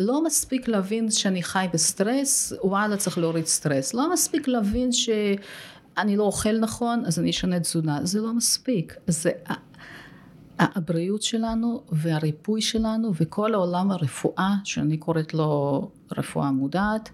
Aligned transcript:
לא 0.00 0.24
מספיק 0.24 0.68
להבין 0.68 1.10
שאני 1.10 1.42
חי 1.42 1.66
בסטרס, 1.72 2.52
וואלה 2.62 2.96
צריך 2.96 3.18
להוריד 3.18 3.46
סטרס. 3.46 3.94
לא 3.94 4.12
מספיק 4.12 4.48
להבין 4.48 4.92
שאני 4.92 6.16
לא 6.16 6.22
אוכל 6.22 6.58
נכון, 6.58 7.02
אז 7.06 7.18
אני 7.18 7.30
אשנה 7.30 7.60
תזונה. 7.60 7.98
זה 8.02 8.20
לא 8.20 8.32
מספיק. 8.32 8.96
זה 9.06 9.30
הבריאות 10.58 11.22
שלנו 11.22 11.82
והריפוי 11.92 12.62
שלנו 12.62 13.12
וכל 13.14 13.54
העולם 13.54 13.90
הרפואה, 13.90 14.54
שאני 14.64 14.96
קוראת 14.96 15.34
לו 15.34 15.90
רפואה 16.18 16.50
מודעת, 16.50 17.10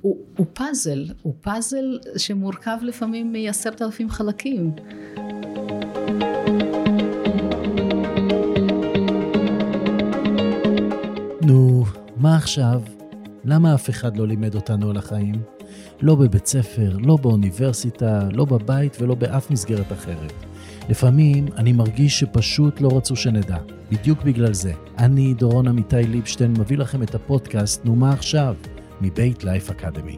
הוא, 0.00 0.16
הוא 0.36 0.46
פאזל, 0.52 1.04
הוא 1.22 1.34
פאזל 1.40 1.98
שמורכב 2.16 2.78
לפעמים 2.82 3.32
מעשרת 3.32 3.82
אלפים 3.82 4.10
חלקים. 4.10 4.72
מה 12.18 12.36
עכשיו? 12.36 12.82
למה 13.44 13.74
אף 13.74 13.90
אחד 13.90 14.16
לא 14.16 14.26
לימד 14.26 14.54
אותנו 14.54 14.90
על 14.90 14.96
החיים? 14.96 15.34
לא 16.00 16.14
בבית 16.14 16.46
ספר, 16.46 16.96
לא 17.00 17.16
באוניברסיטה, 17.16 18.28
לא 18.32 18.44
בבית 18.44 18.96
ולא 19.00 19.14
באף 19.14 19.50
מסגרת 19.50 19.92
אחרת. 19.92 20.32
לפעמים 20.88 21.46
אני 21.56 21.72
מרגיש 21.72 22.20
שפשוט 22.20 22.80
לא 22.80 22.88
רצו 22.96 23.16
שנדע. 23.16 23.56
בדיוק 23.90 24.22
בגלל 24.22 24.54
זה. 24.54 24.72
אני, 24.98 25.34
דורון 25.34 25.68
עמיתי 25.68 26.02
ליבשטיין, 26.02 26.54
מביא 26.58 26.78
לכם 26.78 27.02
את 27.02 27.14
הפודקאסט 27.14 27.84
"נו 27.84 27.96
מה 27.96 28.12
עכשיו?" 28.12 28.54
מבית 29.00 29.44
לייף 29.44 29.70
אקדמי. 29.70 30.16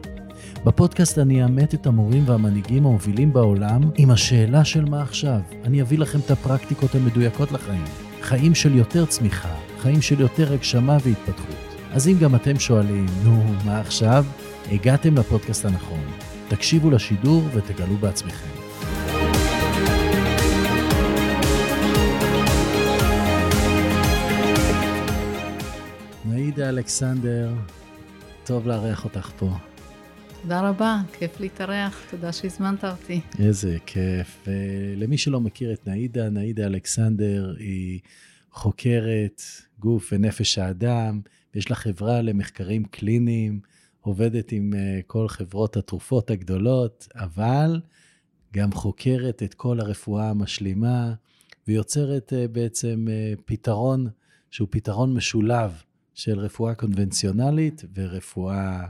בפודקאסט 0.65 1.17
אני 1.17 1.43
אאמת 1.43 1.73
את 1.73 1.85
המורים 1.85 2.23
והמנהיגים 2.25 2.85
המובילים 2.85 3.33
בעולם 3.33 3.81
עם 3.95 4.11
השאלה 4.11 4.65
של 4.65 4.85
מה 4.85 5.01
עכשיו. 5.01 5.39
אני 5.63 5.81
אביא 5.81 5.97
לכם 5.97 6.19
את 6.19 6.31
הפרקטיקות 6.31 6.95
המדויקות 6.95 7.51
לחיים. 7.51 7.85
חיים 8.21 8.55
של 8.55 8.75
יותר 8.75 9.05
צמיחה, 9.05 9.55
חיים 9.79 10.01
של 10.01 10.19
יותר 10.19 10.53
הגשמה 10.53 10.97
והתפתחות. 11.03 11.70
אז 11.93 12.07
אם 12.07 12.13
גם 12.21 12.35
אתם 12.35 12.59
שואלים, 12.59 13.05
נו, 13.23 13.43
מה 13.65 13.79
עכשיו? 13.79 14.25
הגעתם 14.71 15.17
לפודקאסט 15.17 15.65
הנכון. 15.65 16.03
תקשיבו 16.49 16.91
לשידור 16.91 17.43
ותגלו 17.53 17.95
בעצמכם. 17.95 18.47
נאידה 26.25 26.69
אלכסנדר, 26.69 27.53
טוב 28.45 28.67
לארח 28.67 29.03
אותך 29.03 29.31
פה. 29.37 29.49
תודה 30.41 30.69
רבה, 30.69 31.01
כיף 31.19 31.39
להתארח, 31.39 32.01
תודה 32.11 32.31
שהזמנת 32.31 32.85
אותי. 32.85 33.21
איזה 33.39 33.77
כיף. 33.85 34.47
למי 34.97 35.17
שלא 35.17 35.39
מכיר 35.39 35.73
את 35.73 35.87
נאידה, 35.87 36.29
נאידה 36.29 36.65
אלכסנדר 36.65 37.55
היא 37.59 37.99
חוקרת 38.51 39.41
גוף 39.79 40.09
ונפש 40.11 40.57
האדם, 40.57 41.21
ויש 41.55 41.69
לה 41.69 41.75
חברה 41.75 42.21
למחקרים 42.21 42.85
קליניים, 42.85 43.59
עובדת 44.01 44.51
עם 44.51 44.73
אה, 44.73 44.99
כל 45.07 45.27
חברות 45.27 45.77
התרופות 45.77 46.29
הגדולות, 46.29 47.07
אבל 47.15 47.81
גם 48.53 48.71
חוקרת 48.71 49.43
את 49.43 49.53
כל 49.53 49.79
הרפואה 49.79 50.29
המשלימה, 50.29 51.13
ויוצרת 51.67 52.33
אה, 52.33 52.47
בעצם 52.47 53.07
אה, 53.09 53.33
פתרון 53.45 54.07
שהוא 54.51 54.67
פתרון 54.71 55.13
משולב 55.13 55.83
של 56.13 56.39
רפואה 56.39 56.75
קונבנציונלית 56.75 57.83
ורפואה 57.95 58.87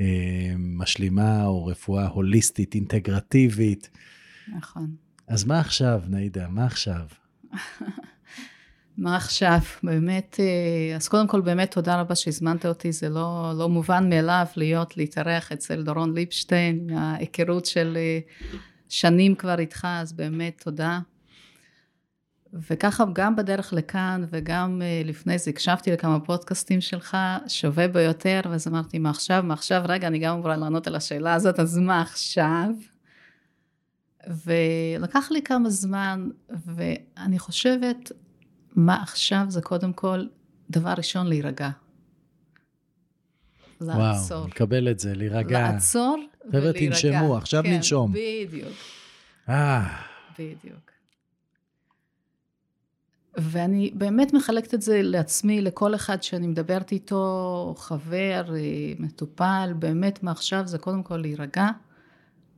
אה, 0.00 0.54
משלימה 0.58 1.46
או 1.46 1.66
רפואה 1.66 2.06
הוליסטית, 2.06 2.74
אינטגרטיבית. 2.74 3.90
נכון. 4.56 4.96
אז 5.28 5.44
מה 5.44 5.60
עכשיו, 5.60 6.02
נאידה? 6.08 6.48
מה 6.48 6.66
עכשיו? 6.66 7.06
מה 9.00 9.16
עכשיו? 9.16 9.58
באמת, 9.82 10.36
אה, 10.40 10.96
אז 10.96 11.08
קודם 11.08 11.26
כל 11.26 11.40
באמת 11.40 11.70
תודה 11.70 12.00
רבה 12.00 12.14
שהזמנת 12.14 12.66
אותי, 12.66 12.92
זה 12.92 13.08
לא, 13.08 13.52
לא 13.58 13.68
מובן 13.68 14.10
מאליו 14.10 14.46
להיות, 14.56 14.96
להתארח 14.96 15.52
אצל 15.52 15.82
דורון 15.82 16.14
ליפשטיין, 16.14 16.86
מההיכרות 16.90 17.66
של 17.66 17.96
אה, 17.96 18.18
שנים 18.88 19.34
כבר 19.34 19.58
איתך, 19.58 19.86
אז 19.90 20.12
באמת 20.12 20.60
תודה. 20.64 21.00
וככה 22.52 23.04
גם 23.12 23.36
בדרך 23.36 23.72
לכאן 23.72 24.24
וגם 24.30 24.82
אה, 24.82 25.02
לפני 25.04 25.38
זה 25.38 25.50
הקשבתי 25.50 25.92
לכמה 25.92 26.20
פודקאסטים 26.20 26.80
שלך, 26.80 27.16
שווה 27.48 27.88
ביותר, 27.88 28.40
ואז 28.50 28.68
אמרתי, 28.68 28.98
מה 28.98 29.10
עכשיו? 29.10 29.42
מה 29.42 29.54
עכשיו? 29.54 29.82
רגע, 29.88 30.06
אני 30.06 30.18
גם 30.18 30.34
אמורה 30.34 30.56
לענות 30.56 30.86
על 30.86 30.96
השאלה 30.96 31.34
הזאת, 31.34 31.60
אז 31.60 31.78
מה 31.78 32.02
עכשיו? 32.02 32.68
ולקח 34.44 35.28
לי 35.30 35.42
כמה 35.42 35.70
זמן, 35.70 36.28
ואני 36.50 37.38
חושבת, 37.38 38.12
מה 38.76 39.02
עכשיו 39.02 39.44
זה 39.48 39.62
קודם 39.62 39.92
כל, 39.92 40.26
דבר 40.70 40.94
ראשון, 40.96 41.26
להירגע. 41.26 41.70
לעצור. 43.80 44.36
וואו, 44.36 44.48
מקבל 44.48 44.90
את 44.90 44.98
זה, 44.98 45.14
להירגע. 45.14 45.72
לעצור 45.72 46.18
ולהירגע. 46.44 46.70
חבר'ה, 46.70 46.90
תנשמו, 46.90 47.36
עכשיו 47.36 47.62
כן, 47.62 47.70
ננשום. 47.70 48.12
בדיוק. 48.12 48.72
אה. 49.48 50.02
בדיוק. 50.38 50.90
ואני 53.36 53.90
באמת 53.94 54.32
מחלקת 54.32 54.74
את 54.74 54.82
זה 54.82 55.00
לעצמי, 55.02 55.60
לכל 55.60 55.94
אחד 55.94 56.22
שאני 56.22 56.46
מדברת 56.46 56.92
איתו, 56.92 57.74
חבר, 57.78 58.44
מטופל, 58.98 59.72
באמת 59.78 60.22
מעכשיו 60.22 60.66
זה 60.66 60.78
קודם 60.78 61.02
כל 61.02 61.16
להירגע, 61.16 61.68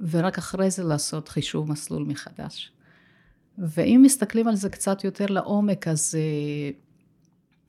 ורק 0.00 0.38
אחרי 0.38 0.70
זה 0.70 0.84
לעשות 0.84 1.28
חישוב 1.28 1.70
מסלול 1.70 2.04
מחדש. 2.04 2.72
ואם 3.62 4.00
מסתכלים 4.04 4.48
על 4.48 4.56
זה 4.56 4.68
קצת 4.68 5.04
יותר 5.04 5.26
לעומק, 5.26 5.88
אז 5.88 6.14
אה, 6.18 6.70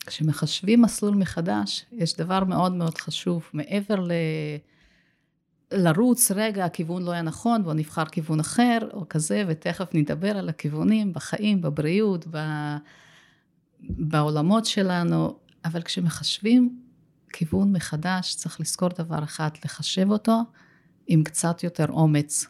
כשמחשבים 0.05 0.81
מסלול 0.81 1.15
מחדש, 1.15 1.85
יש 1.91 2.17
דבר 2.17 2.43
מאוד 2.43 2.73
מאוד 2.73 2.97
חשוב, 2.97 3.49
מעבר 3.53 3.99
ל... 3.99 4.11
לרוץ, 5.71 6.31
רגע, 6.31 6.65
הכיוון 6.65 7.03
לא 7.03 7.11
היה 7.11 7.21
נכון, 7.21 7.63
בוא 7.63 7.73
נבחר 7.73 8.05
כיוון 8.05 8.39
אחר, 8.39 8.79
או 8.93 9.05
כזה, 9.09 9.43
ותכף 9.47 9.89
נדבר 9.93 10.37
על 10.37 10.49
הכיוונים 10.49 11.13
בחיים, 11.13 11.61
בבריאות, 11.61 12.27
ב... 12.31 12.37
בעולמות 13.79 14.65
שלנו, 14.65 15.39
אבל 15.65 15.81
כשמחשבים 15.81 16.79
כיוון 17.33 17.73
מחדש, 17.73 18.35
צריך 18.35 18.61
לזכור 18.61 18.89
דבר 18.89 19.23
אחד, 19.23 19.49
לחשב 19.65 20.11
אותו 20.11 20.41
עם 21.07 21.23
קצת 21.23 21.63
יותר 21.63 21.85
אומץ, 21.89 22.45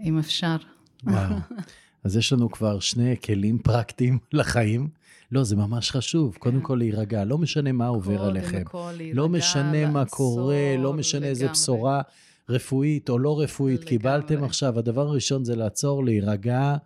אם 0.00 0.18
אפשר. 0.18 0.56
וואו. 1.04 1.36
אז 2.04 2.16
יש 2.16 2.32
לנו 2.32 2.50
כבר 2.50 2.80
שני 2.80 3.16
כלים 3.24 3.58
פרקטיים 3.58 4.18
לחיים. 4.32 4.88
לא, 5.32 5.44
זה 5.44 5.56
ממש 5.56 5.90
חשוב. 5.90 6.36
קודם 6.38 6.60
כן. 6.60 6.66
כל 6.66 6.74
להירגע, 6.74 7.24
לא 7.24 7.38
משנה 7.38 7.72
מה 7.72 7.86
עובר 7.86 8.24
עליכם. 8.24 8.64
קודם 8.64 8.98
לא 9.14 9.28
משנה 9.28 9.90
מה 9.90 10.04
קורה, 10.04 10.76
לא 10.78 10.92
משנה 10.92 11.26
איזה 11.26 11.48
בשורה 11.48 12.02
רפואית 12.48 13.08
או 13.08 13.18
לא 13.18 13.40
רפואית 13.40 13.84
קיבלתם 13.84 14.44
עכשיו. 14.44 14.78
הדבר 14.78 15.08
הראשון 15.08 15.44
זה 15.44 15.56
לעצור, 15.56 16.04
להירגע. 16.04 16.76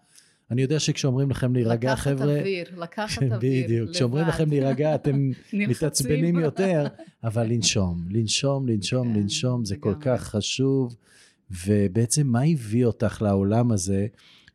אני 0.51 0.63
יודע 0.63 0.81
שכשאומרים 0.81 1.31
לכם 1.31 1.55
להירגע, 1.55 1.97
חבר'ה... 1.97 2.27
לקחת 2.27 2.41
אוויר, 2.41 2.67
לקחת 2.77 3.23
אוויר. 3.33 3.65
בדיוק. 3.65 3.91
כשאומרים 3.91 4.27
לכם 4.27 4.51
להירגע, 4.51 4.95
אתם 4.95 5.31
מתעצבנים 5.53 6.39
יותר, 6.39 6.87
אבל 7.25 7.47
לנשום, 7.47 8.05
לנשום, 8.11 8.69
לנשום, 8.69 9.15
כן, 9.15 9.21
לנשום, 9.21 9.65
זה 9.65 9.77
כל 9.77 9.95
כך 10.01 10.23
חשוב. 10.23 10.97
ובעצם, 11.67 12.27
מה 12.27 12.43
הביא 12.43 12.85
אותך 12.85 13.23
לעולם 13.23 13.73
הזה? 13.73 14.07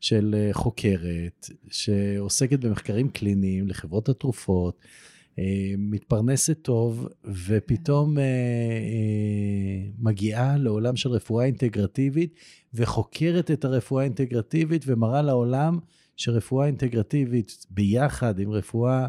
של 0.02 0.34
אה, 0.38 0.48
חוקרת 0.52 1.50
שעוסקת 1.70 2.58
במחקרים 2.58 3.08
קליניים 3.08 3.68
לחברות 3.68 4.08
התרופות, 4.08 4.80
אה, 5.38 5.44
מתפרנסת 5.78 6.58
טוב, 6.62 7.08
ופתאום 7.46 8.18
אה, 8.18 8.24
מגיעה 9.98 10.56
לעולם 10.56 10.96
של 10.96 11.10
רפואה 11.10 11.44
אינטגרטיבית, 11.44 12.34
וחוקרת 12.74 13.50
את 13.50 13.64
הרפואה 13.64 14.02
האינטגרטיבית 14.02 14.84
ומראה 14.86 15.22
לעולם 15.22 15.78
שרפואה 16.16 16.66
אינטגרטיבית 16.66 17.66
ביחד 17.70 18.38
עם 18.38 18.50
רפואה 18.50 19.06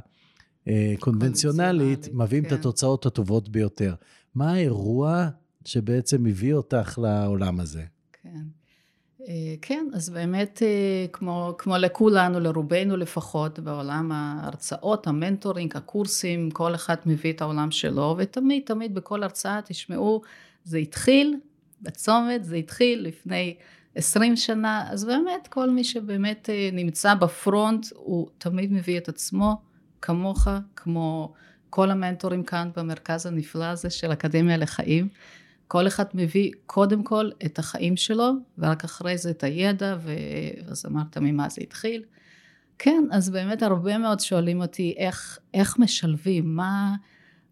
קונבנציונלית, 1.00 2.10
מביאים 2.14 2.44
כן. 2.44 2.48
את 2.48 2.60
התוצאות 2.60 3.06
הטובות 3.06 3.50
ביותר. 3.50 3.96
מה 4.36 4.54
האירוע 4.54 5.30
שבעצם 5.66 6.26
הביא 6.26 6.54
אותך 6.54 7.00
לעולם 7.04 7.60
הזה? 7.60 7.84
כן. 8.24 8.63
אה, 9.28 9.56
כן, 9.62 9.88
אז 9.94 10.10
באמת 10.10 10.62
אה, 10.64 11.06
כמו, 11.14 11.56
כמו 11.58 11.78
לכולנו, 11.78 12.40
לרובנו 12.40 12.98
לפחות, 12.98 13.60
בעולם 13.60 14.12
ההרצאות, 14.12 15.08
המנטורינג, 15.08 15.78
הקורסים, 15.78 16.52
כל 16.52 16.76
אחד 16.76 16.96
מביא 17.06 17.34
את 17.34 17.42
העולם 17.42 17.72
שלו, 17.72 18.16
ותמיד 18.18 18.64
תמיד 18.66 18.96
בכל 18.96 19.24
הרצאה 19.24 19.60
תשמעו, 19.66 20.22
זה 20.64 20.78
התחיל 20.78 21.36
בצומת, 21.82 22.44
זה 22.44 22.56
התחיל 22.56 23.08
לפני 23.08 23.56
עשרים 23.96 24.36
שנה, 24.36 24.92
אז 24.92 25.06
באמת 25.06 25.48
כל 25.50 25.70
מי 25.70 25.84
שבאמת 25.84 26.50
אה, 26.50 26.70
נמצא 26.74 27.14
בפרונט, 27.14 27.88
הוא 27.96 28.28
תמיד 28.38 28.74
מביא 28.74 28.98
את 28.98 29.10
עצמו, 29.10 29.62
כמוך, 30.02 30.48
כמו 30.76 31.34
כל 31.70 31.92
המנטורים 31.92 32.44
כאן 32.44 32.70
במרכז 32.76 33.26
הנפלא 33.26 33.66
הזה 33.66 33.90
של 33.90 34.14
אקדמיה 34.14 34.58
לחיים. 34.58 35.08
כל 35.74 35.88
אחד 35.88 36.06
מביא 36.14 36.52
קודם 36.66 37.04
כל 37.04 37.30
את 37.46 37.60
החיים 37.60 37.98
שלו, 37.98 38.32
ורק 38.58 38.84
אחרי 38.84 39.18
זה 39.18 39.30
את 39.30 39.44
הידע, 39.44 39.98
ואז 40.02 40.86
אמרת 40.86 41.18
ממה 41.18 41.50
זה 41.50 41.62
התחיל. 41.62 42.04
כן, 42.80 43.04
אז 43.12 43.30
באמת 43.30 43.64
הרבה 43.64 43.98
מאוד 43.98 44.20
שואלים 44.20 44.62
אותי 44.62 44.94
איך, 44.98 45.40
איך 45.54 45.80
משלבים, 45.80 46.56
מה, 46.56 46.96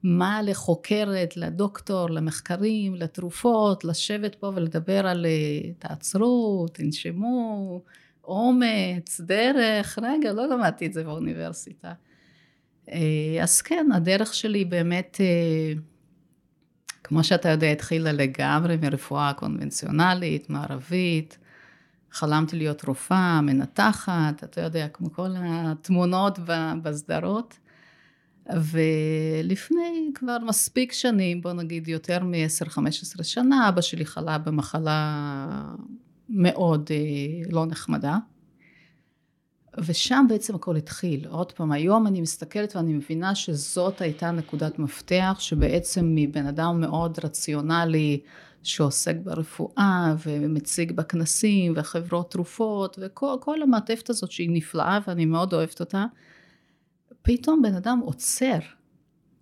מה 0.03 0.41
לחוקרת, 0.41 1.37
לדוקטור, 1.37 2.09
למחקרים, 2.09 2.95
לתרופות, 2.95 3.85
לשבת 3.85 4.35
פה 4.35 4.51
ולדבר 4.55 5.07
על 5.07 5.25
אה, 5.25 5.71
תעצרו, 5.79 6.65
תנשמו, 6.73 7.81
אומץ, 8.23 9.21
דרך, 9.21 9.99
רגע, 10.01 10.33
לא 10.33 10.47
למדתי 10.47 10.85
את 10.85 10.93
זה 10.93 11.03
באוניברסיטה. 11.03 11.93
אה, 12.91 13.37
אז 13.41 13.61
כן, 13.61 13.87
הדרך 13.93 14.33
שלי 14.33 14.65
באמת, 14.65 15.17
אה, 15.19 15.73
כמו 17.11 17.23
שאתה 17.23 17.49
יודע, 17.49 17.67
התחילה 17.67 18.11
לגמרי 18.11 18.77
מרפואה 18.77 19.33
קונבנציונלית, 19.33 20.49
מערבית. 20.49 21.37
חלמתי 22.11 22.57
להיות 22.57 22.85
רופאה, 22.85 23.41
מנתחת, 23.41 24.43
אתה 24.43 24.61
יודע, 24.61 24.87
כמו 24.87 25.13
כל 25.13 25.29
התמונות 25.37 26.39
בסדרות. 26.83 27.59
ולפני 28.47 30.11
כבר 30.15 30.37
מספיק 30.47 30.91
שנים, 30.91 31.41
בוא 31.41 31.53
נגיד 31.53 31.87
יותר 31.87 32.23
מ-10-15 32.23 33.23
שנה, 33.23 33.69
אבא 33.69 33.81
שלי 33.81 34.05
חלה 34.05 34.37
במחלה 34.37 35.73
מאוד 36.29 36.89
אה, 36.91 37.51
לא 37.51 37.65
נחמדה. 37.65 38.17
ושם 39.77 40.25
בעצם 40.29 40.55
הכל 40.55 40.75
התחיל. 40.75 41.27
עוד 41.27 41.51
פעם, 41.51 41.71
היום 41.71 42.07
אני 42.07 42.21
מסתכלת 42.21 42.75
ואני 42.75 42.93
מבינה 42.93 43.35
שזאת 43.35 44.01
הייתה 44.01 44.31
נקודת 44.31 44.79
מפתח, 44.79 45.37
שבעצם 45.39 46.11
מבן 46.15 46.45
אדם 46.45 46.81
מאוד 46.81 47.19
רציונלי, 47.23 48.19
שעוסק 48.63 49.15
ברפואה 49.23 50.15
ומציג 50.25 50.91
בכנסים 50.91 51.73
וחברות 51.75 52.31
תרופות 52.31 52.99
וכל 53.01 53.61
המעטפת 53.61 54.09
הזאת 54.09 54.31
שהיא 54.31 54.49
נפלאה 54.53 54.99
ואני 55.07 55.25
מאוד 55.25 55.53
אוהבת 55.53 55.79
אותה, 55.79 56.05
פתאום 57.21 57.61
בן 57.61 57.75
אדם 57.75 57.99
עוצר 58.03 58.59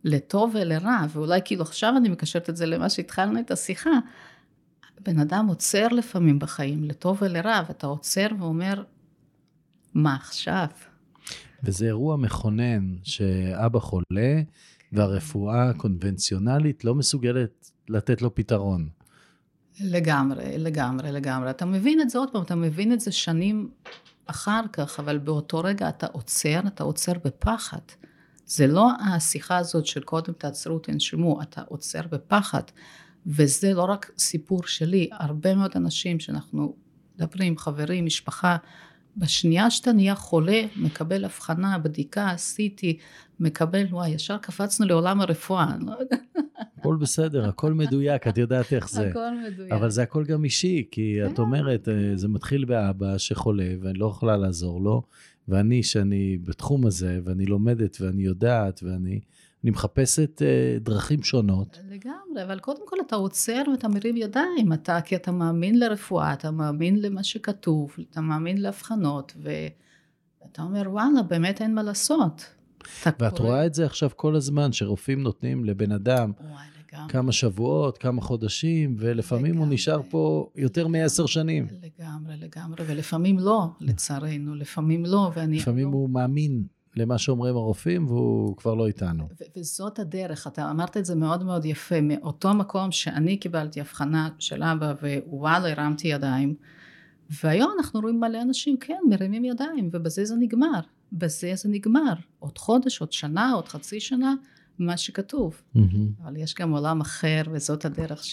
לטוב 0.03 0.51
ולרע, 0.53 0.97
ואולי 1.09 1.39
כאילו 1.45 1.61
עכשיו 1.61 1.93
אני 1.97 2.09
מקשרת 2.09 2.49
את 2.49 2.55
זה 2.55 2.65
למה 2.65 2.89
שהתחלנו 2.89 3.39
את 3.39 3.51
השיחה, 3.51 3.89
בן 4.99 5.19
אדם 5.19 5.47
עוצר 5.47 5.87
לפעמים 5.87 6.39
בחיים, 6.39 6.83
לטוב 6.83 7.17
ולרע, 7.21 7.61
ואתה 7.67 7.87
עוצר 7.87 8.27
ואומר, 8.39 8.83
מה 9.93 10.15
עכשיו? 10.15 10.67
וזה 11.63 11.85
אירוע 11.85 12.17
מכונן 12.17 12.95
שאבא 13.03 13.79
חולה, 13.79 14.41
והרפואה 14.91 15.69
הקונבנציונלית 15.69 16.85
לא 16.85 16.95
מסוגלת 16.95 17.71
לתת 17.89 18.21
לו 18.21 18.35
פתרון. 18.35 18.89
לגמרי, 19.79 20.57
לגמרי, 20.57 21.11
לגמרי. 21.11 21.49
אתה 21.49 21.65
מבין 21.65 22.01
את 22.01 22.09
זה 22.09 22.19
עוד 22.19 22.29
פעם, 22.31 22.41
אתה 22.41 22.55
מבין 22.55 22.93
את 22.93 22.99
זה 22.99 23.11
שנים 23.11 23.69
אחר 24.25 24.61
כך, 24.73 24.99
אבל 24.99 25.17
באותו 25.17 25.59
רגע 25.59 25.89
אתה 25.89 26.07
עוצר, 26.07 26.59
אתה 26.67 26.83
עוצר 26.83 27.13
בפחד. 27.23 27.81
זה 28.45 28.67
לא 28.67 28.89
השיחה 28.99 29.57
הזאת 29.57 29.85
של 29.85 30.01
קודם 30.01 30.33
תעצרו, 30.33 30.79
תנשמו, 30.79 31.41
אתה 31.41 31.61
עוצר 31.67 32.01
בפחד. 32.11 32.61
וזה 33.25 33.73
לא 33.73 33.83
רק 33.83 34.11
סיפור 34.17 34.63
שלי, 34.67 35.09
הרבה 35.11 35.55
מאוד 35.55 35.71
אנשים 35.75 36.19
שאנחנו 36.19 36.75
מדברים, 37.15 37.57
חברים, 37.57 38.05
משפחה, 38.05 38.57
בשנייה 39.19 39.69
שאתה 39.69 39.93
נהיה 39.93 40.15
חולה, 40.15 40.61
מקבל 40.75 41.25
הבחנה, 41.25 41.77
בדיקה, 41.77 42.31
עשיתי, 42.31 42.97
מקבל, 43.39 43.85
וואי, 43.89 44.09
ישר 44.09 44.37
קפצנו 44.37 44.85
לעולם 44.85 45.21
הרפואה. 45.21 45.75
הכל 46.79 46.95
בסדר, 46.95 47.49
הכל 47.49 47.73
מדויק, 47.73 48.27
את 48.27 48.37
יודעת 48.37 48.73
איך 48.73 48.89
זה. 48.89 49.07
הכל 49.07 49.29
מדויק. 49.47 49.71
אבל 49.71 49.89
זה 49.89 50.03
הכל 50.03 50.23
גם 50.23 50.43
אישי, 50.43 50.87
כי 50.91 51.25
את 51.25 51.35
כן. 51.35 51.41
אומרת, 51.41 51.89
אה, 51.89 52.11
זה 52.15 52.27
מתחיל 52.27 52.65
באבא 52.65 53.17
שחולה 53.17 53.69
ואני 53.81 53.99
לא 53.99 54.05
יכולה 54.05 54.37
לעזור 54.37 54.81
לו, 54.81 55.01
ואני, 55.47 55.83
שאני 55.83 56.37
בתחום 56.43 56.85
הזה, 56.85 57.19
ואני 57.23 57.45
לומדת 57.45 57.97
ואני 58.01 58.23
יודעת, 58.23 58.83
ואני... 58.83 59.19
אני 59.63 59.71
מחפשת 59.71 60.41
uh, 60.41 60.83
דרכים 60.83 61.23
שונות. 61.23 61.79
לגמרי, 61.89 62.43
אבל 62.43 62.59
קודם 62.59 62.81
כל 62.85 62.95
אתה 63.07 63.15
עוצר 63.15 63.63
ואתה 63.71 63.87
מרים 63.87 64.17
ידיים, 64.17 64.73
אתה, 64.73 65.01
כי 65.01 65.15
אתה 65.15 65.31
מאמין 65.31 65.79
לרפואה, 65.79 66.33
אתה 66.33 66.51
מאמין 66.51 67.01
למה 67.01 67.23
שכתוב, 67.23 67.95
אתה 68.11 68.21
מאמין 68.21 68.61
להבחנות, 68.61 69.33
ואתה 69.41 70.61
אומר, 70.61 70.83
וואלה, 70.85 71.23
באמת 71.27 71.61
אין 71.61 71.75
מה 71.75 71.83
לעשות. 71.83 72.45
ואת 73.05 73.37
קורא... 73.37 73.49
רואה 73.49 73.65
את 73.65 73.73
זה 73.73 73.85
עכשיו 73.85 74.09
כל 74.15 74.35
הזמן, 74.35 74.71
שרופאים 74.71 75.23
נותנים 75.23 75.65
לבן 75.65 75.91
אדם 75.91 76.31
וואי, 76.41 76.67
כמה 77.07 77.31
שבועות, 77.31 77.97
כמה 77.97 78.21
חודשים, 78.21 78.95
ולפעמים 78.97 79.45
לגמרי. 79.45 79.65
הוא 79.65 79.73
נשאר 79.73 80.01
פה 80.09 80.49
יותר 80.55 80.87
מעשר 80.87 81.25
שנים. 81.25 81.67
לגמרי, 81.71 82.37
לגמרי, 82.37 82.83
ולפעמים 82.87 83.39
לא, 83.39 83.67
לצערנו, 83.79 84.55
לפעמים 84.55 85.05
לא, 85.05 85.31
ואני... 85.35 85.57
לפעמים 85.57 85.87
לא... 85.87 85.93
הוא 85.93 86.09
מאמין 86.09 86.63
למה 86.95 87.17
שאומרים 87.17 87.55
הרופאים, 87.55 88.07
והוא 88.07 88.57
כבר 88.57 88.73
לא 88.73 88.87
איתנו. 88.87 89.27
וזאת 89.57 89.99
הדרך, 89.99 90.47
אתה 90.47 90.71
אמרת 90.71 90.97
את 90.97 91.05
זה 91.05 91.15
מאוד 91.15 91.43
מאוד 91.43 91.65
יפה, 91.65 92.01
מאותו 92.01 92.53
מקום 92.53 92.91
שאני 92.91 93.37
קיבלתי 93.37 93.81
הבחנה 93.81 94.29
של 94.39 94.63
אבא, 94.63 94.93
ווואלה, 95.27 95.71
הרמתי 95.71 96.07
ידיים, 96.07 96.55
והיום 97.43 97.71
אנחנו 97.77 97.99
רואים 97.99 98.19
מלא 98.19 98.41
אנשים, 98.41 98.77
כן, 98.77 98.99
מרימים 99.09 99.45
ידיים, 99.45 99.89
ובזה 99.93 100.25
זה 100.25 100.35
נגמר. 100.35 100.79
בזה 101.11 101.51
זה 101.55 101.69
נגמר. 101.69 102.13
עוד 102.39 102.57
חודש, 102.57 103.01
עוד 103.01 103.11
שנה, 103.11 103.51
עוד 103.51 103.67
חצי 103.67 103.99
שנה, 103.99 104.33
מה 104.79 104.97
שכתוב. 104.97 105.61
Mm-hmm. 105.75 105.79
אבל 106.23 106.37
יש 106.37 106.55
גם 106.55 106.71
עולם 106.71 107.01
אחר, 107.01 107.41
וזאת 107.51 107.85
הדרך 107.85 108.23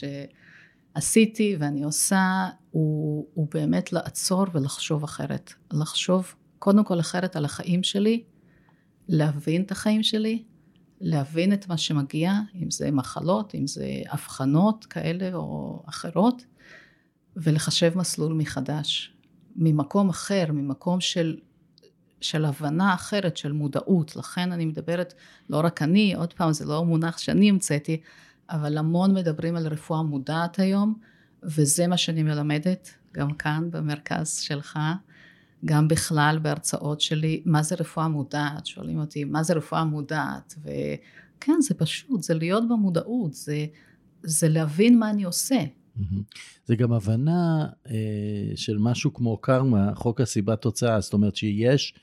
שעשיתי 0.97 1.57
ואני 1.61 1.85
עושה, 1.85 2.49
הוא, 2.71 3.27
הוא 3.35 3.49
באמת 3.55 3.93
לעצור 3.93 4.47
ולחשוב 4.53 5.05
אחרת. 5.05 5.53
לחשוב 5.73 6.35
קודם 6.59 6.85
כל 6.85 7.01
אחרת 7.01 7.37
על 7.37 7.45
החיים 7.45 7.83
שלי, 7.83 8.23
להבין 9.09 9.63
את 9.63 9.71
החיים 9.71 10.03
שלי, 10.03 10.43
להבין 11.01 11.53
את 11.53 11.69
מה 11.69 11.77
שמגיע, 11.77 12.33
אם 12.55 12.71
זה 12.71 12.91
מחלות, 12.91 13.55
אם 13.55 13.67
זה 13.67 13.87
אבחנות 14.13 14.85
כאלה 14.85 15.35
או 15.35 15.83
אחרות, 15.89 16.45
ולחשב 17.37 17.93
מסלול 17.99 18.33
מחדש, 18.33 19.13
ממקום 19.57 20.09
אחר, 20.09 20.45
ממקום 20.53 21.01
של, 21.01 21.37
של 22.21 22.45
הבנה 22.45 22.95
אחרת, 22.95 23.37
של 23.37 23.53
מודעות. 23.53 24.17
לכן 24.17 24.53
אני 24.53 24.65
מדברת, 24.65 25.15
לא 25.51 25.61
רק 25.65 25.83
אני, 25.83 26.15
עוד 26.15 26.33
פעם, 26.33 26.53
זה 26.53 26.65
לא 26.65 26.85
מונח 26.85 27.19
שאני 27.19 27.49
המצאתי, 27.49 28.01
אבל 28.51 28.79
המון 28.79 29.15
מדברים 29.15 29.57
על 29.57 29.67
רפואה 29.67 30.03
מודעת 30.03 30.59
היום, 30.59 30.95
וזה 31.43 31.87
מה 31.87 31.97
שאני 31.97 32.23
מלמדת, 32.23 32.95
גם 33.13 33.35
כאן 33.35 33.71
במרכז 33.71 34.39
שלך. 34.39 34.79
גם 35.67 35.89
בכלל 35.89 36.39
בהרצאות 36.43 37.01
שלי, 37.01 37.43
מה 37.45 37.63
זה 37.63 37.75
רפואה 37.75 38.09
מודעת, 38.09 38.67
שואלים 38.67 38.99
אותי, 38.99 39.25
מה 39.25 39.43
זה 39.43 39.55
רפואה 39.55 39.85
מודעת, 39.85 40.55
וכן, 40.61 41.61
זה 41.61 41.75
פשוט, 41.75 42.23
זה 42.23 42.35
להיות 42.35 42.69
במודעות, 42.69 43.35
זה, 43.35 43.67
זה 44.23 44.49
להבין 44.49 44.99
מה 44.99 45.11
אני 45.11 45.25
עושה. 45.25 45.65
זה 46.67 46.77
גם 46.77 46.93
הבנה 46.93 47.67
אה, 47.91 48.53
של 48.55 48.79
משהו 48.79 49.15
כמו 49.15 49.37
קרמה, 49.37 49.95
חוק 49.95 50.21
הסיבה 50.21 50.57
תוצאה, 50.57 51.01
זאת 51.01 51.13
אומרת 51.13 51.37
שיש 51.37 51.95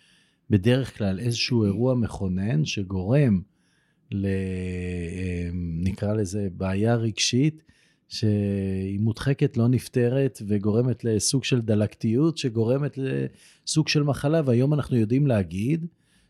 בדרך 0.50 0.98
כלל 0.98 1.20
איזשהו 1.20 1.66
אירוע 1.66 1.96
מכונן 1.96 2.66
שגורם 2.66 3.42
ל... 4.12 4.26
אה, 4.26 5.50
נקרא 5.54 6.14
לזה 6.14 6.48
בעיה 6.58 6.96
רגשית, 6.96 7.64
שהיא 8.14 9.00
מודחקת, 9.00 9.58
לא 9.58 9.68
נפתרת, 9.68 10.42
וגורמת 10.48 11.04
לסוג 11.04 11.44
של 11.44 11.62
דלקתיות, 11.62 12.38
שגורמת 12.38 12.98
לסוג 12.98 13.88
של 13.88 14.04
מחלה, 14.04 14.42
והיום 14.46 14.74
אנחנו 14.74 14.98
יודעים 14.98 15.28
להגיד 15.28 15.86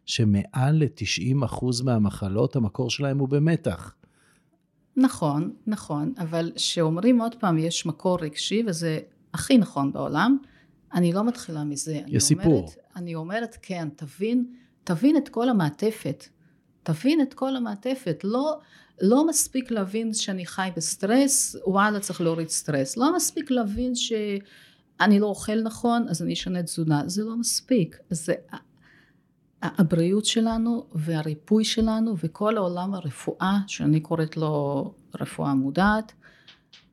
שמעל 0.05 0.83
ל-90% 0.83 1.65
מהמחלות, 1.83 2.55
המקור 2.55 2.89
שלהם 2.89 3.19
הוא 3.19 3.29
במתח. 3.29 3.95
נכון, 4.97 5.53
נכון, 5.67 6.13
אבל 6.17 6.51
כשאומרים 6.55 7.21
עוד 7.21 7.35
פעם, 7.35 7.57
יש 7.57 7.85
מקור 7.85 8.17
רגשי, 8.21 8.63
וזה 8.67 8.99
הכי 9.33 9.57
נכון 9.57 9.93
בעולם, 9.93 10.37
אני 10.93 11.13
לא 11.13 11.27
מתחילה 11.27 11.63
מזה. 11.63 12.01
יש 12.07 12.23
סיפור. 12.23 12.53
אומרת, 12.53 12.75
אני 12.95 13.15
אומרת, 13.15 13.57
כן, 13.61 13.87
תבין, 13.95 14.45
תבין 14.83 15.17
את 15.17 15.29
כל 15.29 15.49
המעטפת. 15.49 16.23
תבין 16.83 17.21
את 17.21 17.33
כל 17.33 17.55
המעטפת. 17.55 18.21
לא, 18.23 18.59
לא 19.01 19.27
מספיק 19.27 19.71
להבין 19.71 20.13
שאני 20.13 20.45
חי 20.45 20.69
בסטרס, 20.75 21.55
וואלה 21.65 21.99
צריך 21.99 22.21
להוריד 22.21 22.49
סטרס. 22.49 22.97
לא 22.97 23.15
מספיק 23.15 23.51
להבין 23.51 23.95
שאני 23.95 25.19
לא 25.19 25.25
אוכל 25.25 25.61
נכון, 25.61 26.05
אז 26.09 26.21
אני 26.21 26.33
אשנה 26.33 26.63
תזונה. 26.63 27.03
זה 27.05 27.23
לא 27.23 27.35
מספיק. 27.35 27.97
זה 28.09 28.33
הבריאות 29.61 30.25
שלנו 30.25 30.87
והריפוי 30.95 31.65
שלנו 31.65 32.15
וכל 32.17 32.57
העולם 32.57 32.93
הרפואה, 32.93 33.57
שאני 33.67 33.99
קוראת 33.99 34.37
לו 34.37 34.93
רפואה 35.21 35.53
מודעת, 35.53 36.13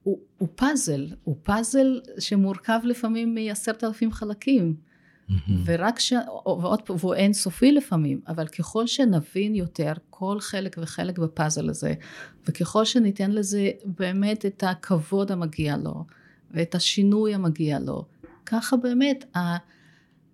הוא, 0.02 0.18
הוא 0.38 0.48
פאזל, 0.54 1.06
הוא 1.24 1.36
פאזל 1.42 2.00
שמורכב 2.18 2.80
לפעמים 2.84 3.34
מעשרת 3.34 3.84
אלפים 3.84 4.12
חלקים. 4.12 4.89
Mm-hmm. 5.30 5.52
ורק 5.64 5.98
ש... 5.98 6.12
ועוד 6.46 6.82
פעם, 6.82 6.96
והוא 7.00 7.14
אינסופי 7.14 7.72
לפעמים, 7.72 8.20
אבל 8.28 8.46
ככל 8.46 8.86
שנבין 8.86 9.54
יותר 9.54 9.92
כל 10.10 10.40
חלק 10.40 10.76
וחלק 10.82 11.18
בפאזל 11.18 11.68
הזה, 11.68 11.94
וככל 12.46 12.84
שניתן 12.84 13.30
לזה 13.30 13.70
באמת 13.84 14.46
את 14.46 14.64
הכבוד 14.66 15.32
המגיע 15.32 15.76
לו, 15.76 16.04
ואת 16.50 16.74
השינוי 16.74 17.34
המגיע 17.34 17.78
לו, 17.78 18.04
ככה 18.46 18.76
באמת 18.76 19.24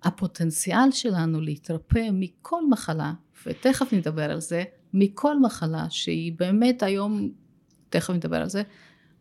הפוטנציאל 0.02 0.90
שלנו 0.90 1.40
להתרפא 1.40 2.08
מכל 2.12 2.68
מחלה, 2.68 3.12
ותכף 3.46 3.92
נדבר 3.92 4.30
על 4.30 4.40
זה, 4.40 4.64
מכל 4.94 5.40
מחלה 5.40 5.86
שהיא 5.90 6.32
באמת 6.38 6.82
היום, 6.82 7.30
תכף 7.90 8.10
נדבר 8.10 8.36
על 8.36 8.48
זה, 8.48 8.62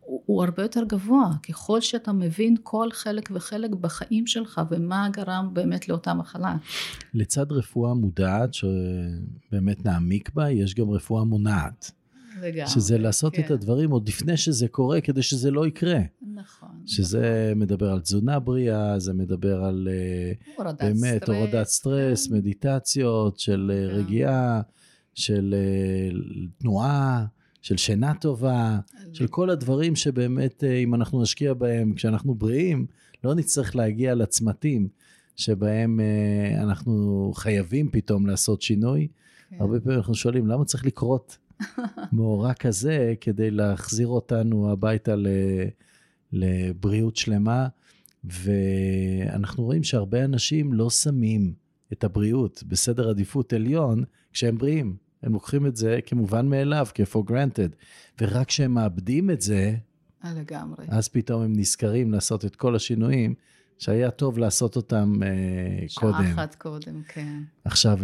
הוא, 0.06 0.22
הוא 0.26 0.44
הרבה 0.44 0.64
יותר 0.64 0.84
גבוה, 0.84 1.32
ככל 1.50 1.82
שאתה 1.82 2.14
מבין 2.14 2.56
כל 2.64 2.90
חלק 2.92 3.30
וחלק 3.34 3.72
בחיים 3.72 4.28
שלך 4.28 4.62
ומה 4.72 5.10
גרם 5.12 5.50
באמת 5.54 5.90
לאותה 5.90 6.14
מחלה. 6.14 6.56
לצד 7.14 7.52
רפואה 7.52 7.94
מודעת, 7.94 8.54
שבאמת 8.54 9.86
נעמיק 9.86 10.30
בה, 10.34 10.52
יש 10.52 10.76
גם 10.76 10.90
רפואה 10.90 11.24
מונעת. 11.24 11.92
לגמרי. 12.42 12.68
שזה 12.68 12.98
לעשות 12.98 13.36
כן. 13.36 13.42
את 13.42 13.52
הדברים 13.52 13.92
עוד 13.92 14.08
לפני 14.08 14.38
שזה 14.38 14.68
קורה, 14.68 15.02
כדי 15.02 15.22
שזה 15.22 15.52
לא 15.52 15.68
יקרה. 15.68 16.00
נכון. 16.34 16.70
שזה 16.86 17.54
מדבר 17.56 17.92
על 17.92 18.00
תזונה 18.00 18.40
בריאה, 18.40 19.00
זה 19.00 19.14
מדבר 19.14 19.64
על 19.64 19.88
אה, 19.92 20.32
הורדת 20.56 20.84
באמת 20.84 21.24
סטרס, 21.24 21.36
הורדת 21.36 21.68
סטרס, 21.68 22.28
כן. 22.28 22.36
מדיטציות, 22.36 23.40
של 23.40 23.72
כן. 23.74 23.96
רגיעה, 23.96 24.62
של 25.14 25.56
אה, 25.58 26.20
תנועה, 26.58 27.26
של 27.66 27.78
שינה 27.78 28.14
טובה, 28.14 28.80
של 29.14 29.28
כל 29.28 29.50
הדברים 29.50 29.96
שבאמת, 29.96 30.64
אה, 30.64 30.78
אם 30.78 30.96
אנחנו 30.96 31.22
נשקיע 31.22 31.54
בהם 31.54 31.94
כשאנחנו 31.94 32.36
בריאים, 32.36 32.86
לא 33.24 33.36
נצטרך 33.36 33.76
להגיע 33.76 34.16
לצמתים 34.16 34.88
שבהם 35.36 36.00
אה, 36.00 36.64
אנחנו 36.64 37.32
חייבים 37.36 37.90
פתאום 37.92 38.28
לעשות 38.28 38.62
שינוי. 38.62 39.08
כן. 39.50 39.56
הרבה 39.60 39.80
פעמים 39.80 39.98
אנחנו 39.98 40.16
שואלים, 40.16 40.48
למה 40.48 40.66
צריך 40.66 40.86
לקרות 40.86 41.38
מאורע 42.14 42.54
כזה 42.54 43.14
כדי 43.22 43.52
להחזיר 43.52 44.08
אותנו 44.08 44.72
הביתה 44.72 45.16
ל- 45.16 45.28
לבריאות 46.34 47.16
שלמה? 47.16 47.68
ואנחנו 48.24 49.64
רואים 49.64 49.84
שהרבה 49.84 50.24
אנשים 50.26 50.74
לא 50.74 50.90
שמים 50.90 51.54
את 51.94 52.04
הבריאות 52.04 52.64
בסדר 52.68 53.10
עדיפות 53.10 53.54
עליון 53.54 54.04
כשהם 54.34 54.58
בריאים. 54.58 55.05
הם 55.26 55.34
לוקחים 55.34 55.66
את 55.66 55.76
זה 55.76 56.00
כמובן 56.06 56.48
מאליו, 56.48 56.88
כ-for 56.94 57.30
granted. 57.30 57.76
ורק 58.22 58.48
כשהם 58.48 58.72
מאבדים 58.72 59.30
את 59.32 59.42
זה, 59.42 59.76
אה, 60.26 60.34
לגמרי. 60.34 60.86
אז 60.90 61.08
פתאום 61.08 61.42
הם 61.42 61.54
נזכרים 61.54 62.12
לעשות 62.12 62.46
את 62.46 62.56
כל 62.56 62.76
השינויים 62.76 63.34
שהיה 63.78 64.12
טוב 64.12 64.38
לעשות 64.38 64.76
אותם 64.76 65.14
uh, 65.20 65.26
שעה 65.88 66.02
קודם. 66.02 66.26
אחת 66.26 66.56
קודם, 66.56 67.02
כן. 67.08 67.44
עכשיו, 67.66 68.00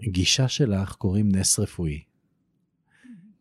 לגישה 0.00 0.48
שלך 0.48 0.92
קוראים 0.92 1.28
נס 1.28 1.58
רפואי. 1.58 2.02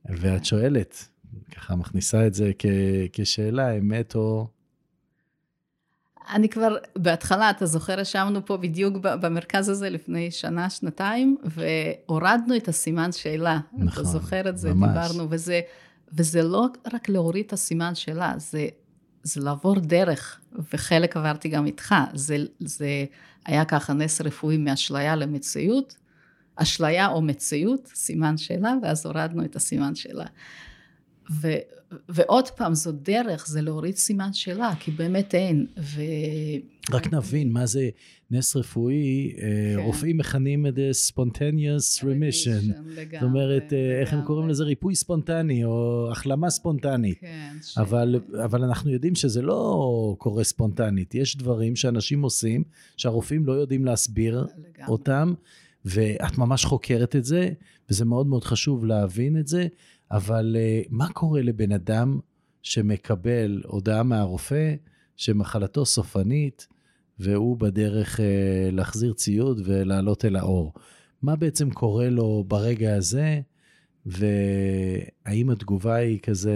ואת 0.05 0.45
שואלת, 0.45 1.09
ככה 1.55 1.75
מכניסה 1.75 2.27
את 2.27 2.33
זה 2.33 2.51
כ- 2.59 2.65
כשאלה, 3.13 3.77
אמת 3.77 4.15
או... 4.15 4.47
אני 6.33 6.49
כבר, 6.49 6.75
בהתחלה, 6.95 7.49
אתה 7.49 7.65
זוכר, 7.65 7.99
ישבנו 7.99 8.45
פה 8.45 8.57
בדיוק 8.57 8.97
במרכז 9.01 9.69
הזה 9.69 9.89
לפני 9.89 10.31
שנה, 10.31 10.69
שנתיים, 10.69 11.37
והורדנו 11.43 12.55
את 12.55 12.67
הסימן 12.67 13.11
שאלה. 13.11 13.59
נכון, 13.73 13.87
אתה 13.93 14.03
זוכר 14.03 14.49
את 14.49 14.57
זה, 14.57 14.73
ממש. 14.73 14.89
דיברנו, 14.89 15.27
וזה, 15.29 15.61
וזה 16.13 16.41
לא 16.41 16.67
רק 16.93 17.09
להוריד 17.09 17.45
את 17.45 17.53
הסימן 17.53 17.95
שאלה, 17.95 18.33
זה, 18.37 18.67
זה 19.23 19.41
לעבור 19.41 19.79
דרך, 19.79 20.39
וחלק 20.73 21.17
עברתי 21.17 21.49
גם 21.49 21.65
איתך. 21.65 21.95
זה, 22.13 22.37
זה 22.59 23.05
היה 23.45 23.65
ככה 23.65 23.93
נס 23.93 24.21
רפואי 24.21 24.57
מאשליה 24.57 25.15
למציאות, 25.15 25.95
אשליה 26.55 27.07
או 27.07 27.21
מציאות, 27.21 27.87
סימן 27.93 28.37
שאלה, 28.37 28.73
ואז 28.83 29.05
הורדנו 29.05 29.45
את 29.45 29.55
הסימן 29.55 29.95
שאלה. 29.95 30.25
ו, 31.29 31.47
ועוד 32.09 32.49
פעם, 32.49 32.73
זו 32.73 32.91
דרך, 32.91 33.47
זה 33.47 33.61
להוריד 33.61 33.95
סימן 33.95 34.33
שאלה, 34.33 34.71
כי 34.79 34.91
באמת 34.91 35.35
אין. 35.35 35.65
ו... 35.77 36.01
רק 36.91 37.13
נבין 37.13 37.51
מה 37.51 37.65
זה 37.65 37.89
נס 38.31 38.55
רפואי, 38.55 39.33
אה, 39.37 39.41
כן. 39.75 39.81
רופאים 39.85 40.17
מכנים 40.17 40.67
את 40.67 40.75
זה 40.75 40.91
spontaneous 41.09 42.01
remission. 42.01 42.73
זאת 43.11 43.23
אומרת, 43.23 43.73
אה, 43.73 44.01
איך 44.01 44.13
הם 44.13 44.21
קוראים 44.21 44.49
לזה? 44.49 44.63
ריפוי 44.63 44.95
ספונטני 44.95 45.63
או 45.63 46.07
החלמה 46.11 46.49
ספונטנית. 46.49 47.19
כן, 47.19 47.55
ש... 47.61 47.77
אבל, 47.77 48.19
אבל 48.45 48.63
אנחנו 48.63 48.91
יודעים 48.91 49.15
שזה 49.15 49.41
לא 49.41 50.15
קורה 50.17 50.43
ספונטנית. 50.43 51.15
יש 51.15 51.37
דברים 51.37 51.75
שאנשים 51.75 52.21
עושים, 52.21 52.63
שהרופאים 52.97 53.45
לא 53.45 53.53
יודעים 53.53 53.85
להסביר 53.85 54.39
לגמרי. 54.39 54.91
אותם, 54.91 55.33
ואת 55.85 56.37
ממש 56.37 56.65
חוקרת 56.65 57.15
את 57.15 57.25
זה, 57.25 57.49
וזה 57.89 58.05
מאוד 58.05 58.27
מאוד 58.27 58.43
חשוב 58.43 58.85
להבין 58.85 59.39
את 59.39 59.47
זה, 59.47 59.67
אבל 60.11 60.55
uh, 60.55 60.87
מה 60.89 61.13
קורה 61.13 61.41
לבן 61.41 61.71
אדם 61.71 62.19
שמקבל 62.61 63.61
הודעה 63.65 64.03
מהרופא 64.03 64.75
שמחלתו 65.15 65.85
סופנית, 65.85 66.67
והוא 67.19 67.57
בדרך 67.57 68.19
uh, 68.19 68.23
להחזיר 68.71 69.13
ציוד 69.13 69.61
ולעלות 69.65 70.25
אל 70.25 70.35
האור? 70.35 70.73
מה 71.21 71.35
בעצם 71.35 71.71
קורה 71.71 72.09
לו 72.09 72.43
ברגע 72.47 72.95
הזה, 72.95 73.41
והאם 74.05 75.49
התגובה 75.49 75.95
היא 75.95 76.19
כזה 76.19 76.55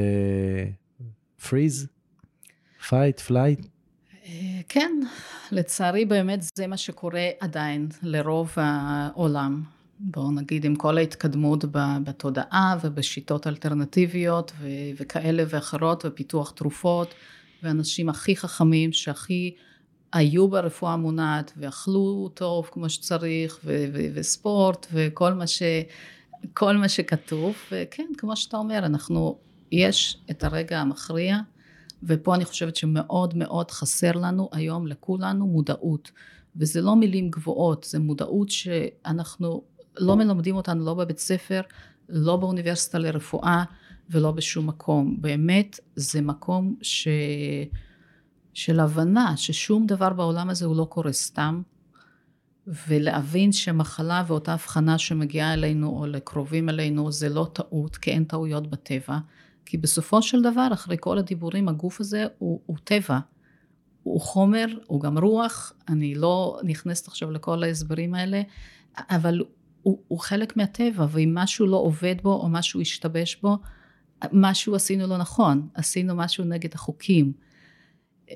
fight, 2.90 3.20
flight? 3.28 3.68
אה, 4.26 4.62
כן, 4.70 4.92
לצערי 5.52 6.06
באמת 6.06 6.44
זה 6.56 6.68
מה 6.68 6.78
שקורה 6.78 7.30
עדיין 7.40 7.88
לרוב 8.04 8.52
העולם. 8.56 9.64
בואו 10.00 10.32
נגיד 10.32 10.66
עם 10.66 10.76
כל 10.76 10.98
ההתקדמות 10.98 11.66
בתודעה 12.04 12.78
ובשיטות 12.82 13.48
אלטרנטיביות 13.48 14.52
ו- 14.60 14.68
וכאלה 14.98 15.44
ואחרות 15.50 16.06
ופיתוח 16.06 16.52
תרופות 16.52 17.14
ואנשים 17.64 18.10
הכי 18.10 18.36
חכמים 18.36 18.94
שהכי 18.94 19.56
היו 20.14 20.48
ברפואה 20.48 20.98
מונעת 20.98 21.54
ואכלו 21.58 22.30
טוב 22.34 22.70
כמו 22.72 22.90
שצריך 22.90 23.60
ו- 23.66 23.86
ו- 23.94 24.08
וספורט 24.14 24.88
וכל 24.94 25.34
מה, 25.34 25.48
ש- 25.48 25.64
כל 26.54 26.78
מה 26.78 26.90
שכתוב 26.90 27.56
וכן 27.72 28.08
כמו 28.18 28.36
שאתה 28.36 28.58
אומר 28.58 28.78
אנחנו 28.78 29.38
יש 29.72 30.18
את 30.32 30.44
הרגע 30.44 30.80
המכריע 30.80 31.38
ופה 32.04 32.36
אני 32.36 32.46
חושבת 32.46 32.76
שמאוד 32.76 33.38
מאוד 33.38 33.72
חסר 33.72 34.12
לנו 34.12 34.50
היום 34.52 34.88
לכולנו 34.88 35.48
מודעות. 35.48 36.12
וזה 36.56 36.82
לא 36.82 36.96
מילים 36.96 37.30
גבוהות 37.30 37.84
זה 37.90 38.00
מודעות 38.00 38.50
שאנחנו 38.50 39.62
לא 39.98 40.16
מלמדים 40.16 40.56
אותנו 40.56 40.86
לא 40.86 40.94
בבית 40.94 41.20
ספר 41.20 41.62
לא 42.10 42.38
באוניברסיטה 42.38 43.00
לרפואה 43.00 43.64
ולא 44.10 44.32
בשום 44.32 44.68
מקום. 44.68 45.22
באמת 45.22 45.80
זה 45.96 46.22
מקום 46.22 46.76
ש... 46.82 47.08
של 48.54 48.80
הבנה 48.80 49.38
ששום 49.38 49.86
דבר 49.86 50.14
בעולם 50.14 50.50
הזה 50.50 50.66
הוא 50.66 50.76
לא 50.76 50.86
קורה 50.86 51.12
סתם 51.12 51.62
ולהבין 52.88 53.52
שמחלה 53.52 54.24
ואותה 54.28 54.54
הבחנה 54.54 54.98
שמגיעה 54.98 55.54
אלינו 55.54 56.00
או 56.00 56.06
לקרובים 56.08 56.70
אלינו 56.70 57.12
זה 57.12 57.30
לא 57.30 57.48
טעות 57.54 57.98
כי 57.98 58.12
אין 58.12 58.24
טעויות 58.24 58.70
בטבע. 58.70 59.18
כי 59.66 59.78
בסופו 59.78 60.22
של 60.22 60.42
דבר 60.42 60.68
אחרי 60.74 60.98
כל 61.00 61.18
הדיבורים 61.18 61.70
הגוף 61.70 62.00
הזה 62.00 62.26
הוא, 62.38 62.60
הוא 62.66 62.78
טבע. 62.84 63.20
הוא 64.04 64.22
חומר 64.22 64.66
הוא 64.88 65.02
גם 65.02 65.18
רוח. 65.18 65.74
אני 65.90 66.16
לא 66.16 66.60
נכנסת 66.64 67.08
עכשיו 67.08 67.32
לכל 67.32 67.64
ההסברים 67.64 68.16
האלה 68.16 68.42
אבל 68.98 69.42
הוא, 69.84 70.00
הוא 70.08 70.20
חלק 70.20 70.58
מהטבע 70.58 71.06
ואם 71.12 71.32
משהו 71.34 71.68
לא 71.68 71.78
עובד 71.78 72.16
בו 72.24 72.34
או 72.34 72.50
משהו 72.50 72.82
השתבש 72.82 73.36
בו 73.36 73.58
משהו 74.32 74.76
עשינו 74.76 75.08
לא 75.08 75.18
נכון 75.18 75.68
עשינו 75.74 76.16
משהו 76.16 76.44
נגד 76.44 76.70
החוקים 76.74 77.34
אה, 78.32 78.36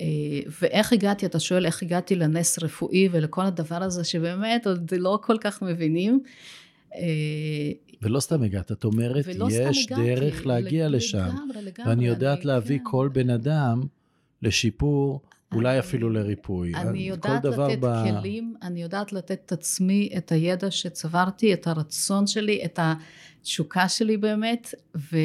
ואיך 0.60 0.92
הגעתי, 0.92 1.26
אתה 1.26 1.40
שואל 1.40 1.66
איך 1.66 1.82
הגעתי 1.82 2.14
לנס 2.14 2.58
רפואי 2.62 3.08
ולכל 3.12 3.46
הדבר 3.46 3.82
הזה 3.82 4.04
שבאמת 4.04 4.66
עוד 4.66 4.94
לא 4.98 5.18
כל 5.22 5.36
כך 5.40 5.62
מבינים. 5.62 6.20
אה, 6.94 7.00
ולא 8.02 8.20
סתם 8.20 8.42
הגעת, 8.42 8.72
את 8.72 8.84
אומרת, 8.84 9.24
יש 9.50 9.86
דרך 9.86 10.46
להגיע 10.46 10.88
לג- 10.88 10.94
לשם. 10.94 11.18
לגמרי, 11.18 11.62
לגמרי, 11.62 11.90
ואני 11.90 12.06
יודעת 12.06 12.38
אני- 12.38 12.46
להביא 12.46 12.78
כן. 12.78 12.84
כל 12.86 13.08
בן 13.12 13.30
אדם 13.30 13.82
לשיפור, 14.42 15.20
אולי 15.52 15.78
אפילו 15.78 16.10
לריפוי. 16.10 16.74
אני 16.74 16.98
יודעת 16.98 17.44
לתת 17.44 17.78
ב- 17.80 18.04
כלים, 18.04 18.54
אני 18.62 18.82
יודעת 18.82 19.12
לתת 19.12 19.40
את 19.46 19.52
עצמי, 19.52 20.10
את 20.16 20.32
הידע 20.32 20.70
שצברתי, 20.70 21.54
את 21.54 21.66
הרצון 21.66 22.26
שלי, 22.26 22.64
את 22.64 22.78
התשוקה 22.82 23.88
שלי 23.88 24.16
באמת, 24.16 24.74
ו, 24.96 25.16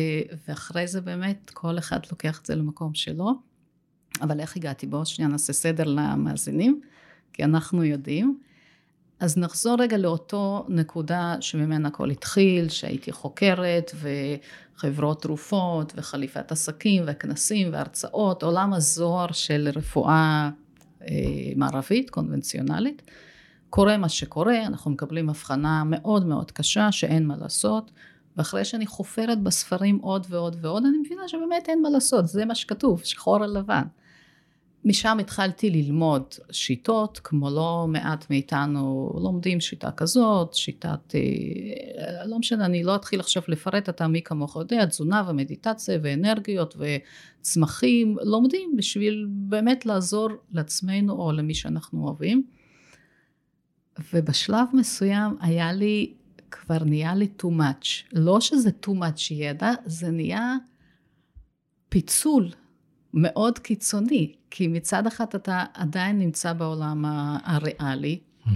ואחרי 0.47 0.87
זה 0.87 1.01
באמת 1.01 1.51
כל 1.53 1.77
אחד 1.77 1.99
לוקח 2.11 2.41
את 2.41 2.45
זה 2.45 2.55
למקום 2.55 2.93
שלו. 2.93 3.31
אבל 4.21 4.39
איך 4.39 4.57
הגעתי? 4.57 4.87
בואו 4.87 5.05
שנייה 5.05 5.31
נעשה 5.31 5.53
סדר 5.53 5.83
למאזינים, 5.83 6.81
כי 7.33 7.43
אנחנו 7.43 7.83
יודעים. 7.83 8.39
אז 9.23 9.37
נחזור 9.37 9.75
רגע 9.79 9.97
לאותו 9.97 10.65
נקודה 10.69 11.35
שממנה 11.39 11.87
הכל 11.87 12.09
התחיל, 12.09 12.69
שהייתי 12.69 13.11
חוקרת 13.11 13.91
וחברות 14.75 15.21
תרופות 15.21 15.93
וחליפת 15.95 16.51
עסקים 16.51 17.03
וכנסים 17.07 17.69
והרצאות, 17.71 18.43
עולם 18.43 18.73
הזוהר 18.73 19.31
של 19.31 19.69
רפואה 19.75 20.49
אה, 21.01 21.07
מערבית, 21.55 22.09
קונבנציונלית. 22.09 23.01
קורה 23.69 23.97
מה 23.97 24.09
שקורה, 24.09 24.65
אנחנו 24.65 24.91
מקבלים 24.91 25.29
הבחנה 25.29 25.83
מאוד 25.85 26.25
מאוד 26.25 26.51
קשה 26.51 26.91
שאין 26.91 27.27
מה 27.27 27.35
לעשות, 27.37 27.91
ואחרי 28.37 28.65
שאני 28.65 28.85
חופרת 28.85 29.41
בספרים 29.41 29.97
עוד 29.97 30.27
ועוד 30.29 30.55
ועוד, 30.61 30.83
אני 30.85 30.97
מבינה 30.97 31.27
שבאמת 31.27 31.69
אין 31.69 31.81
מה 31.81 31.89
לעשות, 31.89 32.27
זה 32.27 32.45
מה 32.45 32.55
שכתוב, 32.55 33.01
שחור 33.03 33.43
על 33.43 33.57
לבן. 33.57 33.83
משם 34.85 35.17
התחלתי 35.19 35.69
ללמוד 35.69 36.23
שיטות, 36.51 37.19
כמו 37.23 37.49
לא 37.49 37.85
מעט 37.89 38.29
מאיתנו 38.29 39.13
לומדים 39.21 39.59
שיטה 39.59 39.91
כזאת, 39.91 40.53
שיטת, 40.53 41.15
אה, 41.15 42.25
לא 42.25 42.39
משנה, 42.39 42.65
אני 42.65 42.83
לא 42.83 42.95
אתחיל 42.95 43.19
עכשיו 43.19 43.43
לפרט, 43.47 43.89
אתה 43.89 44.07
מי 44.07 44.21
כמוך 44.21 44.55
יודע, 44.55 44.85
תזונה 44.85 45.23
ומדיטציה 45.29 45.99
ואנרגיות 46.01 46.75
וצמחים, 46.79 48.17
לומדים 48.23 48.75
בשביל 48.77 49.27
באמת 49.29 49.85
לעזור 49.85 50.29
לעצמנו 50.51 51.13
או 51.13 51.31
למי 51.31 51.53
שאנחנו 51.53 52.07
אוהבים. 52.07 52.43
ובשלב 54.13 54.67
מסוים 54.73 55.37
היה 55.41 55.73
לי, 55.73 56.13
כבר 56.51 56.83
נהיה 56.83 57.15
לי 57.15 57.27
too 57.41 57.45
much. 57.47 57.87
לא 58.13 58.41
שזה 58.41 58.69
too 58.85 58.89
much 58.89 59.33
ידע, 59.33 59.71
זה 59.85 60.11
נהיה 60.11 60.55
פיצול 61.89 62.49
מאוד 63.13 63.59
קיצוני, 63.59 64.33
כי 64.49 64.67
מצד 64.67 65.07
אחד 65.07 65.25
אתה 65.35 65.63
עדיין 65.73 66.19
נמצא 66.19 66.53
בעולם 66.53 67.05
הריאלי, 67.43 68.19
mm-hmm. 68.45 68.49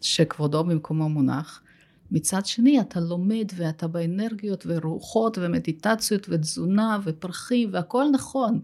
שכבודו 0.00 0.64
במקומו 0.64 1.08
מונח, 1.08 1.62
מצד 2.10 2.46
שני 2.46 2.80
אתה 2.80 3.00
לומד 3.00 3.48
ואתה 3.56 3.86
באנרגיות 3.88 4.66
ורוחות 4.66 5.38
ומדיטציות 5.40 6.26
ותזונה 6.30 6.98
ופרחים 7.04 7.68
והכל 7.72 8.04
נכון. 8.12 8.60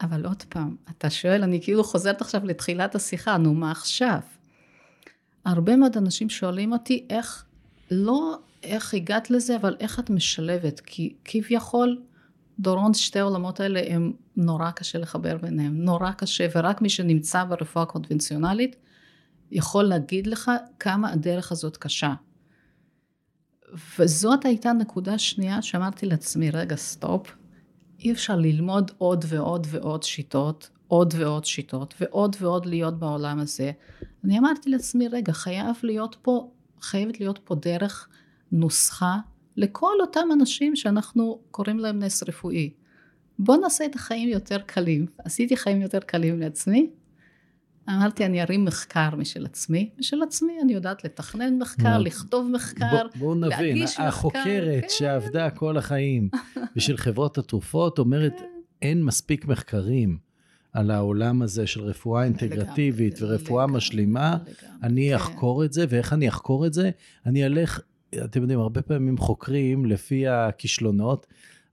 אבל 0.00 0.26
עוד 0.26 0.42
פעם, 0.48 0.76
אתה 0.90 1.10
שואל, 1.10 1.42
אני 1.42 1.62
כאילו 1.62 1.84
חוזרת 1.84 2.20
עכשיו 2.20 2.46
לתחילת 2.46 2.94
השיחה, 2.94 3.36
נו 3.36 3.54
מה 3.54 3.70
עכשיו? 3.70 4.18
הרבה 5.44 5.76
מאוד 5.76 5.96
אנשים 5.96 6.28
שואלים 6.28 6.72
אותי 6.72 7.06
איך, 7.10 7.44
לא 7.90 8.38
איך 8.62 8.94
הגעת 8.94 9.30
לזה, 9.30 9.56
אבל 9.56 9.76
איך 9.80 9.98
את 9.98 10.10
משלבת, 10.10 10.80
כי 10.80 11.14
כביכול 11.24 12.02
דורון, 12.58 12.94
שתי 12.94 13.18
העולמות 13.18 13.60
האלה 13.60 13.82
הם 13.88 14.12
נורא 14.36 14.70
קשה 14.70 14.98
לחבר 14.98 15.36
ביניהם, 15.36 15.84
נורא 15.84 16.10
קשה, 16.10 16.46
ורק 16.54 16.82
מי 16.82 16.88
שנמצא 16.88 17.44
ברפואה 17.44 17.84
קונבנציונלית 17.84 18.76
יכול 19.50 19.84
להגיד 19.84 20.26
לך 20.26 20.50
כמה 20.78 21.12
הדרך 21.12 21.52
הזאת 21.52 21.76
קשה. 21.76 22.14
וזאת 23.98 24.44
הייתה 24.44 24.72
נקודה 24.72 25.18
שנייה 25.18 25.62
שאמרתי 25.62 26.06
לעצמי, 26.06 26.50
רגע, 26.50 26.76
סטופ, 26.76 27.36
אי 27.98 28.12
אפשר 28.12 28.36
ללמוד 28.36 28.90
עוד 28.98 29.24
ועוד 29.28 29.66
ועוד 29.70 30.02
שיטות, 30.02 30.70
עוד 30.88 31.14
ועוד 31.18 31.44
שיטות, 31.44 31.94
ועוד 32.00 32.36
ועוד 32.40 32.66
להיות 32.66 32.98
בעולם 32.98 33.38
הזה. 33.38 33.72
אני 34.24 34.38
אמרתי 34.38 34.70
לעצמי, 34.70 35.08
רגע, 35.08 35.32
חייב 35.32 35.76
להיות 35.82 36.16
פה, 36.22 36.50
חייבת 36.80 37.20
להיות 37.20 37.40
פה 37.44 37.54
דרך, 37.54 38.08
נוסחה, 38.52 39.18
לכל 39.60 39.92
אותם 40.00 40.28
אנשים 40.32 40.76
שאנחנו 40.76 41.40
קוראים 41.50 41.78
להם 41.78 41.98
נס 41.98 42.22
רפואי. 42.22 42.70
בוא 43.38 43.56
נעשה 43.56 43.84
את 43.86 43.94
החיים 43.94 44.28
יותר 44.28 44.58
קלים. 44.58 45.06
עשיתי 45.24 45.56
חיים 45.56 45.82
יותר 45.82 45.98
קלים 45.98 46.40
לעצמי. 46.40 46.90
אמרתי, 47.88 48.26
אני 48.26 48.42
ארים 48.42 48.64
מחקר 48.64 49.16
משל 49.16 49.46
עצמי. 49.46 49.90
משל 49.98 50.22
עצמי 50.22 50.52
אני 50.62 50.72
יודעת 50.72 51.04
לתכנן 51.04 51.58
מחקר, 51.58 51.98
לכתוב 51.98 52.50
מחקר, 52.50 53.02
בוא, 53.02 53.18
בואו 53.18 53.34
נבין, 53.34 53.50
להגיש 53.50 53.90
מחקר. 53.90 54.02
החוקרת 54.02 54.82
כן. 54.82 54.88
שעבדה 54.88 55.50
כל 55.50 55.76
החיים 55.76 56.28
בשביל 56.76 56.96
חברות 56.96 57.38
התרופות 57.38 57.98
אומרת, 57.98 58.34
כן. 58.38 58.44
אין 58.82 59.04
מספיק 59.04 59.46
מחקרים. 59.46 60.30
על 60.72 60.90
העולם 60.90 61.42
הזה 61.42 61.66
של 61.66 61.80
רפואה 61.80 62.24
אינטגרטיבית 62.24 63.20
לגמרי, 63.20 63.34
ורפואה 63.34 63.64
לגמרי, 63.64 63.76
משלימה, 63.76 64.36
לגמרי, 64.42 64.78
אני 64.82 65.08
כן. 65.08 65.14
אחקור 65.14 65.64
את 65.64 65.72
זה, 65.72 65.84
ואיך 65.88 66.12
אני 66.12 66.28
אחקור 66.28 66.66
את 66.66 66.72
זה? 66.72 66.90
אני 67.26 67.46
אלך 67.46 67.80
אתם 68.24 68.40
יודעים, 68.40 68.60
הרבה 68.60 68.82
פעמים 68.82 69.18
חוקרים 69.18 69.86
לפי 69.86 70.28
הכישלונות, 70.28 71.26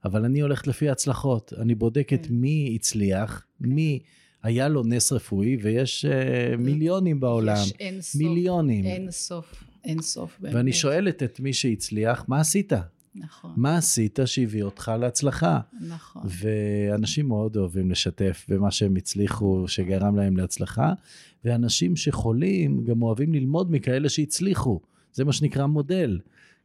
אבל 0.04 0.24
אני 0.24 0.40
הולך 0.40 0.66
לפי 0.66 0.88
ההצלחות. 0.88 1.52
אני 1.60 1.74
בודקת 1.74 2.26
כן. 2.26 2.34
מי 2.34 2.72
הצליח, 2.74 3.46
מי 3.60 3.98
היה 4.42 4.68
לו 4.68 4.82
נס 4.82 5.12
רפואי, 5.12 5.56
ויש 5.62 6.04
uh, 6.04 6.56
מיליונים 6.56 7.20
בעולם. 7.20 7.56
יש 7.62 7.72
אין 7.80 8.00
סוף. 8.00 8.20
מיליונים. 8.20 8.84
אין 8.84 9.10
סוף, 9.10 9.64
אין 9.84 10.02
סוף 10.02 10.36
באמת. 10.40 10.54
ואני 10.54 10.72
שואלת 10.72 11.22
את 11.22 11.40
מי 11.40 11.52
שהצליח, 11.52 12.24
מה 12.28 12.40
עשית? 12.40 12.72
נכון. 13.14 13.52
מה 13.56 13.76
עשית 13.76 14.18
שהביא 14.24 14.62
אותך 14.62 14.92
להצלחה? 15.00 15.60
נכון. 15.88 16.22
ואנשים 16.24 17.28
מאוד 17.28 17.56
אוהבים 17.56 17.90
לשתף 17.90 18.46
במה 18.48 18.70
שהם 18.70 18.96
הצליחו, 18.96 19.64
שגרם 19.68 20.16
להם 20.16 20.36
להצלחה, 20.36 20.92
ואנשים 21.44 21.96
שחולים 21.96 22.84
גם 22.84 23.02
אוהבים 23.02 23.34
ללמוד 23.34 23.72
מכאלה 23.72 24.08
שהצליחו. 24.08 24.80
זה 25.12 25.24
מה 25.24 25.32
שנקרא 25.32 25.66
מודל. 25.66 26.18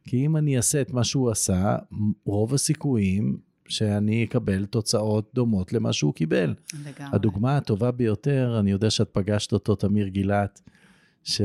כי 0.04 0.26
אם 0.26 0.36
אני 0.36 0.56
אעשה 0.56 0.80
את 0.80 0.92
מה 0.92 1.04
שהוא 1.04 1.30
עשה, 1.30 1.76
רוב 2.24 2.54
הסיכויים 2.54 3.36
שאני 3.68 4.24
אקבל 4.24 4.66
תוצאות 4.66 5.30
דומות 5.34 5.72
למה 5.72 5.92
שהוא 5.92 6.14
קיבל. 6.14 6.54
לגמרי. 6.74 7.10
הדוגמה 7.12 7.56
הטובה 7.56 7.90
ביותר, 7.90 8.56
אני 8.60 8.70
יודע 8.70 8.90
שאת 8.90 9.08
פגשת 9.12 9.52
אותו, 9.52 9.74
תמיר 9.74 10.08
גילת, 10.08 10.60
ש, 11.22 11.40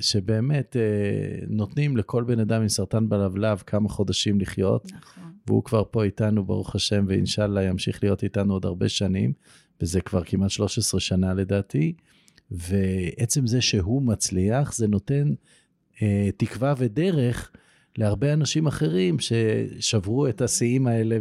שבאמת 0.00 0.76
אה, 0.76 1.46
נותנים 1.48 1.96
לכל 1.96 2.24
בן 2.24 2.40
אדם 2.40 2.62
עם 2.62 2.68
סרטן 2.68 3.08
בלבלב 3.08 3.62
כמה 3.66 3.88
חודשים 3.88 4.40
לחיות. 4.40 4.92
נכון. 4.92 5.32
והוא 5.46 5.64
כבר 5.64 5.82
פה 5.90 6.04
איתנו, 6.04 6.44
ברוך 6.44 6.74
השם, 6.74 7.04
ואינשאללה 7.08 7.62
ימשיך 7.62 8.02
להיות 8.02 8.22
איתנו 8.22 8.52
עוד 8.52 8.66
הרבה 8.66 8.88
שנים, 8.88 9.32
וזה 9.80 10.00
כבר 10.00 10.24
כמעט 10.24 10.50
13 10.50 11.00
שנה 11.00 11.34
לדעתי. 11.34 11.92
ועצם 12.50 13.46
זה 13.46 13.60
שהוא 13.60 14.02
מצליח, 14.02 14.74
זה 14.74 14.88
נותן 14.88 15.34
תקווה 16.36 16.74
ודרך 16.78 17.50
להרבה 17.98 18.32
אנשים 18.32 18.66
אחרים 18.66 19.16
ששברו 19.18 20.28
את 20.28 20.40
השיאים 20.40 20.86
האלה 20.86 21.18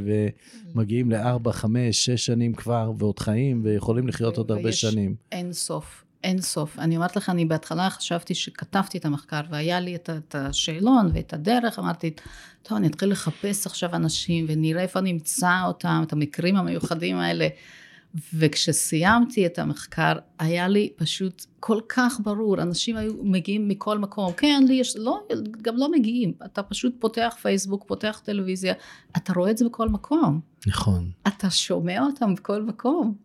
ומגיעים 0.76 1.12
לארבע, 1.12 1.52
חמש, 1.52 2.06
שש 2.06 2.26
שנים 2.26 2.54
כבר 2.54 2.92
ועוד 2.98 3.20
חיים 3.20 3.62
ויכולים 3.64 4.08
לחיות 4.08 4.38
עוד 4.38 4.52
הרבה 4.52 4.72
שנים. 4.72 5.16
אין 5.32 5.54
סוף, 5.54 6.04
אין 6.24 6.42
סוף. 6.42 6.80
אני 6.80 6.96
אומרת 6.96 7.16
לך, 7.16 7.30
אני 7.30 7.46
בהתחלה 7.46 7.90
חשבתי 7.90 8.36
שכתבתי 8.36 8.98
את 8.98 9.06
המחקר 9.06 9.42
והיה 9.50 9.80
לי 9.80 9.96
את, 9.96 10.36
השאלון 10.36 11.12
ואת 11.14 11.34
הדרך, 11.34 11.80
אמרתי, 11.80 12.14
טוב, 12.64 12.78
אני 12.78 12.88
אתחיל 12.88 13.12
לחפש 13.12 13.66
עכשיו 13.66 13.96
אנשים 13.96 14.46
ונראה 14.48 14.82
איפה 14.82 15.02
נמצא 15.02 15.52
אותם, 15.68 16.04
את 16.08 16.14
המקרים 16.14 16.56
המיוחדים 16.56 17.18
האלה. 17.18 17.48
וכשסיימתי 18.34 19.46
את 19.46 19.60
המחקר, 19.60 20.14
היה 20.40 20.68
לי 20.68 20.90
פשוט 20.96 21.46
כל 21.60 21.80
כך 21.90 22.20
ברור, 22.24 22.62
אנשים 22.62 22.98
היו 22.98 23.14
מגיעים 23.24 23.68
מכל 23.68 23.98
מקום, 23.98 24.34
כן, 24.38 24.64
לי 24.68 24.74
יש, 24.74 24.98
לא, 24.98 25.28
גם 25.62 25.78
לא 25.78 25.92
מגיעים, 25.92 26.34
אתה 26.46 26.64
פשוט 26.64 26.96
פותח 27.00 27.36
פייסבוק, 27.42 27.84
פותח 27.88 28.22
טלוויזיה, 28.26 28.74
אתה 29.18 29.34
רואה 29.34 29.52
את 29.52 29.58
זה 29.58 29.66
בכל 29.66 29.90
מקום. 29.90 30.40
נכון. 30.68 31.12
אתה 31.28 31.50
שומע 31.50 32.02
אותם 32.02 32.36
בכל 32.36 32.64
מקום. 32.64 33.16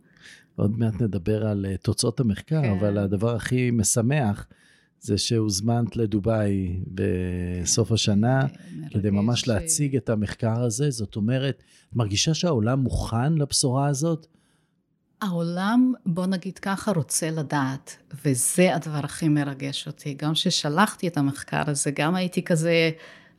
עוד 0.57 0.79
מעט 0.79 1.03
נדבר 1.03 1.47
על 1.47 1.67
uh, 1.75 1.83
תוצאות 1.83 2.21
המחקר, 2.21 2.63
כן. 2.63 2.71
אבל 2.71 2.99
הדבר 2.99 3.35
הכי 3.35 3.71
משמח 3.71 4.47
זה 5.01 5.19
שהוזמנת 5.19 5.97
לדובאי 5.97 6.81
בסוף 6.87 7.93
השנה, 7.93 8.49
כן, 8.49 8.89
כדי 8.89 9.11
ממש 9.11 9.41
ש... 9.41 9.49
להציג 9.49 9.97
את 9.97 10.09
המחקר 10.09 10.63
הזה, 10.63 10.91
זאת 10.91 11.17
אומרת, 11.17 11.63
מרגישה 11.93 12.35
שהעולם 12.35 12.81
מוכן 12.81 13.35
לבשורה 13.35 13.87
הזאת? 13.87 14.27
העולם, 15.21 15.93
בוא 16.07 16.27
נגיד 16.27 16.59
ככה, 16.59 16.93
רוצה 16.93 17.31
לדעת, 17.31 17.97
וזה 18.25 18.75
הדבר 18.75 19.01
הכי 19.05 19.29
מרגש 19.29 19.87
אותי. 19.87 20.15
גם 20.15 20.33
כששלחתי 20.33 21.09
את 21.09 21.17
המחקר 21.17 21.63
הזה, 21.67 21.91
גם 21.91 22.15
הייתי 22.15 22.43
כזה, 22.43 22.91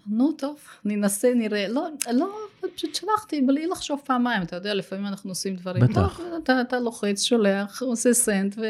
נו 0.08 0.32
טוב, 0.32 0.60
ננסה, 0.86 1.34
נראה. 1.36 1.68
לא, 1.68 1.88
לא, 2.12 2.36
פשוט 2.76 2.96
שלחתי 2.96 3.42
בלי 3.42 3.68
לחשוב 3.68 4.02
פעמיים, 4.06 4.42
אתה 4.44 4.56
יודע, 4.56 4.74
לפעמים 4.74 5.06
אנחנו 5.06 5.32
עושים 5.32 5.56
דברים. 5.56 5.84
בטח. 5.84 6.18
טוב, 6.18 6.28
אתה, 6.44 6.62
אתה 6.62 6.80
לוחץ, 6.80 7.22
שולח, 7.24 7.82
עושה 7.82 8.14
סנט, 8.14 8.56
ו, 8.58 8.64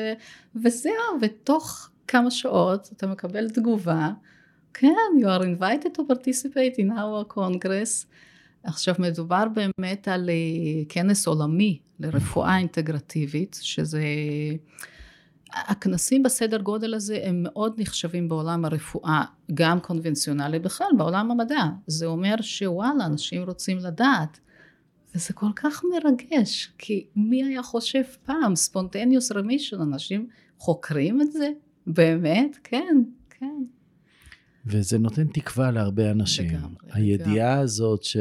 וזהו, 0.55 0.93
ותוך 1.21 1.89
כמה 2.07 2.31
שעות 2.31 2.89
אתה 2.97 3.07
מקבל 3.07 3.49
תגובה. 3.49 4.09
כן, 4.73 4.95
you 5.21 5.25
are 5.25 5.43
invited 5.43 5.97
to 5.97 6.01
participate 6.01 6.77
in 6.77 6.91
our 6.91 7.33
congress. 7.35 8.05
עכשיו 8.63 8.95
מדובר 8.99 9.43
באמת 9.77 10.07
על 10.07 10.29
אה, 10.29 10.83
כנס 10.89 11.27
עולמי 11.27 11.79
לרפואה 11.99 12.57
אינטגרטיבית, 12.57 13.59
שזה... 13.61 14.03
הכנסים 15.53 16.23
בסדר 16.23 16.61
גודל 16.61 16.93
הזה 16.93 17.19
הם 17.23 17.43
מאוד 17.43 17.73
נחשבים 17.77 18.29
בעולם 18.29 18.65
הרפואה, 18.65 19.23
גם 19.53 19.79
קונבנציונלי 19.79 20.59
בכלל, 20.59 20.87
בעולם 20.97 21.31
המדע. 21.31 21.63
זה 21.87 22.05
אומר 22.05 22.35
שוואלה, 22.41 23.05
אנשים 23.05 23.43
רוצים 23.43 23.77
לדעת. 23.77 24.39
וזה 25.15 25.33
כל 25.33 25.51
כך 25.55 25.81
מרגש, 25.83 26.71
כי 26.77 27.07
מי 27.15 27.43
היה 27.43 27.63
חושב 27.63 28.03
פעם, 28.25 28.55
spontaneous 28.55 29.31
remission, 29.31 29.81
אנשים 29.81 30.27
חוקרים 30.57 31.21
את 31.21 31.31
זה? 31.31 31.49
באמת? 31.87 32.57
כן, 32.63 33.03
כן. 33.29 33.63
וזה 34.69 34.97
נותן 34.97 35.27
תקווה 35.27 35.71
להרבה 35.71 36.11
אנשים. 36.11 36.47
לגמרי. 36.47 36.75
הידיעה 36.91 37.29
לגמרי. 37.29 37.63
הזאת 37.63 38.03
ש... 38.03 38.17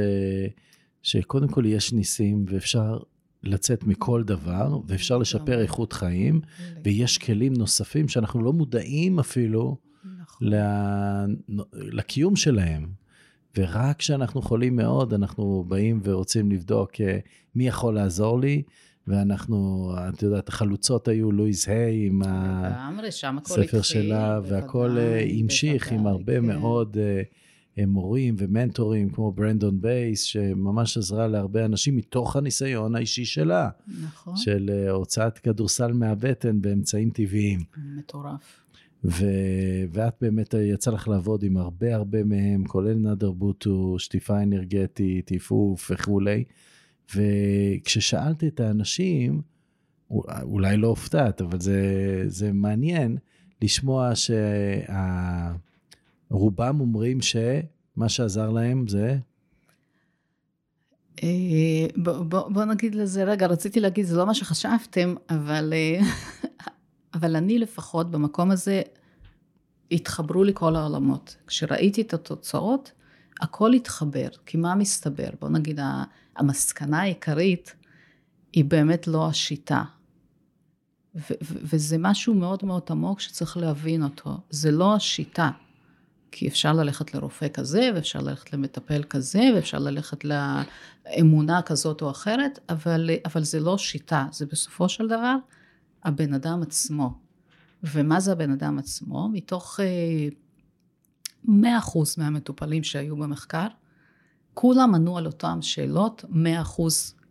שקודם 1.03 1.49
כל 1.49 1.67
יש 1.67 1.93
ניסים 1.93 2.45
ואפשר 2.49 2.99
לצאת 3.43 3.85
מכל 3.85 4.23
דבר, 4.25 4.79
ואפשר 4.87 5.19
לשפר 5.19 5.61
איכות 5.61 5.93
חיים, 5.93 6.41
ויש 6.85 7.19
כלים 7.19 7.53
נוספים 7.53 8.09
שאנחנו 8.09 8.43
לא 8.43 8.53
מודעים 8.53 9.19
אפילו 9.19 9.77
נכון. 10.21 10.49
לקיום 11.73 12.37
שלהם. 12.37 12.87
ורק 13.57 13.99
כשאנחנו 13.99 14.43
חולים 14.43 14.77
מאוד, 14.77 15.15
אנחנו 15.15 15.65
באים 15.69 16.01
ורוצים 16.05 16.51
לבדוק 16.51 17.01
אה, 17.01 17.19
מי 17.55 17.69
יכול 17.69 17.95
לעזור 17.95 18.41
לי, 18.41 18.63
ואנחנו, 19.09 19.91
את 20.09 20.23
יודעת, 20.23 20.49
החלוצות 20.49 21.09
היו 21.09 21.33
לואיז 21.33 21.69
היי 21.69 22.07
עם. 22.07 22.23
הספר 23.59 23.83
שלה, 23.83 24.41
והכל 24.49 24.99
אה, 24.99 25.27
המשיך 25.41 25.93
עם 25.93 26.07
הרבה 26.07 26.35
כן. 26.37 26.47
מאוד 26.47 26.97
אה, 27.01 27.23
אה, 27.79 27.87
מורים 27.87 28.35
ומנטורים, 28.39 29.11
כמו 29.11 29.33
ברנדון 29.33 29.81
בייס, 29.81 30.23
שממש 30.23 30.97
עזרה 30.97 31.27
להרבה 31.27 31.65
אנשים 31.65 31.97
מתוך 31.97 32.37
הניסיון 32.37 32.97
האישי 32.97 33.25
שלה, 33.25 33.69
נכון, 34.03 34.37
של 34.37 34.71
הוצאת 34.91 35.39
כדורסל 35.39 35.93
מהבטן 35.93 36.61
באמצעים 36.61 37.11
טבעיים. 37.11 37.61
מטורף. 37.97 38.61
ו... 39.05 39.25
ואת 39.93 40.15
באמת 40.21 40.55
יצא 40.55 40.91
לך 40.91 41.09
לעבוד 41.09 41.43
עם 41.43 41.57
הרבה 41.57 41.95
הרבה 41.95 42.25
מהם, 42.25 42.65
כולל 42.65 42.95
נאדר 42.95 43.31
בוטו, 43.31 43.99
שטיפה 43.99 44.43
אנרגטית, 44.43 45.31
עיפוף 45.31 45.91
וכולי. 45.91 46.45
וכששאלת 47.15 48.45
את 48.45 48.61
האנשים, 48.61 49.43
אולי 50.43 50.77
לא 50.77 50.89
הופתעת, 50.89 51.41
אבל 51.41 51.61
זה, 51.61 51.83
זה 52.27 52.53
מעניין 52.53 53.17
לשמוע 53.63 54.13
שרובם 56.31 56.81
אומרים 56.81 57.19
שמה 57.21 58.09
שעזר 58.09 58.51
להם 58.51 58.89
זה... 58.89 59.19
אה, 61.23 61.87
בוא, 61.97 62.23
בוא, 62.23 62.49
בוא 62.49 62.65
נגיד 62.65 62.95
לזה, 62.95 63.25
רגע, 63.25 63.47
רציתי 63.47 63.81
להגיד, 63.81 64.07
זה 64.07 64.17
לא 64.17 64.27
מה 64.27 64.35
שחשבתם, 64.35 65.15
אבל, 65.31 65.73
אה, 65.77 66.01
אבל 67.15 67.37
אני 67.37 67.59
לפחות 67.59 68.11
במקום 68.11 68.51
הזה, 68.51 68.83
התחברו 69.93 70.45
לי 70.45 70.53
כל 70.55 70.77
העולמות. 70.77 71.37
כשראיתי 71.47 72.01
את 72.01 72.15
התוצאות, 72.15 72.93
הכל 73.41 73.73
התחבר, 73.73 74.29
כי 74.47 74.57
מה 74.57 74.75
מסתבר? 74.75 75.29
בוא 75.41 75.49
נגיד, 75.49 75.81
המסקנה 76.37 77.01
העיקרית 77.01 77.75
היא 78.53 78.65
באמת 78.65 79.07
לא 79.07 79.29
השיטה. 79.29 79.83
ו- 81.15 81.21
ו- 81.21 81.59
וזה 81.63 81.97
משהו 81.99 82.35
מאוד 82.35 82.65
מאוד 82.65 82.83
עמוק 82.91 83.21
שצריך 83.21 83.57
להבין 83.57 84.03
אותו. 84.03 84.37
זה 84.51 84.71
לא 84.71 84.95
השיטה. 84.95 85.51
כי 86.31 86.49
אפשר 86.49 86.73
ללכת 86.73 87.15
לרופא 87.15 87.49
כזה, 87.49 87.91
ואפשר 87.95 88.19
ללכת 88.19 88.53
למטפל 88.53 89.03
כזה, 89.03 89.41
ואפשר 89.55 89.79
ללכת 89.79 90.25
לאמונה 90.25 91.63
כזאת 91.63 92.03
או 92.03 92.11
אחרת, 92.11 92.59
אבל, 92.69 93.11
אבל 93.25 93.45
זה 93.45 93.61
לא 93.61 93.79
שיטה, 93.79 94.27
זה 94.33 94.47
בסופו 94.47 94.89
של 94.89 95.07
דבר 95.07 95.35
הבן 96.05 96.35
אדם 96.35 96.63
עצמו. 96.63 97.19
ומה 97.83 98.21
זה 98.21 98.33
הבן 98.33 98.51
אדם 98.51 98.79
עצמו? 98.79 99.29
מתוך 99.33 99.81
100% 101.47 101.51
מהמטופלים 102.19 102.83
שהיו 102.83 103.17
במחקר, 103.17 103.67
כולם 104.55 104.95
ענו 104.95 105.19
על 105.19 105.27
אותן 105.27 105.63
שאלות, 105.63 106.25
100% 106.25 106.35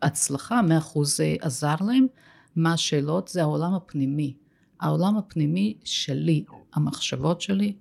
הצלחה, 0.02 0.62
100% 0.96 1.00
עזר 1.42 1.76
להם. 1.88 2.08
מה 2.56 2.74
השאלות? 2.74 3.28
זה 3.28 3.42
העולם 3.42 3.74
הפנימי. 3.74 4.34
העולם 4.80 5.18
הפנימי 5.18 5.78
שלי, 5.84 6.44
המחשבות 6.74 7.42
שלי, 7.42 7.74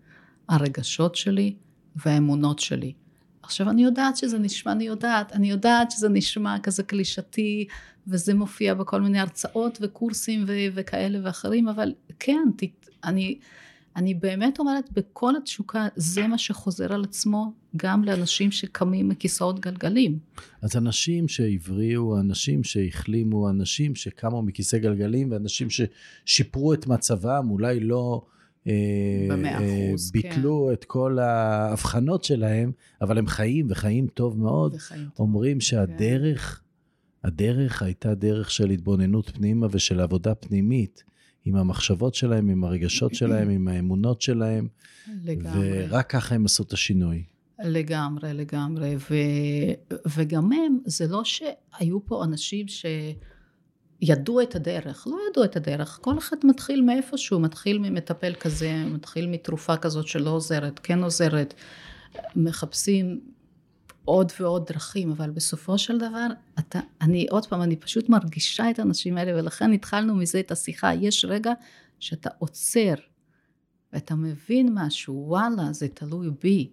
הרגשות 0.49 1.15
שלי 1.15 1.57
והאמונות 1.97 2.59
שלי. 2.59 2.93
עכשיו 3.43 3.71
אני 3.71 3.85
יודעת 3.85 4.17
שזה 4.17 4.39
נשמע, 4.39 4.73
אני 4.73 4.85
יודעת, 4.85 5.33
אני 5.33 5.51
יודעת 5.51 5.91
שזה 5.91 6.09
נשמע 6.09 6.59
כזה 6.59 6.83
קלישתי 6.83 7.67
וזה 8.07 8.35
מופיע 8.35 8.75
בכל 8.75 9.01
מיני 9.01 9.19
הרצאות 9.19 9.79
וקורסים 9.81 10.45
ו- 10.47 10.53
וכאלה 10.75 11.19
ואחרים, 11.23 11.69
אבל 11.69 11.93
כן, 12.19 12.49
ת, 12.57 12.63
אני, 13.05 13.39
אני 13.97 14.15
באמת 14.15 14.59
אומרת, 14.59 14.93
בכל 14.93 15.37
התשוקה 15.37 15.89
זה 15.97 16.27
מה 16.27 16.39
שחוזר 16.39 16.93
על 16.93 17.05
עצמו 17.05 17.53
גם 17.77 18.05
לאנשים 18.05 18.51
שקמים 18.51 19.09
מכיסאות 19.09 19.61
גלגלים. 19.61 20.19
אז 20.63 20.77
אנשים 20.77 21.29
שהבריאו, 21.29 22.21
אנשים 22.21 22.65
שהחלימו, 22.65 23.51
אנשים 23.51 23.95
שקמו 23.95 24.43
מכיסא 24.43 24.79
גלגלים 24.79 25.31
ואנשים 25.31 25.69
ששיפרו 25.71 26.75
את 26.75 26.87
מצבם, 26.87 27.51
אולי 27.51 27.81
לא... 27.81 28.23
במאה 29.31 29.57
אחוז, 29.57 30.11
ביטלו 30.11 30.67
כן. 30.69 30.73
את 30.73 30.85
כל 30.85 31.19
ההבחנות 31.19 32.25
שלהם, 32.25 32.73
אבל 33.01 33.19
הם 33.19 33.27
חיים 33.27 33.67
וחיים 33.71 34.07
טוב 34.07 34.39
מאוד. 34.39 34.75
וחיים 34.75 35.09
טוב. 35.15 35.27
אומרים 35.27 35.61
שהדרך, 35.61 36.63
הדרך 37.25 37.83
הייתה 37.83 38.15
דרך 38.15 38.51
של 38.51 38.71
התבוננות 38.71 39.31
פנימה 39.31 39.67
ושל 39.71 40.01
עבודה 40.01 40.35
פנימית, 40.35 41.05
עם 41.47 41.57
המחשבות 41.57 42.15
שלהם, 42.15 42.49
עם 42.49 42.65
הרגשות 42.65 43.15
שלהם, 43.15 43.51
עם 43.51 43.69
האמונות 43.69 44.23
שלהם, 44.23 44.69
לגמרי. 45.25 45.87
ורק 45.89 46.11
ככה 46.11 46.35
הם 46.35 46.45
עשו 46.45 46.63
את 46.63 46.73
השינוי. 46.73 47.23
לגמרי, 47.65 48.35
לגמרי. 48.35 48.97
ו, 48.97 49.15
וגם 50.17 50.53
הם, 50.53 50.79
זה 50.85 51.07
לא 51.09 51.23
שהיו 51.25 52.07
פה 52.07 52.25
אנשים 52.25 52.69
ש... 52.69 52.87
ידעו 54.01 54.41
את 54.41 54.55
הדרך, 54.57 55.07
לא 55.07 55.19
ידעו 55.31 55.45
את 55.45 55.57
הדרך, 55.57 55.99
כל 56.03 56.19
אחד 56.19 56.37
מתחיל 56.45 56.83
מאיפשהו, 56.83 57.41
מתחיל 57.41 57.79
ממטפל 57.79 58.35
כזה, 58.41 58.85
מתחיל 58.87 59.27
מתרופה 59.27 59.77
כזאת 59.77 60.07
שלא 60.07 60.31
עוזרת, 60.31 60.81
כן 60.83 61.03
עוזרת, 61.03 61.55
מחפשים 62.37 63.21
עוד 64.07 64.33
ועוד 64.41 64.67
דרכים, 64.67 65.11
אבל 65.11 65.31
בסופו 65.31 65.79
של 65.79 65.99
דבר, 65.99 66.27
אתה, 66.59 66.81
אני 67.01 67.27
עוד 67.31 67.47
פעם, 67.47 67.63
אני 67.63 67.77
פשוט 67.77 68.09
מרגישה 68.09 68.71
את 68.71 68.79
האנשים 68.79 69.19
האלה, 69.19 69.41
ולכן 69.41 69.73
התחלנו 69.73 70.17
מזה 70.17 70.41
את 70.41 70.51
השיחה, 70.51 70.95
יש 70.95 71.25
רגע 71.25 71.53
שאתה 72.01 72.31
עוצר, 72.39 72.95
ואתה 73.93 74.15
מבין 74.15 74.69
משהו, 74.75 75.25
וואלה, 75.29 75.73
זה 75.73 75.89
תלוי 75.89 76.31
בי. 76.43 76.71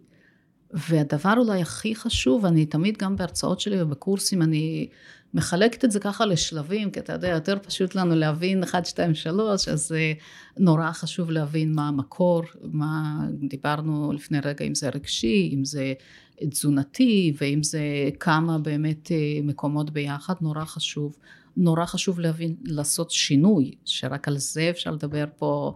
והדבר 0.74 1.34
אולי 1.38 1.62
הכי 1.62 1.96
חשוב, 1.96 2.46
אני 2.46 2.66
תמיד 2.66 2.98
גם 2.98 3.16
בהרצאות 3.16 3.60
שלי 3.60 3.82
ובקורסים, 3.82 4.42
אני 4.42 4.88
מחלקת 5.34 5.86
את 5.86 5.92
זה 5.92 6.00
ככה 6.00 6.26
לשלבים, 6.26 6.92
כי 6.92 7.00
אתה 7.00 7.14
יודע, 7.14 7.28
יותר 7.28 7.58
פשוט 7.62 7.96
לנו 7.96 8.16
להבין 8.16 8.64
1, 8.64 8.86
2, 8.86 9.16
3, 9.16 9.68
אז 9.68 9.88
זה 9.88 10.14
נורא 10.58 10.92
חשוב 10.92 11.32
להבין 11.32 11.76
מה 11.76 11.88
המקור, 11.88 12.44
מה 12.62 13.20
דיברנו 13.32 14.14
לפני 14.14 14.40
רגע, 14.46 14.66
אם 14.66 14.76
זה 14.76 14.90
רגשי, 14.90 15.52
אם 15.54 15.66
זה 15.66 15.94
תזונתי, 16.50 17.34
ואם 17.42 17.64
זה 17.64 17.82
כמה 18.20 18.58
באמת 18.58 19.12
מקומות 19.44 19.90
ביחד, 19.90 20.34
נורא 20.42 20.66
חשוב. 20.66 21.16
נורא 21.58 21.86
חשוב 21.86 22.20
להבין, 22.20 22.56
לעשות 22.64 23.12
שינוי, 23.12 23.72
שרק 23.86 24.28
על 24.28 24.38
זה 24.38 24.70
אפשר 24.70 24.92
לדבר 24.92 25.26
פה 25.38 25.74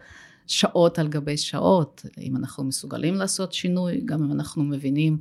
שעות 0.47 0.99
על 0.99 1.07
גבי 1.07 1.37
שעות, 1.37 2.05
אם 2.21 2.37
אנחנו 2.37 2.63
מסוגלים 2.63 3.15
לעשות 3.15 3.53
שינוי, 3.53 4.01
גם 4.05 4.23
אם 4.23 4.31
אנחנו 4.31 4.63
מבינים 4.63 5.17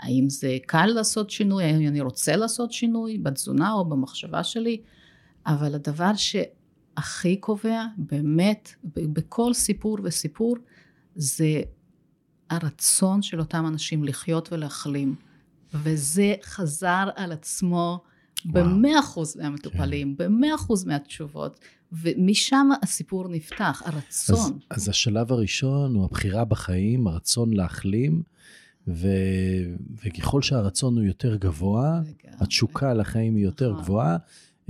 האם 0.00 0.28
זה 0.28 0.56
קל 0.66 0.86
לעשות 0.86 1.30
שינוי, 1.30 1.64
האם 1.64 1.88
אני 1.88 2.00
רוצה 2.00 2.36
לעשות 2.36 2.72
שינוי 2.72 3.18
בתזונה 3.18 3.72
או 3.72 3.84
במחשבה 3.84 4.44
שלי, 4.44 4.80
אבל 5.46 5.74
הדבר 5.74 6.12
שהכי 6.14 7.36
קובע 7.36 7.84
באמת 7.96 8.74
בכל 8.94 9.54
סיפור 9.54 9.98
וסיפור 10.02 10.56
זה 11.14 11.62
הרצון 12.50 13.22
של 13.22 13.40
אותם 13.40 13.66
אנשים 13.66 14.04
לחיות 14.04 14.52
ולהחלים, 14.52 15.14
וזה 15.74 16.34
חזר 16.42 17.08
על 17.16 17.32
עצמו 17.32 18.00
במאה 18.44 19.00
אחוז 19.00 19.36
מהמטופלים, 19.36 20.16
כן. 20.18 20.24
במאה 20.24 20.54
אחוז 20.54 20.84
מהתשובות, 20.84 21.60
ומשם 21.92 22.68
הסיפור 22.82 23.28
נפתח, 23.28 23.82
הרצון. 23.84 24.58
אז, 24.70 24.82
אז 24.82 24.88
השלב 24.88 25.32
הראשון 25.32 25.94
הוא 25.94 26.04
הבחירה 26.04 26.44
בחיים, 26.44 27.06
הרצון 27.06 27.52
להחלים, 27.52 28.22
ו, 28.88 29.08
וככל 30.04 30.42
שהרצון 30.42 30.96
הוא 30.96 31.04
יותר 31.04 31.36
גבוה, 31.36 32.00
לגמרי. 32.00 32.36
התשוקה 32.40 32.94
לחיים 32.94 33.36
היא 33.36 33.44
יותר 33.44 33.72
נכון. 33.72 33.84
גבוהה, 33.84 34.16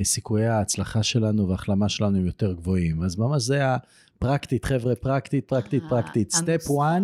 סיכויי 0.03 0.47
ההצלחה 0.47 1.03
שלנו 1.03 1.49
וההחלמה 1.49 1.89
שלנו 1.89 2.19
הם 2.19 2.27
יותר 2.27 2.53
גבוהים. 2.53 3.03
אז 3.03 3.19
ממש 3.19 3.43
זה 3.43 3.63
הפרקטית, 3.75 4.65
חבר'ה, 4.65 4.95
פרקטית, 4.95 5.49
פרקטית, 5.49 5.83
פרקטית. 5.89 6.33
סטפ 6.33 6.67
1 6.81 7.03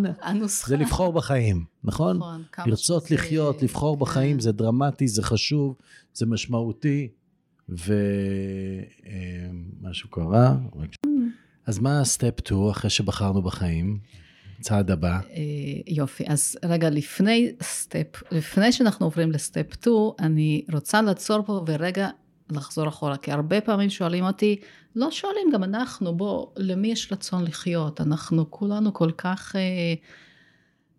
זה 0.67 0.77
לבחור 0.77 1.13
בחיים, 1.13 1.65
נכון? 1.85 2.17
נכון. 2.17 2.43
לרצות 2.67 3.07
שזה... 3.07 3.15
לחיות, 3.15 3.63
לבחור. 3.63 3.97
בחיים, 3.97 4.41
זה 4.41 4.53
דרמטי, 4.53 5.09
זה 5.09 5.23
חשוב, 5.23 5.75
זה 6.15 6.27
משמעותי. 6.27 7.09
ומשהו 9.83 10.11
קרה. 10.11 10.57
אז 11.67 11.79
מה 11.79 12.05
step 12.05 12.41
2 12.41 12.69
אחרי 12.71 12.91
שבחרנו 12.91 13.43
בחיים? 13.43 13.99
צעד 14.63 14.91
הבא. 14.91 15.19
יופי, 15.87 16.25
אז 16.27 16.57
רגע 16.65 16.91
לפני 16.91 17.53
step, 17.63 18.23
לפני 18.31 18.73
שאנחנו 18.73 19.07
עוברים 19.07 19.33
ל 19.33 19.41
step 19.41 19.75
2, 19.75 19.95
אני 20.19 20.65
רוצה 20.73 21.03
לעצור 21.03 21.43
פה 21.43 21.65
ורגע 21.67 22.09
לחזור 22.51 22.89
אחורה, 22.89 23.17
כי 23.17 23.33
הרבה 23.33 23.61
פעמים 23.61 23.91
שואלים 23.91 24.25
אותי, 24.25 24.57
לא 24.97 25.11
שואלים 25.11 25.51
גם 25.53 25.65
אנחנו, 25.65 26.17
בוא, 26.17 26.47
למי 26.57 26.89
יש 26.89 27.13
רצון 27.13 27.45
לחיות? 27.45 28.01
אנחנו 28.01 28.51
כולנו 28.51 28.95
כל 28.95 29.11
כך... 29.11 29.57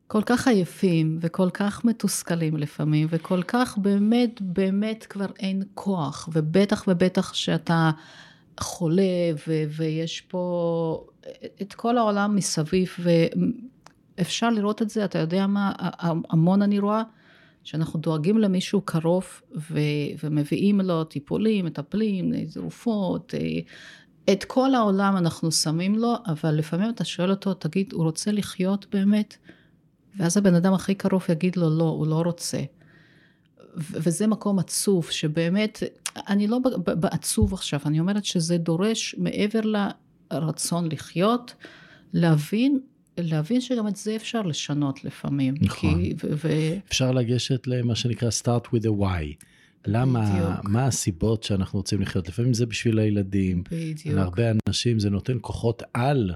כל 0.08 0.22
כך 0.26 0.48
עייפים 0.48 1.18
וכל 1.22 1.50
כך 1.50 1.86
מתוסכלים 1.86 2.58
לפעמים, 2.58 3.08
וכל 3.12 3.44
כך 3.44 3.78
באמת 3.78 4.42
באמת 4.42 5.06
כבר 5.10 5.26
אין 5.40 5.64
כוח, 5.74 6.30
ובטח 6.34 6.84
ובטח 6.88 7.34
שאתה 7.34 7.92
חולה 8.60 9.32
ויש 9.76 10.22
פה 10.22 11.06
את 11.62 11.74
כל 11.74 11.98
העולם 11.98 12.36
מסביב, 12.36 12.96
ואפשר 14.18 14.50
לראות 14.50 14.82
את 14.82 14.90
זה, 14.90 15.06
אתה 15.06 15.20
יודע 15.20 15.48
מה, 15.48 15.72
המון 16.30 16.62
אני 16.62 16.80
רואה, 16.80 17.04
שאנחנו 17.64 18.00
דואגים 18.00 18.38
למישהו 18.38 18.82
קרוב 18.82 19.42
ו- 19.56 19.80
ומביאים 20.24 20.82
לו 20.82 21.04
טיפולים, 21.04 21.66
מטפלים, 21.66 22.46
תרופות, 22.54 23.34
את 24.32 24.44
כל 24.44 24.76
העולם 24.76 25.18
אנחנו 25.18 25.52
שמים 25.52 25.96
לו, 25.96 26.14
אבל 26.28 26.52
לפעמים 26.52 26.90
אתה 26.90 27.04
שואל 27.04 27.32
אותו, 27.32 27.54
תגיד, 27.54 27.94
הוא 27.94 28.04
רוצה 28.04 28.32
לחיות 28.32 28.86
באמת? 28.92 29.38
ואז 30.18 30.38
הבן 30.38 30.56
אדם 30.56 30.74
הכי 30.74 30.96
קרוב 30.96 31.26
יגיד 31.30 31.56
לו, 31.56 31.70
לא, 31.70 31.84
הוא 31.84 32.08
לא 32.08 32.22
רוצה. 32.26 32.60
וזה 33.76 34.28
מקום 34.28 34.60
עצוב, 34.60 35.10
שבאמת, 35.10 35.84
אני 36.28 36.48
לא 36.48 36.60
בעצוב 36.86 37.54
עכשיו, 37.54 37.80
אני 37.86 38.00
אומרת 38.00 38.26
שזה 38.26 38.58
דורש 38.58 39.16
מעבר 39.18 39.62
לרצון 40.40 40.92
לחיות, 40.92 41.56
להבין, 42.14 42.80
להבין 43.18 43.62
שגם 43.62 43.88
את 43.88 43.96
זה 43.96 44.16
אפשר 44.16 44.42
לשנות 44.42 45.06
לפעמים. 45.06 45.56
נכון. 45.62 46.04
כי, 46.04 46.14
ו, 46.24 46.28
ו... 46.36 46.50
אפשר 46.88 47.12
לגשת 47.12 47.68
למה 47.68 47.96
שנקרא 47.96 48.30
start 48.44 48.68
with 48.68 48.84
a 48.84 49.02
why. 49.02 49.46
למה, 49.88 50.32
בדיוק. 50.32 50.70
מה 50.70 50.86
הסיבות 50.86 51.44
שאנחנו 51.44 51.80
רוצים 51.80 52.02
לחיות? 52.02 52.30
לפעמים 52.30 52.54
זה 52.54 52.66
בשביל 52.66 53.00
הילדים. 53.00 53.64
בדיוק. 53.72 54.16
להרבה 54.16 54.44
אנשים 54.68 55.00
זה 55.00 55.10
נותן 55.10 55.38
כוחות 55.42 55.84
על 55.94 56.32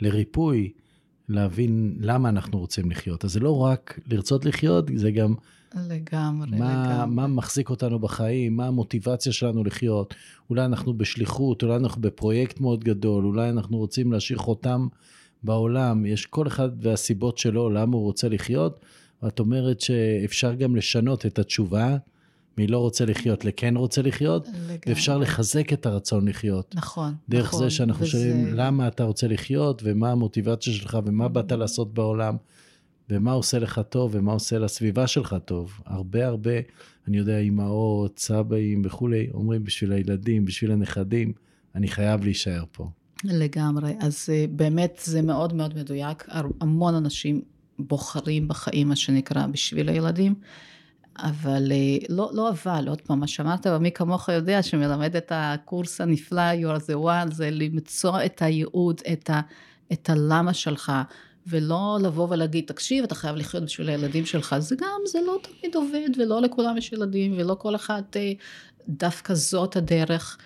לריפוי, 0.00 0.72
להבין 1.28 1.96
למה 2.00 2.28
אנחנו 2.28 2.58
רוצים 2.58 2.90
לחיות. 2.90 3.24
אז 3.24 3.32
זה 3.32 3.40
לא 3.40 3.58
רק 3.58 4.00
לרצות 4.06 4.44
לחיות, 4.44 4.90
זה 4.94 5.10
גם... 5.10 5.34
לגמרי, 5.88 6.50
מה, 6.50 6.84
לגמרי. 6.86 7.14
מה 7.14 7.26
מחזיק 7.26 7.70
אותנו 7.70 7.98
בחיים, 7.98 8.56
מה 8.56 8.66
המוטיבציה 8.66 9.32
שלנו 9.32 9.64
לחיות. 9.64 10.14
אולי 10.50 10.64
אנחנו 10.64 10.94
בשליחות, 10.94 11.62
אולי 11.62 11.76
אנחנו 11.76 12.02
בפרויקט 12.02 12.60
מאוד 12.60 12.84
גדול, 12.84 13.24
אולי 13.24 13.48
אנחנו 13.48 13.78
רוצים 13.78 14.12
להשאיר 14.12 14.38
חותם 14.38 14.86
בעולם. 15.42 16.06
יש 16.06 16.26
כל 16.26 16.46
אחד 16.46 16.68
והסיבות 16.80 17.38
שלו, 17.38 17.70
למה 17.70 17.96
הוא 17.96 18.02
רוצה 18.02 18.28
לחיות. 18.28 18.84
ואת 19.22 19.40
אומרת 19.40 19.80
שאפשר 19.80 20.54
גם 20.54 20.76
לשנות 20.76 21.26
את 21.26 21.38
התשובה 21.38 21.96
מלא 22.58 22.76
רוצה 22.76 23.04
לחיות 23.04 23.44
לכן 23.44 23.76
רוצה 23.76 24.02
לחיות, 24.02 24.48
לגמרי. 24.48 24.78
ואפשר 24.86 25.18
לחזק 25.18 25.72
את 25.72 25.86
הרצון 25.86 26.28
לחיות. 26.28 26.74
נכון, 26.74 27.14
דרך 27.28 27.46
נכון. 27.46 27.60
דרך 27.60 27.70
זה 27.70 27.76
שאנחנו 27.76 28.02
וזה... 28.02 28.10
שואלים 28.10 28.54
למה 28.54 28.88
אתה 28.88 29.04
רוצה 29.04 29.28
לחיות, 29.28 29.82
ומה 29.84 30.10
המוטיבציה 30.10 30.72
שלך, 30.72 30.98
ומה 31.04 31.28
באת 31.28 31.52
לעשות 31.52 31.94
בעולם, 31.94 32.36
ומה 33.12 33.32
עושה 33.32 33.58
לך 33.58 33.80
טוב, 33.88 34.10
ומה 34.14 34.32
עושה 34.32 34.58
לסביבה 34.58 35.06
שלך 35.06 35.36
טוב. 35.44 35.80
הרבה 35.86 36.26
הרבה, 36.26 36.50
אני 37.08 37.18
יודע, 37.18 37.38
אימהות, 37.38 38.18
סבאים 38.18 38.82
וכולי, 38.84 39.28
אומרים 39.34 39.64
בשביל 39.64 39.92
הילדים, 39.92 40.44
בשביל 40.44 40.72
הנכדים, 40.72 41.32
אני 41.74 41.88
חייב 41.88 42.24
להישאר 42.24 42.64
פה. 42.72 42.90
לגמרי, 43.24 43.94
אז 44.00 44.28
אה, 44.32 44.44
באמת 44.50 45.00
זה 45.04 45.22
מאוד 45.22 45.54
מאוד 45.54 45.74
מדויק, 45.74 46.28
המון 46.60 46.94
אנשים 46.94 47.42
בוחרים 47.78 48.48
בחיים, 48.48 48.88
מה 48.88 48.96
שנקרא, 48.96 49.46
בשביל 49.46 49.88
הילדים. 49.88 50.34
אבל 51.18 51.72
אה, 51.72 51.96
לא, 52.08 52.30
לא 52.34 52.50
אבל, 52.50 52.88
עוד 52.88 53.00
פעם, 53.00 53.20
מה 53.20 53.26
שאמרת, 53.26 53.66
מי 53.66 53.92
כמוך 53.92 54.28
יודע 54.28 54.62
שמלמד 54.62 55.16
את 55.16 55.32
הקורס 55.34 56.00
הנפלא, 56.00 56.52
you 56.52 56.78
are 56.78 56.82
the 56.90 57.04
one, 57.04 57.34
זה 57.34 57.50
למצוא 57.50 58.18
את 58.24 58.42
הייעוד, 58.42 59.00
את, 59.12 59.30
ה, 59.30 59.40
את 59.92 60.10
הלמה 60.10 60.54
שלך, 60.54 60.92
ולא 61.46 61.98
לבוא 62.02 62.28
ולהגיד, 62.30 62.64
תקשיב, 62.66 63.04
אתה 63.04 63.14
חייב 63.14 63.36
לחיות 63.36 63.62
בשביל 63.62 63.88
הילדים 63.88 64.26
שלך, 64.26 64.56
זה 64.58 64.76
גם, 64.76 65.00
זה 65.06 65.18
לא 65.26 65.38
תמיד 65.42 65.74
עובד, 65.74 66.08
ולא 66.18 66.40
לכולם 66.40 66.78
יש 66.78 66.92
ילדים, 66.92 67.34
ולא 67.36 67.54
כל 67.54 67.74
אחד, 67.74 68.02
אה, 68.16 68.32
דווקא 68.88 69.34
זאת 69.34 69.76
הדרך, 69.76 70.38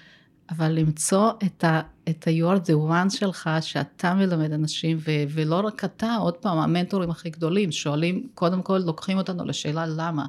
אבל 0.51 0.73
למצוא 0.73 1.31
את 1.45 1.65
ה... 1.65 1.81
את 2.09 2.29
ה-you 2.29 2.57
are 2.57 2.67
the 2.67 2.91
one 2.91 3.17
שלך, 3.17 3.51
שאתה 3.61 4.15
מלמד 4.15 4.53
אנשים, 4.53 4.97
ו- 5.01 5.25
ולא 5.29 5.61
רק 5.65 5.85
אתה, 5.85 6.17
עוד 6.17 6.37
פעם, 6.37 6.59
המנטורים 6.59 7.11
הכי 7.11 7.31
גדולים, 7.31 7.73
שואלים, 7.73 8.29
קודם 8.35 8.63
כל 8.63 8.79
לוקחים 8.79 9.19
אותנו 9.19 9.45
לשאלה 9.45 9.87
למה. 9.87 10.27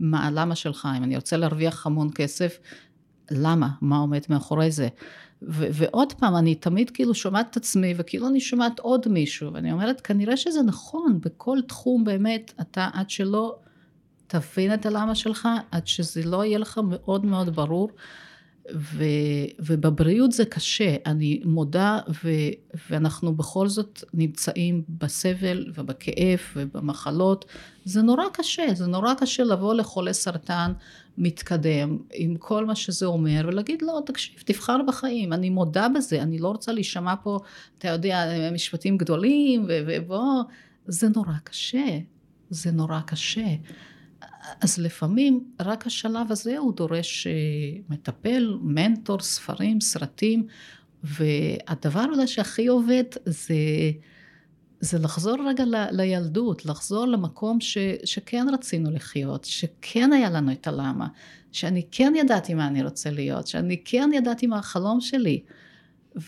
מה 0.00 0.26
הלמה 0.26 0.54
שלך, 0.54 0.88
אם 0.98 1.04
אני 1.04 1.16
רוצה 1.16 1.36
להרוויח 1.36 1.86
המון 1.86 2.10
כסף, 2.14 2.58
למה? 3.30 3.68
מה 3.80 3.98
עומד 3.98 4.20
מאחורי 4.28 4.70
זה? 4.70 4.88
ו- 5.42 5.66
ועוד 5.72 6.12
פעם, 6.12 6.36
אני 6.36 6.54
תמיד 6.54 6.90
כאילו 6.90 7.14
שומעת 7.14 7.50
את 7.50 7.56
עצמי, 7.56 7.94
וכאילו 7.96 8.28
אני 8.28 8.40
שומעת 8.40 8.78
עוד 8.78 9.08
מישהו, 9.08 9.52
ואני 9.52 9.72
אומרת, 9.72 10.00
כנראה 10.00 10.36
שזה 10.36 10.62
נכון, 10.62 11.20
בכל 11.20 11.58
תחום 11.68 12.04
באמת, 12.04 12.52
אתה 12.60 12.88
עד 12.92 13.10
שלא 13.10 13.56
תבין 14.26 14.74
את 14.74 14.86
הלמה 14.86 15.14
שלך, 15.14 15.48
עד 15.70 15.86
שזה 15.86 16.22
לא 16.24 16.44
יהיה 16.44 16.58
לך 16.58 16.80
מאוד 16.88 17.24
מאוד 17.24 17.56
ברור. 17.56 17.90
ו, 18.74 19.04
ובבריאות 19.58 20.32
זה 20.32 20.44
קשה, 20.44 20.96
אני 21.06 21.40
מודה, 21.44 21.98
ו, 22.24 22.30
ואנחנו 22.90 23.34
בכל 23.34 23.68
זאת 23.68 24.04
נמצאים 24.14 24.82
בסבל 24.88 25.72
ובכאב 25.74 26.38
ובמחלות, 26.56 27.44
זה 27.84 28.02
נורא 28.02 28.24
קשה, 28.32 28.66
זה 28.74 28.86
נורא 28.86 29.14
קשה 29.14 29.44
לבוא 29.44 29.74
לחולה 29.74 30.12
סרטן 30.12 30.72
מתקדם 31.18 31.98
עם 32.12 32.36
כל 32.36 32.66
מה 32.66 32.74
שזה 32.74 33.06
אומר 33.06 33.44
ולהגיד 33.46 33.82
לא, 33.82 34.00
תקשיב, 34.06 34.42
תבחר 34.44 34.78
בחיים, 34.86 35.32
אני 35.32 35.50
מודה 35.50 35.88
בזה, 35.88 36.22
אני 36.22 36.38
לא 36.38 36.48
רוצה 36.48 36.72
להישמע 36.72 37.14
פה, 37.22 37.38
אתה 37.78 37.88
יודע, 37.88 38.24
משפטים 38.52 38.98
גדולים, 38.98 39.66
ובוא, 39.68 40.42
זה 40.86 41.08
נורא 41.16 41.34
קשה, 41.44 41.98
זה 42.50 42.70
נורא 42.70 43.00
קשה. 43.00 43.46
אז 44.60 44.78
לפעמים 44.78 45.44
רק 45.60 45.86
השלב 45.86 46.32
הזה 46.32 46.58
הוא 46.58 46.74
דורש 46.74 47.26
אה, 47.26 47.32
מטפל, 47.88 48.58
מנטור, 48.62 49.20
ספרים, 49.20 49.80
סרטים, 49.80 50.46
והדבר 51.04 52.04
אולי 52.14 52.26
שהכי 52.26 52.66
עובד 52.66 53.04
זה, 53.24 53.54
זה 54.80 54.98
לחזור 54.98 55.36
רגע 55.48 55.64
ל, 55.64 55.74
לילדות, 55.90 56.66
לחזור 56.66 57.06
למקום 57.06 57.60
ש, 57.60 57.78
שכן 58.04 58.46
רצינו 58.52 58.90
לחיות, 58.90 59.44
שכן 59.44 60.12
היה 60.12 60.30
לנו 60.30 60.52
את 60.52 60.66
הלמה, 60.66 61.08
שאני 61.52 61.86
כן 61.90 62.12
ידעתי 62.16 62.54
מה 62.54 62.66
אני 62.66 62.82
רוצה 62.82 63.10
להיות, 63.10 63.46
שאני 63.46 63.82
כן 63.84 64.10
ידעתי 64.14 64.46
מה 64.46 64.58
החלום 64.58 65.00
שלי. 65.00 65.42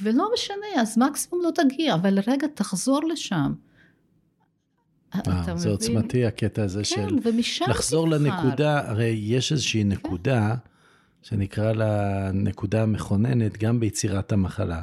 ולא 0.02 0.30
משנה, 0.34 0.80
אז 0.82 0.98
מקסימום 0.98 1.44
לא 1.44 1.50
תגיע, 1.50 1.94
אבל 1.94 2.18
רגע 2.26 2.46
תחזור 2.54 3.00
לשם. 3.08 3.52
וואו, 5.14 5.58
זה 5.58 5.68
עוצמתי 5.68 6.26
הקטע 6.26 6.62
הזה 6.62 6.78
כן, 6.78 6.84
של 6.84 7.16
לחזור 7.68 8.06
תבחר. 8.06 8.18
לנקודה, 8.18 8.90
הרי 8.90 9.20
יש 9.22 9.52
איזושהי 9.52 9.84
נקודה 9.84 10.54
שנקרא 11.22 11.72
לה 11.72 12.30
נקודה 12.32 12.86
מכוננת 12.86 13.58
גם 13.58 13.80
ביצירת 13.80 14.32
המחלה. 14.32 14.82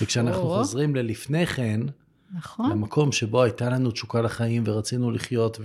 וכשאנחנו. 0.00 0.48
חוזרים 0.48 0.96
ללפני 0.96 1.46
כן, 1.46 1.80
נכון, 2.34 2.70
למקום 2.70 3.12
שבו 3.12 3.42
הייתה 3.42 3.70
לנו 3.70 3.90
תשוקה 3.90 4.20
לחיים 4.20 4.62
ורצינו 4.66 5.10
לחיות 5.10 5.60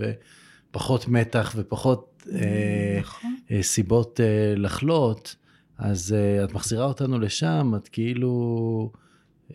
ופחות 0.71 1.07
מתח 1.07 1.53
ופחות 1.55 2.23
אה, 2.33 2.97
נכון. 2.99 3.35
אה, 3.51 3.63
סיבות 3.63 4.19
אה, 4.19 4.53
לחלות, 4.57 5.35
אז 5.77 6.13
אה, 6.13 6.43
את 6.43 6.53
מחזירה 6.53 6.85
אותנו 6.85 7.19
לשם, 7.19 7.73
את 7.77 7.87
כאילו 7.87 8.91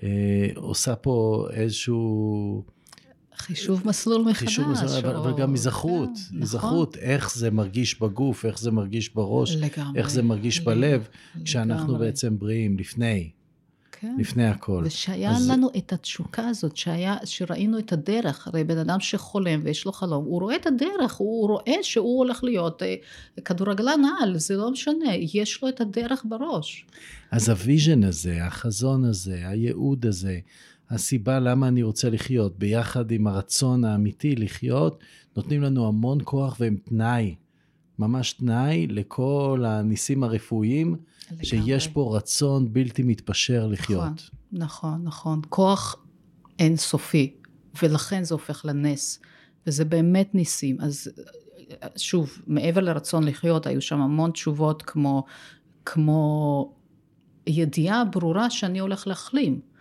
אה, 0.03 0.49
עושה 0.55 0.97
פה 0.97 1.47
איזשהו... 1.53 2.65
חישוב 3.37 3.83
מסלול 3.89 4.23
מחדש. 4.23 4.39
חישוב 4.49 4.65
אבל, 4.71 5.17
או- 5.17 5.21
אבל 5.23 5.41
גם 5.41 5.51
היזכרות, 5.53 6.11
כן, 6.31 6.37
היזכרות, 6.41 6.97
איך 6.97 7.35
זה 7.35 7.51
מרגיש 7.51 8.01
בגוף, 8.01 8.45
איך 8.45 8.59
זה 8.59 8.71
מרגיש 8.71 9.15
בראש, 9.15 9.57
לגמרי. 9.57 9.99
איך 10.01 10.11
זה 10.11 10.23
מרגיש 10.23 10.61
ל- 10.61 10.65
בלב, 10.65 11.09
כשאנחנו 11.45 11.93
לגמרי. 11.93 12.07
בעצם 12.07 12.39
בריאים, 12.39 12.79
לפני, 12.79 13.31
כן. 13.93 14.15
לפני 14.19 14.47
הכל. 14.49 14.83
ושהיה 14.87 15.31
אז- 15.31 15.51
לנו 15.51 15.69
את 15.77 15.93
התשוקה 15.93 16.49
הזאת, 16.49 16.77
שהיה, 16.77 17.17
שראינו 17.25 17.79
את 17.79 17.93
הדרך, 17.93 18.49
הרי 18.49 18.65
בן 18.65 18.79
אדם 18.79 19.01
שחולם 19.01 19.61
ויש 19.65 19.85
לו 19.85 19.93
חלום, 19.93 20.25
הוא 20.25 20.41
רואה 20.41 20.57
את 20.57 20.67
הדרך, 20.67 21.15
הוא 21.15 21.49
רואה 21.49 21.75
שהוא 21.83 22.19
הולך 22.19 22.45
להיות 22.45 22.83
אה, 22.83 22.95
כדורגלן 23.45 24.01
על, 24.23 24.39
זה 24.39 24.57
לא 24.57 24.71
משנה, 24.71 25.15
יש 25.33 25.63
לו 25.63 25.69
את 25.69 25.81
הדרך 25.81 26.25
בראש. 26.29 26.87
אז 27.31 27.49
ה 27.49 27.57
vision 27.57 28.05
הזה, 28.05 28.45
החזון 28.47 29.05
הזה, 29.05 29.49
הייעוד 29.49 30.07
הזה, 30.07 30.39
הסיבה 30.93 31.39
למה 31.41 31.69
אני 31.69 31.83
רוצה 31.83 32.11
לחיות, 32.11 32.59
ביחד 32.59 33.11
עם 33.11 33.27
הרצון 33.27 33.85
האמיתי 33.85 34.37
לחיות, 34.37 34.99
נותנים 35.37 35.63
לנו 35.63 35.89
המון 35.89 36.19
כוח 36.25 36.57
והם 36.61 36.77
תנאי, 36.85 37.35
ממש 37.99 38.33
תנאי 38.33 38.87
לכל 38.87 39.65
הניסים 39.67 40.25
הרפואיים, 40.25 40.97
שיש 41.43 41.87
לגמרי. 41.87 41.95
פה 41.95 42.17
רצון 42.17 42.73
בלתי 42.73 43.03
מתפשר 43.03 43.67
לחיות. 43.67 44.03
נכון, 44.03 44.29
נכון, 44.53 45.01
נכון. 45.05 45.41
כוח 45.49 45.97
אינסופי, 46.59 47.35
ולכן 47.83 48.25
זה 48.25 48.35
הופך 48.35 48.65
לנס, 48.65 49.21
וזה 49.67 49.85
באמת 49.85 50.35
ניסים. 50.35 50.77
אז 50.81 51.09
שוב, 51.97 52.39
מעבר 52.47 52.81
לרצון 52.81 53.25
לחיות, 53.25 53.67
היו 53.67 53.83
שם 53.83 54.01
המון 54.01 54.31
תשובות 54.31 54.83
כמו, 54.83 55.25
כמו 55.85 56.75
ידיעה 57.47 58.05
ברורה 58.05 58.51
שאני 58.51 58.79
הולך 58.79 59.07
להחלים. 59.07 59.72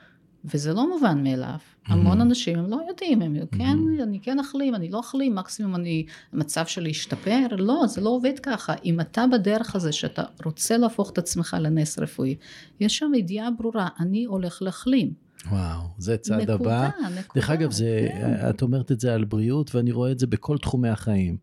וזה 0.46 0.74
לא 0.74 0.90
מובן 0.90 1.24
מאליו. 1.24 1.58
המון 1.88 2.22
אנשים 2.22 2.60
הם 2.60 2.70
לא 2.70 2.80
יודעים, 2.90 3.22
הם 3.22 3.36
כן, 3.52 3.78
אני 4.04 4.20
כן 4.20 4.40
אחלים, 4.40 4.76
אני 4.76 4.90
לא 4.90 5.00
אחלים, 5.00 5.36
מקסימום 5.36 5.76
אני, 5.76 6.06
המצב 6.34 6.66
שלי 6.66 6.90
ישתפר, 6.90 7.48
לא, 7.58 7.84
זה 7.88 8.02
לא 8.02 8.10
עובד 8.10 8.40
ככה. 8.44 8.74
אם 8.86 9.00
אתה 9.00 9.26
בדרך 9.32 9.76
הזה 9.76 9.92
שאתה 9.92 10.24
רוצה 10.46 10.78
להפוך 10.78 11.12
את 11.12 11.18
עצמך 11.18 11.58
לנס 11.60 12.00
רפואי, 12.00 12.36
יש 12.80 12.98
שם 12.98 13.12
ידיעה 13.16 13.52
ברורה, 13.52 13.88
אני 14.00 14.26
הולך 14.26 14.62
להחלים. 14.62 15.14
וואו, 15.52 15.82
זה 15.98 16.18
צעד 16.18 16.52
נקודה, 16.52 16.54
הבא. 16.54 16.90
נקודה, 17.06 17.22
דרך 17.36 17.50
אגב, 17.50 17.72
זה, 17.72 18.08
כן. 18.12 18.50
את 18.50 18.62
אומרת 18.62 18.92
את 18.92 19.00
זה 19.00 19.14
על 19.14 19.24
בריאות, 19.24 19.76
ואני 19.76 19.92
רואה 19.92 20.12
את 20.12 20.20
זה 20.20 20.28
בכל 20.28 20.58
תחומי 20.58 20.90
החיים. 20.90 21.38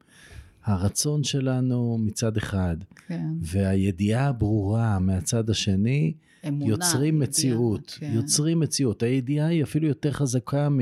הרצון 0.64 1.24
שלנו 1.24 1.98
מצד 2.00 2.36
אחד, 2.36 2.76
כן. 3.06 3.26
והידיעה 3.40 4.26
הברורה 4.26 4.98
מהצד 4.98 5.50
השני, 5.50 6.12
אמונה, 6.48 6.66
יוצרים 6.70 7.14
ידיעה, 7.14 7.28
מציאות, 7.28 7.96
כן. 8.00 8.10
יוצרים 8.14 8.60
מציאות. 8.60 9.02
הידיעה 9.02 9.46
היא 9.46 9.62
אפילו 9.62 9.88
יותר 9.88 10.12
חזקה 10.12 10.68
מ- 10.68 10.78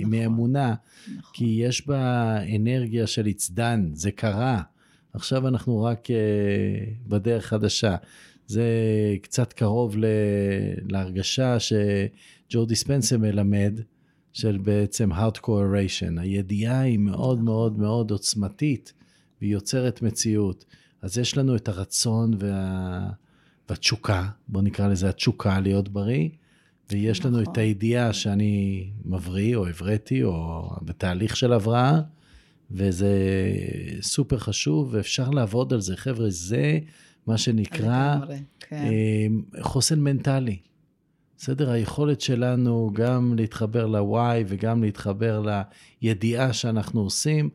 נכון. 0.00 0.10
מאמונה, 0.10 0.74
נכון. 1.18 1.30
כי 1.32 1.44
יש 1.44 1.86
בה 1.86 2.36
אנרגיה 2.56 3.06
של 3.06 3.26
it's 3.26 3.50
done, 3.56 3.80
זה 3.92 4.10
קרה. 4.10 4.62
עכשיו 5.12 5.48
אנחנו 5.48 5.82
רק 5.82 6.06
uh, 6.06 6.10
בדרך 7.08 7.46
חדשה. 7.46 7.96
זה 8.46 8.64
קצת 9.22 9.52
קרוב 9.52 9.96
ל- 9.96 10.04
להרגשה 10.90 11.56
שג'ו 11.60 12.64
דיספנסה 12.64 13.18
מלמד, 13.18 13.80
של 14.32 14.58
בעצם 14.62 15.12
hard 15.12 15.38
correlation. 15.46 16.20
הידיעה 16.20 16.80
היא 16.80 16.98
מאוד 16.98 17.36
נכון. 17.36 17.44
מאוד 17.44 17.78
מאוד 17.78 18.10
עוצמתית, 18.10 18.92
והיא 19.40 19.52
יוצרת 19.52 20.02
מציאות. 20.02 20.64
אז 21.02 21.18
יש 21.18 21.36
לנו 21.38 21.56
את 21.56 21.68
הרצון 21.68 22.30
וה... 22.38 23.08
והתשוקה, 23.68 24.28
בוא 24.48 24.62
נקרא 24.62 24.88
לזה 24.88 25.08
התשוקה 25.08 25.60
להיות 25.60 25.88
בריא, 25.88 26.28
ויש 26.90 27.24
לנו 27.24 27.40
נכון. 27.40 27.52
את 27.52 27.58
הידיעה 27.58 28.12
שאני 28.12 28.86
מבריא 29.04 29.56
או 29.56 29.66
הבראתי 29.66 30.22
או 30.22 30.68
בתהליך 30.82 31.36
של 31.36 31.52
הבראה, 31.52 32.00
וזה 32.70 33.12
סופר 34.00 34.38
חשוב 34.38 34.88
ואפשר 34.92 35.30
לעבוד 35.30 35.72
על 35.72 35.80
זה. 35.80 35.96
חבר'ה, 35.96 36.30
זה 36.30 36.78
מה 37.26 37.38
שנקרא 37.38 38.16
כן. 38.60 38.76
אה, 38.76 39.62
חוסן 39.62 40.00
מנטלי. 40.00 40.56
בסדר? 41.38 41.70
היכולת 41.70 42.20
שלנו 42.20 42.90
גם 42.94 43.34
להתחבר 43.36 43.86
ל-why 43.86 44.44
וגם 44.46 44.82
להתחבר 44.82 45.42
לידיעה 46.02 46.52
שאנחנו 46.52 47.00
עושים, 47.00 47.50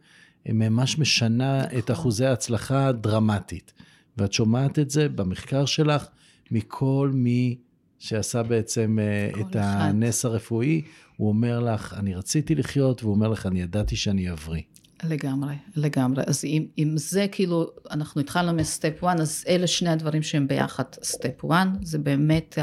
ממש 0.50 1.00
משנה 1.00 1.64
את 1.64 1.72
נכון. 1.74 1.96
אחוזי 1.96 2.26
ההצלחה 2.26 2.92
דרמטית. 2.92 3.74
ואת 4.18 4.34
שומעת 4.34 4.80
את 4.80 4.90
זה 4.90 5.10
במחקר 5.10 5.66
שלך 5.66 6.08
מכל 6.52 7.12
מי 7.14 7.58
שעשה 8.00 8.44
בעצם 8.44 9.00
אה, 9.02 9.42
את 9.42 9.50
אחד. 9.50 9.60
הנס 9.60 10.26
הרפואי, 10.26 10.82
הוא 11.18 11.30
אומר 11.30 11.60
לך, 11.60 11.94
אני 11.98 12.16
רציתי 12.16 12.56
לחיות, 12.56 13.04
והוא 13.04 13.16
אומר 13.16 13.28
לך, 13.28 13.46
אני 13.46 13.62
ידעתי 13.62 13.96
שאני 13.96 14.32
אבריא. 14.32 14.62
לגמרי, 15.04 15.56
לגמרי. 15.76 16.24
אז 16.28 16.46
אם, 16.46 16.66
אם 16.78 16.94
זה 16.98 17.28
כאילו, 17.32 17.70
אנחנו 17.92 18.22
התחלנו 18.22 18.54
מסטפ 18.54 19.04
1, 19.04 19.20
אז 19.20 19.44
אלה 19.48 19.68
שני 19.68 19.90
הדברים 19.90 20.24
שהם 20.24 20.48
ביחד. 20.48 20.84
סטפ 21.04 21.46
1 21.52 21.68
זה 21.82 21.98
באמת 21.98 22.58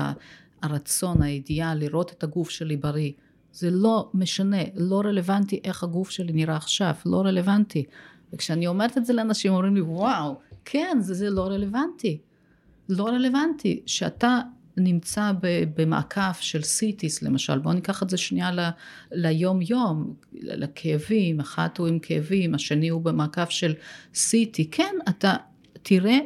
הרצון, 0.62 1.22
הידיעה 1.22 1.74
לראות 1.74 2.12
את 2.12 2.24
הגוף 2.24 2.50
שלי 2.50 2.76
בריא. 2.76 3.12
זה 3.52 3.70
לא 3.70 4.10
משנה, 4.14 4.62
לא 4.74 5.00
רלוונטי 5.00 5.60
איך 5.64 5.82
הגוף 5.82 6.10
שלי 6.10 6.32
נראה 6.32 6.56
עכשיו, 6.56 6.94
לא 7.06 7.20
רלוונטי. 7.20 7.84
וכשאני 8.32 8.66
אומרת 8.66 8.98
את 8.98 9.06
זה 9.06 9.12
לאנשים, 9.12 9.52
אומרים 9.52 9.74
לי, 9.74 9.80
וואו, 9.80 10.40
כן, 10.72 10.96
זה, 11.00 11.14
זה 11.14 11.30
לא 11.30 11.46
רלוונטי. 11.46 12.18
לא 12.88 13.04
רלוונטי. 13.08 13.80
שאתה 13.86 14.40
נמצא 14.76 15.32
ב- 15.42 15.64
במעקף 15.76 16.38
של 16.40 16.62
סיטיס 16.62 17.22
למשל, 17.22 17.58
בואו 17.58 17.74
ניקח 17.74 18.02
את 18.02 18.10
זה 18.10 18.16
שנייה 18.16 18.50
ל- 18.52 18.68
ליום 19.12 19.60
יום, 19.62 20.14
לכאבים, 20.32 21.40
אחת 21.40 21.78
הוא 21.78 21.86
עם 21.86 21.98
כאבים, 21.98 22.54
השני 22.54 22.88
הוא 22.88 23.02
במעקף 23.02 23.50
של 23.50 23.74
סיטי, 24.14 24.70
כן, 24.70 24.94
אתה 25.08 25.34
תראה 25.82 26.18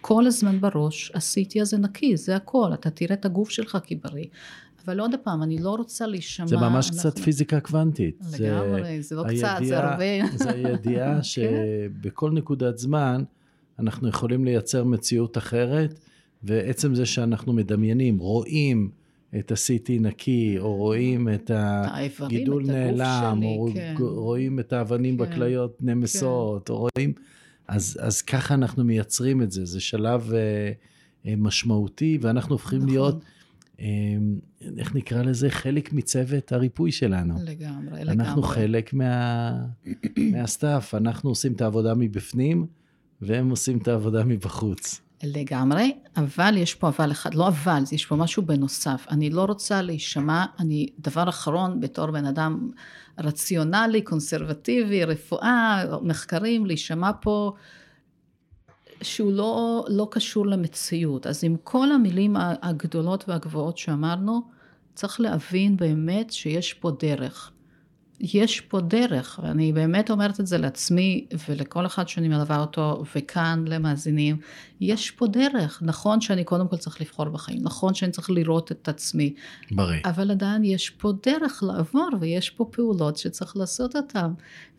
כל 0.00 0.26
הזמן 0.26 0.60
בראש, 0.60 1.12
הסיטי 1.14 1.60
הזה 1.60 1.78
נקי, 1.78 2.16
זה 2.16 2.36
הכל, 2.36 2.70
אתה 2.74 2.90
תראה 2.90 3.14
את 3.14 3.24
הגוף 3.24 3.50
שלך 3.50 3.78
כבריא. 3.84 4.24
אבל 4.86 5.00
עוד 5.00 5.14
פעם, 5.22 5.42
אני 5.42 5.58
לא 5.58 5.70
רוצה 5.70 6.06
להישמע... 6.06 6.46
זה 6.46 6.56
ממש 6.56 6.86
אנחנו- 6.90 6.98
קצת 7.10 7.18
פיזיקה 7.18 7.60
קוונטית. 7.60 8.16
זה- 8.20 8.48
לגמרי, 8.48 9.02
זה 9.02 9.16
לא 9.16 9.22
קצת, 9.22 9.36
זה 9.38 9.52
הידיעה- 9.56 9.90
הרבה. 9.92 10.36
זה 10.36 10.50
הידיעה 10.50 11.14
כן. 11.16 11.22
שבכל 11.22 12.30
נקודת 12.30 12.78
זמן 12.78 13.22
אנחנו 13.78 14.08
יכולים 14.08 14.44
לייצר 14.44 14.84
מציאות 14.84 15.38
אחרת, 15.38 16.00
ועצם 16.42 16.94
זה 16.94 17.06
שאנחנו 17.06 17.52
מדמיינים, 17.52 18.18
רואים 18.18 18.90
את 19.38 19.52
ה-CT 19.52 19.92
נקי, 20.00 20.58
או 20.58 20.74
רואים 20.76 21.28
את 21.28 21.50
האיברים, 21.54 22.30
הגידול 22.30 22.64
את 22.64 22.68
נעלם, 22.70 23.36
שלי, 23.38 23.46
או 23.46 23.68
כן. 23.74 23.94
רואים 23.98 24.60
את 24.60 24.72
האבנים 24.72 25.18
כן. 25.18 25.24
בכליות 25.24 25.82
נמסות, 25.82 26.70
או 26.70 26.88
רואים... 26.96 27.12
אז, 27.68 27.98
אז 28.00 28.22
ככה 28.22 28.54
אנחנו 28.54 28.84
מייצרים 28.84 29.42
את 29.42 29.52
זה, 29.52 29.64
זה 29.64 29.80
שלב 29.80 30.32
אה, 30.32 30.72
אה, 31.26 31.34
משמעותי, 31.36 32.18
ואנחנו 32.20 32.54
הופכים 32.54 32.78
נכון. 32.78 32.90
להיות, 32.90 33.24
אה, 33.80 33.86
איך 34.78 34.94
נקרא 34.94 35.22
לזה? 35.22 35.50
חלק 35.50 35.92
מצוות 35.92 36.52
הריפוי 36.52 36.92
שלנו. 36.92 37.34
לגמרי, 37.44 38.04
לגמרי. 38.04 38.12
אנחנו 38.12 38.42
חלק 38.42 38.94
מה, 38.94 39.52
מהסטאפ, 40.32 40.94
אנחנו 40.94 41.30
עושים 41.30 41.52
את 41.52 41.60
העבודה 41.60 41.94
מבפנים, 41.94 42.66
והם 43.22 43.50
עושים 43.50 43.78
את 43.78 43.88
העבודה 43.88 44.24
מבחוץ. 44.24 45.00
לגמרי, 45.22 45.92
אבל 46.16 46.56
יש 46.56 46.74
פה 46.74 46.88
אבל 46.88 47.10
אחד, 47.10 47.34
לא 47.34 47.48
אבל, 47.48 47.82
יש 47.92 48.06
פה 48.06 48.16
משהו 48.16 48.42
בנוסף. 48.42 49.06
אני 49.10 49.30
לא 49.30 49.44
רוצה 49.44 49.82
להישמע, 49.82 50.44
אני, 50.58 50.86
דבר 50.98 51.28
אחרון, 51.28 51.80
בתור 51.80 52.10
בן 52.10 52.24
אדם 52.24 52.70
רציונלי, 53.18 54.02
קונסרבטיבי, 54.02 55.04
רפואה, 55.04 55.84
מחקרים, 56.02 56.66
להישמע 56.66 57.10
פה 57.20 57.52
שהוא 59.02 59.32
לא, 59.32 59.84
לא 59.88 60.08
קשור 60.10 60.46
למציאות. 60.46 61.26
אז 61.26 61.44
עם 61.44 61.56
כל 61.64 61.92
המילים 61.92 62.36
הגדולות 62.38 63.28
והגבוהות 63.28 63.78
שאמרנו, 63.78 64.42
צריך 64.94 65.20
להבין 65.20 65.76
באמת 65.76 66.32
שיש 66.32 66.74
פה 66.74 66.90
דרך. 67.00 67.52
יש 68.22 68.60
פה 68.60 68.80
דרך, 68.80 69.40
ואני 69.42 69.72
באמת 69.72 70.10
אומרת 70.10 70.40
את 70.40 70.46
זה 70.46 70.58
לעצמי 70.58 71.26
ולכל 71.48 71.86
אחד 71.86 72.08
שאני 72.08 72.28
מלווה 72.28 72.60
אותו, 72.60 73.04
וכאן 73.16 73.64
למאזינים, 73.68 74.36
יש 74.80 75.10
פה 75.10 75.26
דרך. 75.26 75.82
נכון 75.82 76.20
שאני 76.20 76.44
קודם 76.44 76.68
כל 76.68 76.76
צריך 76.76 77.00
לבחור 77.00 77.28
בחיים, 77.28 77.58
נכון 77.62 77.94
שאני 77.94 78.12
צריך 78.12 78.30
לראות 78.30 78.72
את 78.72 78.88
עצמי, 78.88 79.34
בריא. 79.70 80.00
אבל 80.04 80.30
עדיין 80.30 80.64
יש 80.64 80.90
פה 80.90 81.12
דרך 81.22 81.62
לעבור, 81.62 82.08
ויש 82.20 82.50
פה 82.50 82.64
פעולות 82.72 83.16
שצריך 83.16 83.56
לעשות 83.56 83.96
אותן. 83.96 84.32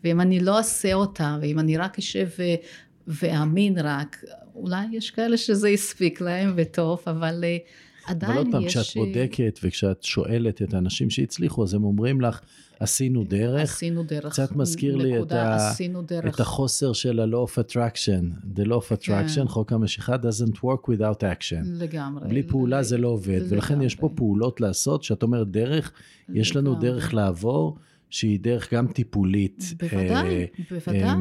ואם 0.04 0.20
אני 0.20 0.40
לא 0.40 0.58
אעשה 0.58 0.94
אותן, 0.94 1.38
ואם 1.42 1.58
אני 1.58 1.76
רק 1.76 1.98
אשב 1.98 2.28
ו... 2.38 2.42
ואאמין 3.06 3.78
רק, 3.78 4.24
אולי 4.54 4.86
יש 4.92 5.10
כאלה 5.10 5.36
שזה 5.36 5.68
הספיק 5.68 6.20
להם 6.20 6.52
וטוב, 6.56 7.02
אבל 7.06 7.44
אה, 7.44 7.56
עדיין 8.06 8.32
אבל 8.32 8.38
עוד 8.38 8.48
פעם, 8.52 8.62
יש... 8.62 8.76
אה, 8.76 8.82
כשאת 8.82 8.96
בודקת 8.96 9.60
וכשאת 9.62 10.02
שואלת 10.02 10.62
את 10.62 10.74
האנשים 10.74 11.10
שהצליחו, 11.10 11.62
אז 11.62 11.74
הם 11.74 11.84
אומרים 11.84 12.20
לך, 12.20 12.40
עשינו 12.84 13.24
דרך, 13.24 13.60
עשינו 13.60 14.02
דרך. 14.02 14.32
קצת 14.32 14.56
מזכיר 14.56 14.96
לי 14.96 15.22
את, 15.22 15.32
ה. 15.32 15.72
את 16.28 16.40
החוסר 16.40 16.92
של 16.92 17.20
ה-law 17.20 17.48
of 17.48 17.58
attraction. 17.58 18.56
The 18.56 18.64
law 18.66 18.72
of 18.72 18.96
attraction, 18.96 19.34
כן. 19.34 19.48
חוק 19.48 19.72
המשיכה, 19.72 20.14
doesn't 20.16 20.56
work 20.56 20.90
without 20.90 21.20
action. 21.20 21.64
לגמרי. 21.64 22.28
בלי 22.28 22.42
פעולה 22.42 22.82
זה 22.82 22.98
לא 22.98 23.08
עובד, 23.08 23.40
ולכן 23.48 23.82
יש 23.82 23.94
פה 23.94 24.06
לגמרי. 24.06 24.16
פעולות 24.16 24.60
לעשות, 24.60 25.02
שאת 25.02 25.22
אומרת 25.22 25.50
דרך, 25.50 25.92
יש 26.34 26.56
לנו 26.56 26.70
לגמרי. 26.72 26.90
דרך 26.90 27.14
לעבור, 27.14 27.76
שהיא 28.10 28.40
דרך 28.40 28.74
גם 28.74 28.86
טיפולית. 28.86 29.74
בוודאי, 29.78 30.36
אה, 30.36 30.46
בוודאי. 30.70 31.02
אה, 31.02 31.14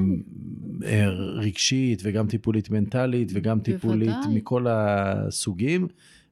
אה, 0.86 1.10
רגשית 1.10 2.02
וגם 2.04 2.28
טיפולית 2.28 2.70
מנטלית 2.70 3.32
וגם 3.34 3.60
טיפולית 3.60 4.10
בוודאי. 4.10 4.36
מכל 4.36 4.66
הסוגים, 4.70 5.88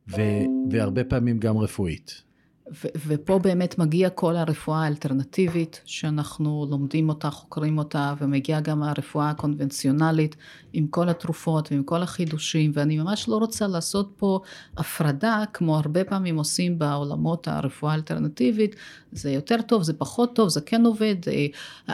ו- 0.10 0.46
והרבה 0.72 1.04
פעמים 1.04 1.40
גם 1.40 1.58
רפואית. 1.58 2.24
ו- 2.72 2.88
ופה 3.08 3.40
באמת 3.40 3.78
מגיע 3.78 4.10
כל 4.10 4.36
הרפואה 4.36 4.84
האלטרנטיבית, 4.84 5.82
שאנחנו 5.86 6.68
לומדים 6.70 7.10
אותה, 7.10 7.30
חוקרים 7.30 7.78
אותה, 7.78 8.14
ומגיעה 8.20 8.62
גם 8.62 8.84
הרפואה 8.84 9.30
הקונבנציונלית, 9.30 10.36
עם 10.74 10.88
כל 10.88 11.10
התרופות 11.10 11.72
ועם 11.72 11.84
כל 11.84 12.04
החידושים, 12.04 12.72
ואני 12.74 12.98
ממש 12.98 13.30
לא 13.30 13.36
רוצה 13.36 13.68
לעשות 13.68 14.14
פה 14.18 14.40
הפרדה, 14.78 15.44
כמו 15.54 15.78
הרבה 15.78 16.04
פעמים 16.04 16.38
עושים 16.38 16.80
בעולמות 16.80 17.48
הרפואה 17.48 17.92
האלטרנטיבית, 17.92 18.76
זה 19.12 19.32
יותר 19.32 19.62
טוב, 19.62 19.84
זה 19.84 19.94
פחות 19.94 20.36
טוב, 20.36 20.50
זה 20.50 20.62
כן 20.62 20.86
עובד, 20.86 21.16
אה, 21.28 21.48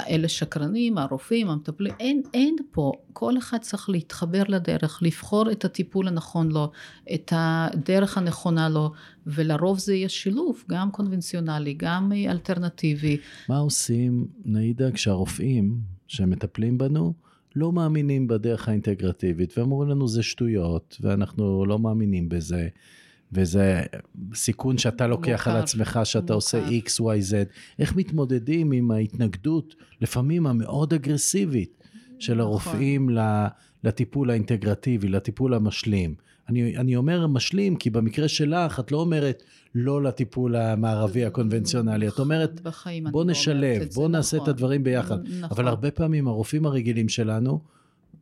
אלה 0.09 0.27
שקרנים, 0.27 0.97
הרופאים, 0.97 1.49
המטפלים, 1.49 1.93
אין, 1.99 2.21
אין 2.33 2.55
פה, 2.71 2.91
כל 3.13 3.37
אחד 3.37 3.57
צריך 3.57 3.89
להתחבר 3.89 4.43
לדרך, 4.47 4.99
לבחור 5.01 5.51
את 5.51 5.65
הטיפול 5.65 6.07
הנכון 6.07 6.51
לו, 6.51 6.71
את 7.13 7.33
הדרך 7.35 8.17
הנכונה 8.17 8.69
לו, 8.69 8.91
ולרוב 9.27 9.79
זה 9.79 9.95
יהיה 9.95 10.09
שילוב, 10.09 10.63
גם 10.69 10.91
קונבנציונלי, 10.91 11.73
גם 11.77 12.11
אה, 12.15 12.31
אלטרנטיבי. 12.31 13.17
מה 13.49 13.57
עושים, 13.57 14.27
נעידה, 14.45 14.91
כשהרופאים 14.91 15.77
שמטפלים 16.07 16.77
בנו 16.77 17.13
לא 17.55 17.71
מאמינים 17.71 18.27
בדרך 18.27 18.67
האינטגרטיבית, 18.69 19.57
והם 19.57 19.71
אומרים 19.71 19.89
לנו 19.89 20.07
זה 20.07 20.23
שטויות, 20.23 20.97
ואנחנו 21.01 21.65
לא 21.65 21.79
מאמינים 21.79 22.29
בזה, 22.29 22.67
וזה 23.31 23.83
סיכון 24.33 24.77
שאתה 24.77 25.07
לוקח 25.07 25.47
על 25.47 25.53
מוכר, 25.53 25.63
עצמך, 25.63 25.99
שאתה 26.03 26.33
עושה 26.33 26.59
מוכר. 26.59 26.75
X, 26.85 27.01
Y, 27.01 27.31
Z. 27.31 27.33
איך 27.79 27.95
מתמודדים 27.95 28.71
עם 28.71 28.91
ההתנגדות, 28.91 29.75
לפעמים 30.01 30.47
המאוד 30.47 30.93
אגרסיבית, 30.93 31.83
של 32.19 32.33
נכון. 32.33 32.45
הרופאים 32.45 33.09
ל- 33.09 33.47
לטיפול 33.83 34.29
האינטגרטיבי, 34.29 35.07
לטיפול 35.07 35.53
המשלים. 35.53 36.15
אני, 36.49 36.77
אני 36.77 36.95
אומר 36.95 37.27
משלים, 37.27 37.75
כי 37.75 37.89
במקרה 37.89 38.27
שלך, 38.27 38.79
את 38.79 38.91
לא 38.91 38.97
אומרת 38.97 39.43
לא 39.75 40.03
לטיפול 40.03 40.55
המערבי 40.55 41.25
הקונבנציונלי, 41.25 42.07
את 42.07 42.19
אומרת, 42.19 42.61
בחיים 42.61 43.07
אני 43.07 43.11
בוא 43.11 43.19
לא 43.19 43.23
אומרת 43.23 43.37
נשלב, 43.37 43.81
את 43.81 43.91
זה, 43.91 43.99
בוא 43.99 44.09
נעשה 44.09 44.37
את 44.37 44.41
נכון. 44.41 44.53
הדברים 44.53 44.83
ביחד. 44.83 45.17
נכון. 45.23 45.43
אבל 45.51 45.67
הרבה 45.67 45.91
פעמים 45.91 46.27
הרופאים 46.27 46.65
הרגילים 46.65 47.09
שלנו 47.09 47.59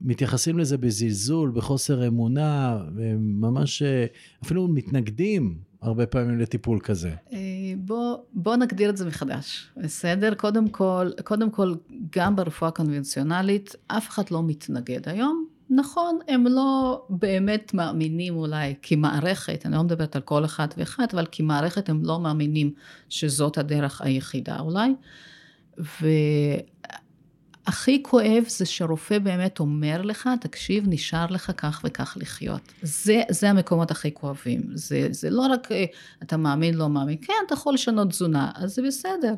מתייחסים 0.02 0.58
לזה 0.58 0.78
בזלזול, 0.78 1.52
בחוסר 1.52 2.08
אמונה, 2.08 2.78
וממש 2.96 3.82
אה, 3.82 4.06
אפילו 4.44 4.68
מתנגדים 4.68 5.58
הרבה 5.82 6.06
פעמים 6.06 6.40
לטיפול 6.40 6.80
כזה. 6.80 7.12
אה, 7.34 7.38
בוא, 7.78 8.18
בוא 8.34 8.56
נגדיר 8.56 8.90
את 8.90 8.98
זה 8.98 9.06
מחדש, 9.06 9.70
בסדר? 9.78 10.34
קודם 10.34 10.70
כל, 10.70 11.10
קודם 11.24 11.52
כל, 11.52 11.74
גם 12.16 12.36
ברפואה 12.36 12.72
קונבנציונלית, 12.72 13.76
אף 13.88 14.10
אחד 14.10 14.24
לא 14.32 14.44
מתנגד 14.44 15.10
היום. 15.10 15.55
נכון, 15.70 16.20
הם 16.28 16.48
לא 16.48 17.02
באמת 17.10 17.74
מאמינים 17.74 18.36
אולי 18.36 18.74
כמערכת, 18.82 19.66
אני 19.66 19.76
לא 19.76 19.84
מדברת 19.84 20.16
על 20.16 20.22
כל 20.22 20.46
אחד 20.46 20.68
ואחד, 20.78 21.06
אבל 21.14 21.26
כמערכת 21.32 21.90
הם 21.90 22.02
לא 22.04 22.20
מאמינים 22.20 22.74
שזאת 23.10 23.58
הדרך 23.58 24.02
היחידה 24.02 24.60
אולי. 24.60 24.94
והכי 27.68 28.04
כואב 28.04 28.44
זה 28.48 28.66
שרופא 28.66 29.20
באמת 29.20 29.60
אומר 29.60 30.02
לך, 30.02 30.30
תקשיב, 30.42 30.84
נשאר 30.88 31.26
לך 31.30 31.52
כך 31.58 31.82
וכך 31.86 32.18
לחיות. 32.20 32.62
זה, 32.82 33.22
זה 33.30 33.50
המקומות 33.50 33.92
הכי 33.92 34.14
כואבים. 34.14 34.62
זה, 34.74 35.08
זה 35.12 35.30
לא 35.30 35.42
רק 35.42 35.72
אה, 35.72 35.86
אתה 36.24 36.38
מאמין, 36.38 36.76
לא 36.76 36.90
מאמין, 36.90 37.18
כן, 37.22 37.34
אתה 37.46 37.54
יכול 37.54 37.74
לשנות 37.74 38.10
תזונה, 38.10 38.52
אז 38.56 38.76
זה 38.76 38.82
בסדר. 38.82 39.34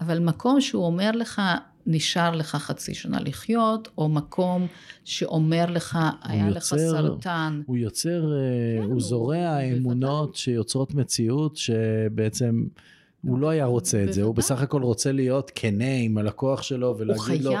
אבל 0.00 0.18
מקום 0.18 0.60
שהוא 0.60 0.86
אומר 0.86 1.10
לך, 1.10 1.42
נשאר 1.86 2.30
לך 2.30 2.56
חצי 2.56 2.94
שנה 2.94 3.20
לחיות, 3.20 3.88
או 3.98 4.08
מקום 4.08 4.66
שאומר 5.04 5.70
לך, 5.70 5.98
היה 6.22 6.46
יוצר, 6.46 6.56
לך 6.56 6.64
סרטן. 6.64 7.60
הוא 7.66 7.76
יוצר, 7.76 8.20
כן, 8.20 8.82
הוא, 8.82 8.92
הוא 8.92 9.00
זורע 9.00 9.60
אמונות 9.60 10.36
שיוצרות 10.36 10.94
מציאות 10.94 11.56
שבעצם... 11.56 12.64
הוא 13.22 13.38
לא 13.38 13.48
היה 13.48 13.64
רוצה 13.64 14.04
את 14.04 14.12
זה, 14.12 14.22
הוא 14.22 14.34
בסך 14.34 14.62
הכל 14.62 14.82
רוצה 14.82 15.12
להיות 15.12 15.50
כנה 15.54 15.94
עם 16.02 16.18
הלקוח 16.18 16.62
שלו 16.62 16.94
ולהגיד 16.98 17.42
לו 17.42 17.52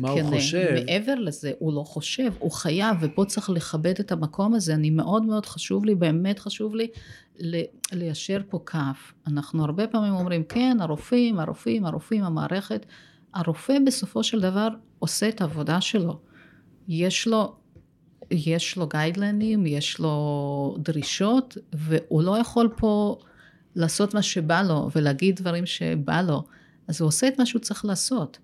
מה 0.00 0.10
הוא 0.10 0.22
חושב. 0.22 0.74
מעבר 0.86 1.14
לזה, 1.14 1.52
הוא 1.58 1.72
לא 1.72 1.82
חושב, 1.82 2.32
הוא 2.38 2.50
חייב, 2.50 2.96
ופה 3.00 3.24
צריך 3.24 3.50
לכבד 3.50 3.94
את 4.00 4.12
המקום 4.12 4.54
הזה. 4.54 4.74
אני 4.74 4.90
מאוד 4.90 5.22
מאוד 5.22 5.46
חשוב 5.46 5.84
לי, 5.84 5.94
באמת 5.94 6.38
חשוב 6.38 6.74
לי, 6.74 6.86
ליישר 7.92 8.40
פה 8.48 8.60
כף. 8.66 9.12
אנחנו 9.26 9.64
הרבה 9.64 9.86
פעמים 9.86 10.14
אומרים, 10.14 10.44
כן, 10.44 10.76
הרופאים, 10.80 11.40
הרופאים, 11.40 11.86
הרופאים, 11.86 12.24
המערכת. 12.24 12.86
הרופא 13.34 13.76
בסופו 13.86 14.24
של 14.24 14.40
דבר 14.40 14.68
עושה 14.98 15.28
את 15.28 15.40
העבודה 15.40 15.80
שלו. 15.80 16.20
יש 16.88 17.26
לו, 17.26 17.56
יש 18.30 18.76
לו 18.76 18.86
גיידלנים, 18.86 19.66
יש 19.66 19.98
לו 19.98 20.76
דרישות, 20.78 21.56
והוא 21.72 22.22
לא 22.22 22.38
יכול 22.38 22.74
פה... 22.76 23.18
לעשות 23.76 24.14
מה 24.14 24.22
שבא 24.22 24.62
לו 24.62 24.90
ולהגיד 24.96 25.36
דברים 25.36 25.66
שבא 25.66 26.22
לו, 26.22 26.44
אז 26.88 27.00
הוא 27.00 27.08
עושה 27.08 27.28
את 27.28 27.38
מה 27.38 27.46
שהוא 27.46 27.60
צריך 27.60 27.84
לעשות. 27.84 28.38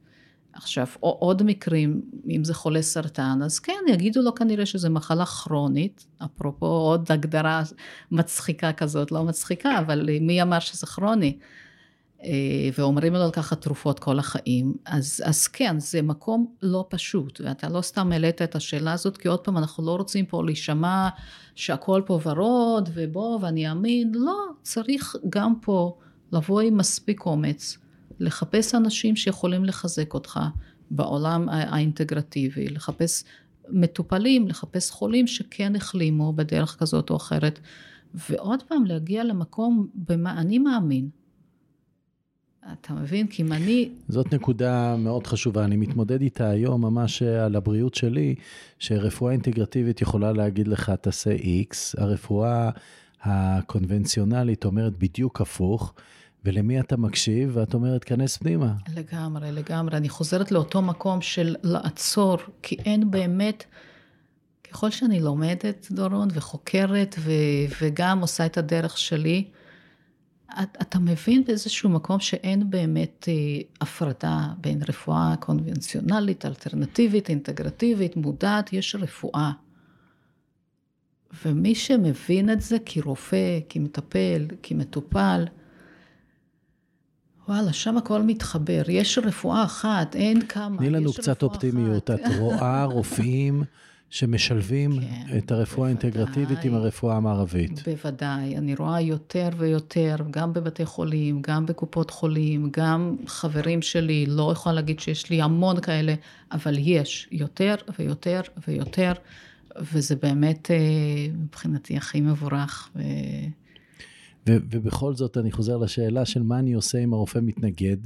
עכשיו, 0.53 0.86
או 1.03 1.11
עוד 1.20 1.43
מקרים, 1.43 2.03
אם 2.30 2.45
זה 2.45 2.55
חולה 2.55 2.82
סרטן, 2.82 3.39
אז 3.45 3.59
כן, 3.59 3.80
יגידו 3.89 4.22
לו 4.22 4.34
כנראה 4.34 4.66
שזה 4.66 4.89
מחלה 4.89 5.26
כרונית, 5.26 6.07
אפרופו 6.24 6.66
עוד 6.66 7.12
הגדרה 7.12 7.62
מצחיקה 8.11 8.72
כזאת, 8.72 9.12
לא 9.12 9.24
מצחיקה, 9.24 9.78
אבל 9.78 10.09
מי 10.20 10.43
אמר 10.43 10.59
שזה 10.59 10.86
כרוני? 10.86 11.39
אה, 12.24 12.68
ואומרים 12.78 13.14
לו 13.14 13.28
לקחת 13.28 13.60
תרופות 13.60 13.98
כל 13.98 14.18
החיים, 14.18 14.74
אז, 14.84 15.22
אז 15.24 15.46
כן, 15.46 15.78
זה 15.78 16.02
מקום 16.02 16.54
לא 16.62 16.86
פשוט, 16.90 17.40
ואתה 17.44 17.68
לא 17.68 17.80
סתם 17.80 18.12
העלית 18.12 18.42
את 18.42 18.56
השאלה 18.56 18.92
הזאת, 18.92 19.16
כי 19.16 19.28
עוד 19.28 19.40
פעם, 19.40 19.58
אנחנו 19.58 19.86
לא 19.86 19.96
רוצים 19.96 20.26
פה 20.26 20.44
להישמע 20.44 21.08
שהכל 21.54 22.02
פה 22.06 22.20
ורוד, 22.24 22.88
ובוא, 22.94 23.38
ואני 23.42 23.70
אאמין, 23.70 24.12
לא, 24.14 24.44
צריך 24.62 25.16
גם 25.28 25.54
פה 25.60 25.98
לבוא 26.32 26.60
עם 26.60 26.76
מספיק 26.76 27.26
אומץ, 27.26 27.78
לחפש 28.20 28.74
אנשים 28.74 29.16
שיכולים 29.16 29.64
לחזק 29.64 30.14
אותך 30.14 30.40
בעולם 30.90 31.48
האינטגרטיבי, 31.48 32.68
לחפש 32.68 33.24
מטופלים, 33.68 34.48
לחפש 34.48 34.90
חולים 34.90 35.26
שכן 35.26 35.76
החלימו 35.76 36.32
בדרך 36.32 36.76
כזאת 36.78 37.10
או 37.10 37.16
אחרת, 37.16 37.60
ועוד 38.14 38.62
פעם, 38.62 38.84
להגיע 38.84 39.24
למקום 39.24 39.88
במה 39.94 40.40
אני 40.40 40.58
מאמין. 40.58 41.08
אתה 42.72 42.94
מבין? 42.94 43.26
כי 43.26 43.42
אם 43.42 43.52
אני... 43.52 43.88
זאת 44.09 44.34
נקודה 44.34 44.96
מאוד 44.96 45.26
חשובה, 45.26 45.64
אני 45.64 45.76
מתמודד 45.76 46.20
איתה 46.20 46.50
היום 46.50 46.80
ממש 46.80 47.22
על 47.22 47.56
הבריאות 47.56 47.94
שלי, 47.94 48.34
שרפואה 48.78 49.32
אינטגרטיבית 49.32 50.00
יכולה 50.00 50.32
להגיד 50.32 50.68
לך, 50.68 50.90
תעשה 50.90 51.36
X, 51.36 52.00
הרפואה 52.02 52.70
הקונבנציונלית 53.22 54.64
אומרת 54.64 54.98
בדיוק 54.98 55.40
הפוך, 55.40 55.94
ולמי 56.44 56.80
אתה 56.80 56.96
מקשיב? 56.96 57.50
ואת 57.52 57.74
אומרת, 57.74 58.04
כנס 58.04 58.36
פנימה. 58.36 58.72
לגמרי, 58.94 59.52
לגמרי. 59.52 59.96
אני 59.96 60.09
חוזרת 60.09 60.52
לאותו 60.52 60.82
מקום 60.82 61.20
של 61.20 61.56
לעצור, 61.62 62.38
כי 62.62 62.76
אין 62.84 63.11
באמת... 63.11 63.64
ככל 64.70 64.90
שאני 64.90 65.20
לומדת, 65.20 65.86
דורון, 65.90 66.28
וחוקרת, 66.32 67.16
ו, 67.18 67.30
וגם 67.82 68.20
עושה 68.20 68.46
את 68.46 68.59
הדרך 68.59 68.98
שלי, 68.98 69.44
אתה 70.57 70.99
מבין 70.99 71.44
באיזשהו 71.44 71.90
מקום 71.90 72.20
שאין 72.20 72.70
באמת 72.70 73.28
אה, 73.28 73.34
הפרדה 73.80 74.49
בין 74.61 74.80
רפואה 74.88 75.34
קונבנציונלית, 75.40 76.46
אלטרנטיבית, 76.46 77.28
אינטגרטיבית, 77.28 78.16
מודעת, 78.16 78.72
יש 78.72 78.94
רפואה. 78.94 79.51
ומי 81.44 81.74
שמבין 81.74 82.51
את 82.51 82.61
זה 82.61 82.76
כרופא, 82.86 83.59
כמטפל, 83.68 84.46
כמטופל, 84.62 85.44
וואלה, 87.49 87.72
שם 87.72 87.96
הכל 87.96 88.22
מתחבר. 88.22 88.82
יש 88.88 89.18
רפואה 89.18 89.64
אחת, 89.64 90.16
אין 90.16 90.46
כמה. 90.46 90.78
תני 90.78 90.90
לנו 90.90 91.12
קצת 91.12 91.42
אופטימיות. 91.42 92.11
אחת. 92.11 92.20
את 92.20 92.32
רואה 92.38 92.84
רופאים 92.84 93.62
שמשלבים 94.11 95.00
כן, 95.00 95.38
את 95.38 95.50
הרפואה 95.50 95.86
האינטגרטיבית 95.86 96.64
עם 96.64 96.74
הרפואה 96.74 97.16
המערבית. 97.16 97.82
בוודאי, 97.88 98.56
אני 98.56 98.74
רואה 98.74 99.00
יותר 99.00 99.48
ויותר, 99.56 100.16
גם 100.30 100.52
בבתי 100.52 100.84
חולים, 100.84 101.42
גם 101.42 101.66
בקופות 101.66 102.11
חולים, 102.11 102.68
גם 102.72 103.16
חברים 103.26 103.82
שלי, 103.82 104.26
לא 104.26 104.52
יכולה 104.52 104.74
להגיד 104.74 105.00
שיש 105.00 105.30
לי 105.30 105.42
המון 105.42 105.80
כאלה, 105.80 106.14
אבל 106.52 106.74
יש 106.78 107.28
יותר 107.32 107.74
ויותר 107.98 108.40
ויותר, 108.68 109.12
וזה 109.92 110.16
באמת 110.16 110.70
אה, 110.70 110.76
מבחינתי 111.34 111.96
הכי 111.96 112.20
מבורך. 112.20 112.88
ו... 112.96 113.02
ובכל 114.46 115.14
זאת, 115.14 115.36
אני 115.36 115.52
חוזר 115.52 115.76
לשאלה 115.76 116.24
של 116.24 116.42
מה 116.42 116.59
אני 116.59 116.72
עושה 116.72 116.98
אם 116.98 117.12
הרופא 117.12 117.38
מתנגד. 117.42 117.96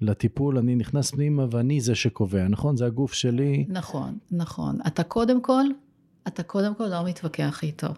לטיפול, 0.00 0.58
אני 0.58 0.74
נכנס 0.76 1.10
פנימה 1.10 1.46
ואני 1.50 1.80
זה 1.80 1.94
שקובע, 1.94 2.48
נכון? 2.48 2.76
זה 2.76 2.86
הגוף 2.86 3.12
שלי. 3.12 3.66
נכון, 3.68 4.18
נכון. 4.30 4.78
אתה 4.86 5.02
קודם 5.02 5.40
כל, 5.40 5.64
אתה 6.28 6.42
קודם 6.42 6.74
כל 6.74 6.86
לא 6.86 7.04
מתווכח 7.04 7.62
איתו. 7.62 7.88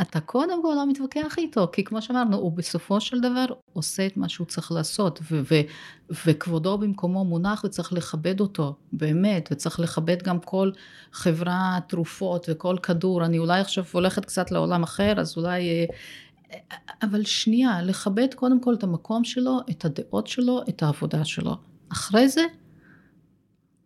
אתה 0.00 0.20
קודם 0.20 0.62
כל 0.62 0.72
לא 0.76 0.86
מתווכח 0.86 1.34
איתו, 1.38 1.68
כי 1.72 1.84
כמו 1.84 2.02
שאמרנו, 2.02 2.36
הוא 2.36 2.52
בסופו 2.52 3.00
של 3.00 3.20
דבר 3.20 3.44
עושה 3.72 4.06
את 4.06 4.16
מה 4.16 4.28
שהוא 4.28 4.46
צריך 4.46 4.72
לעשות, 4.72 5.20
ו- 5.30 5.40
ו- 5.50 5.60
וכבודו 6.26 6.78
במקומו 6.78 7.24
מונח 7.24 7.64
וצריך 7.64 7.92
לכבד 7.92 8.40
אותו, 8.40 8.74
באמת, 8.92 9.48
וצריך 9.52 9.80
לכבד 9.80 10.22
גם 10.22 10.38
כל 10.40 10.70
חברה 11.12 11.78
תרופות 11.88 12.46
וכל 12.50 12.76
כדור. 12.82 13.24
אני 13.24 13.38
אולי 13.38 13.60
עכשיו 13.60 13.84
הולכת 13.92 14.24
קצת 14.24 14.50
לעולם 14.50 14.82
אחר, 14.82 15.14
אז 15.20 15.36
אולי 15.36 15.68
אה, 15.68 15.84
אבל 17.02 17.24
שנייה, 17.24 17.82
לכבד 17.82 18.34
קודם 18.34 18.60
כל 18.60 18.74
את 18.74 18.82
המקום 18.82 19.24
שלו, 19.24 19.58
את 19.70 19.84
הדעות 19.84 20.26
שלו, 20.26 20.62
את 20.68 20.82
העבודה 20.82 21.24
שלו. 21.24 21.56
אחרי 21.92 22.28
זה, 22.28 22.42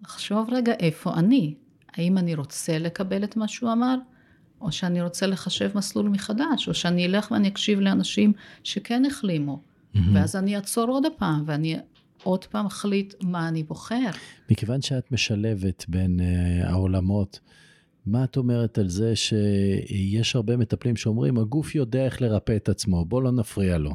לחשוב 0.02 0.48
רגע 0.52 0.72
איפה 0.72 1.14
אני. 1.14 1.54
האם 1.96 2.18
אני 2.18 2.34
רוצה 2.34 2.78
לקבל 2.78 3.24
את 3.24 3.36
מה 3.36 3.48
שהוא 3.48 3.72
אמר, 3.72 3.96
או 4.60 4.72
שאני 4.72 5.02
רוצה 5.02 5.26
לחשב 5.26 5.70
מסלול 5.74 6.08
מחדש, 6.08 6.68
או 6.68 6.74
שאני 6.74 7.06
אלך 7.06 7.30
ואני 7.30 7.48
אקשיב 7.48 7.80
לאנשים 7.80 8.32
שכן 8.62 9.04
החלימו. 9.04 9.62
Mm-hmm. 9.62 9.98
ואז 10.14 10.36
אני 10.36 10.56
אעצור 10.56 10.90
עוד 10.90 11.04
פעם, 11.16 11.42
ואני 11.46 11.76
עוד 12.22 12.44
פעם 12.44 12.66
אחליט 12.66 13.14
מה 13.22 13.48
אני 13.48 13.62
בוחר. 13.62 14.10
מכיוון 14.50 14.82
שאת 14.82 15.12
משלבת 15.12 15.84
בין 15.88 16.20
uh, 16.20 16.66
העולמות, 16.66 17.40
מה 18.06 18.24
את 18.24 18.36
אומרת 18.36 18.78
על 18.78 18.88
זה 18.88 19.16
שיש 19.16 20.36
הרבה 20.36 20.56
מטפלים 20.56 20.96
שאומרים, 20.96 21.38
הגוף 21.38 21.74
יודע 21.74 22.04
איך 22.04 22.22
לרפא 22.22 22.56
את 22.56 22.68
עצמו, 22.68 23.04
בוא 23.04 23.22
לא 23.22 23.32
נפריע 23.32 23.78
לו. 23.78 23.94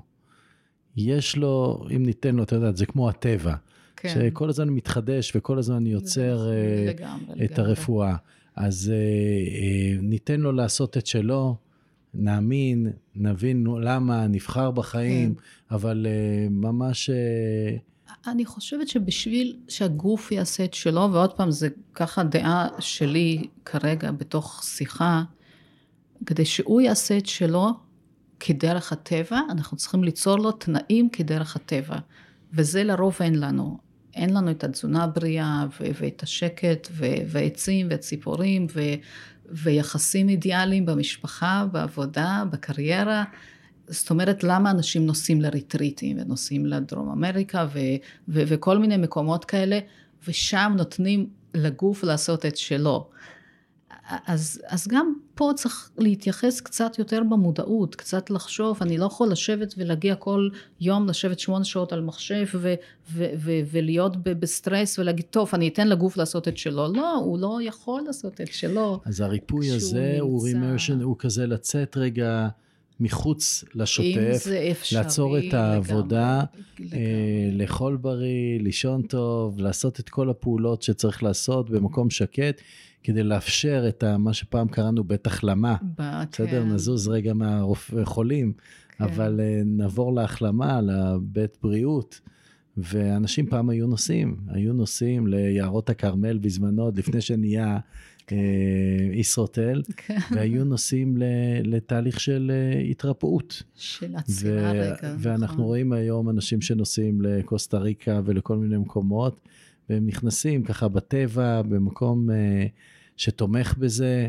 יש 0.97 1.37
לו, 1.37 1.83
אם 1.95 2.05
ניתן 2.05 2.35
לו, 2.35 2.43
אתה 2.43 2.55
יודע, 2.55 2.71
זה 2.71 2.85
כמו 2.85 3.09
הטבע, 3.09 3.55
כן. 3.95 4.09
שכל 4.09 4.49
הזמן 4.49 4.69
מתחדש 4.69 5.35
וכל 5.35 5.59
הזמן 5.59 5.87
יוצר 5.87 6.47
לגמרי, 6.87 7.33
uh, 7.33 7.45
את 7.45 7.51
לגמרי. 7.51 7.69
הרפואה. 7.69 8.15
אז 8.55 8.91
uh, 8.91 9.49
uh, 9.49 10.01
ניתן 10.01 10.39
לו 10.39 10.51
לעשות 10.51 10.97
את 10.97 11.07
שלו, 11.07 11.55
נאמין, 12.13 12.87
נבין 13.15 13.67
למה, 13.81 14.27
נבחר 14.27 14.71
בחיים, 14.71 15.35
כן. 15.35 15.41
אבל 15.75 16.07
ממש... 16.49 17.09
אני 18.27 18.45
חושבת 18.45 18.87
שבשביל 18.87 19.57
שהגוף 19.67 20.31
יעשה 20.31 20.63
את 20.63 20.73
שלו, 20.73 21.09
ועוד 21.11 21.33
פעם, 21.33 21.51
זה 21.51 21.69
ככה 21.93 22.23
דעה 22.23 22.67
שלי 22.79 23.47
כרגע 23.65 24.11
בתוך 24.11 24.63
שיחה, 24.63 25.23
כדי 26.25 26.45
שהוא 26.45 26.81
יעשה 26.81 27.17
את 27.17 27.25
שלו 27.25 27.73
כדרך 28.39 28.91
הטבע, 28.91 29.39
אנחנו 29.49 29.77
צריכים 29.77 30.03
ליצור 30.03 30.35
לו 30.35 30.51
תנאים 30.51 31.09
כדרך 31.09 31.55
הטבע. 31.55 31.97
וזה 32.53 32.83
לרוב 32.83 33.17
אין 33.21 33.39
לנו. 33.39 33.77
אין 34.13 34.33
לנו 34.33 34.51
את 34.51 34.63
התזונה 34.63 35.03
הבריאה 35.03 35.65
ו- 35.69 35.85
ואת 36.01 36.23
השקט 36.23 36.87
ו- 36.91 37.05
ועצים 37.27 37.87
וציפורים 37.89 38.67
ו- 38.73 38.79
ויחסים 39.51 40.29
אידיאליים 40.29 40.85
במשפחה, 40.85 41.65
בעבודה, 41.71 42.43
בקריירה. 42.51 43.23
זאת 43.89 44.09
אומרת, 44.09 44.43
למה 44.43 44.71
אנשים 44.71 45.05
נוסעים 45.05 45.41
לריטריטים 45.41 46.17
ונוסעים 46.21 46.65
לדרום 46.65 47.09
אמריקה 47.09 47.67
ו- 47.73 47.79
ו- 48.27 48.43
וכל 48.47 48.77
מיני 48.77 48.97
מקומות 48.97 49.45
כאלה, 49.45 49.79
ושם 50.27 50.73
נותנים 50.77 51.29
לגוף 51.53 52.03
לעשות 52.03 52.45
את 52.45 52.57
שלו. 52.57 53.09
אז, 54.27 54.61
אז 54.67 54.87
גם 54.87 55.13
פה 55.35 55.51
צריך 55.55 55.89
להתייחס 55.97 56.61
קצת 56.61 56.99
יותר 56.99 57.21
במודעות, 57.29 57.95
קצת 57.95 58.29
לחשוב, 58.29 58.77
אני 58.81 58.97
לא 58.97 59.05
יכול 59.05 59.31
לשבת 59.31 59.73
ולהגיע 59.77 60.15
כל 60.15 60.49
יום, 60.81 61.07
לשבת 61.07 61.39
שמונה 61.39 61.63
שעות 61.63 61.93
על 61.93 62.01
מחשב 62.01 62.45
ו, 62.55 62.73
ו, 63.11 63.25
ו, 63.37 63.51
ולהיות 63.71 64.17
בסטרס 64.23 64.99
ולהגיד, 64.99 65.25
טוב, 65.29 65.49
אני 65.53 65.67
אתן 65.67 65.87
לגוף 65.87 66.17
לעשות 66.17 66.47
את 66.47 66.57
שלו. 66.57 66.93
לא, 66.93 67.15
הוא 67.15 67.39
לא 67.39 67.59
יכול 67.63 68.01
לעשות 68.01 68.41
את 68.41 68.53
שלו. 68.53 68.99
אז 69.05 69.21
הריפוי 69.21 69.71
הזה 69.71 70.17
הוא 70.19 70.43
immersion, 70.43 71.01
הוא 71.01 71.15
כזה 71.19 71.47
לצאת 71.47 71.97
רגע 71.97 72.47
מחוץ 72.99 73.63
לשוטף, 73.75 74.45
לעצור 74.93 75.37
את 75.37 75.53
העבודה, 75.53 76.43
לגמרי, 76.79 76.97
אה, 76.97 76.99
לגמרי. 77.47 77.57
לאכול 77.57 77.97
בריא, 77.97 78.59
לישון 78.59 79.01
טוב, 79.01 79.59
לעשות 79.59 79.99
את 79.99 80.09
כל 80.09 80.29
הפעולות 80.29 80.81
שצריך 80.81 81.23
לעשות 81.23 81.69
במקום 81.69 82.09
שקט, 82.09 82.61
כדי 83.03 83.23
לאפשר 83.23 83.85
את 83.87 84.03
ה, 84.03 84.17
מה 84.17 84.33
שפעם 84.33 84.67
קראנו 84.67 85.03
בית 85.03 85.27
החלמה. 85.27 85.75
ב- 85.97 86.23
בסדר, 86.31 86.47
כן, 86.63 86.69
נזוז 86.69 87.07
רגע 87.07 87.33
מהחולים, 87.33 88.53
כן. 88.97 89.03
אבל 89.03 89.39
אה, 89.43 89.61
נעבור 89.65 90.13
להחלמה, 90.13 90.81
לבית 90.81 91.57
בריאות. 91.63 92.19
ואנשים 92.77 93.47
פעם 93.47 93.69
היו 93.69 93.87
נוסעים, 93.87 94.37
היו 94.47 94.73
נוסעים 94.73 95.27
ליערות 95.27 95.89
הכרמל 95.89 96.37
בזמנו, 96.37 96.83
עוד 96.83 96.97
לפני 96.97 97.21
שנהיה 97.21 97.77
ישרוטל, 99.13 99.81
כן, 99.97 100.17
והיו 100.31 100.63
נוסעים 100.63 101.17
לתהליך 101.63 102.19
של 102.19 102.51
אה, 102.53 102.79
התרפאות. 102.79 103.63
של 103.75 104.15
עצירה 104.15 104.71
רגע. 104.71 105.15
ואנחנו 105.19 105.45
נכון. 105.53 105.65
רואים 105.65 105.93
היום 105.93 106.29
אנשים 106.29 106.61
שנוסעים 106.61 107.21
לקוסטה 107.21 107.77
ריקה 107.77 108.21
ולכל 108.25 108.57
מיני 108.57 108.77
מקומות, 108.77 109.39
והם 109.89 110.07
נכנסים 110.07 110.63
ככה 110.63 110.87
בטבע, 110.87 111.61
במקום 111.61 112.29
אה, 112.31 112.65
שתומך 113.17 113.77
בזה, 113.77 114.27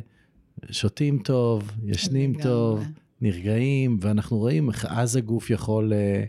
שותים 0.71 1.19
טוב, 1.19 1.71
ישנים. 1.87 2.35
טוב, 2.43 2.85
נרגעים, 3.21 3.99
ואנחנו 4.01 4.39
רואים 4.39 4.69
איך 4.69 4.87
אז 4.89 5.17
הגוף 5.17 5.51
יכול 5.51 5.93
אה, 5.93 6.25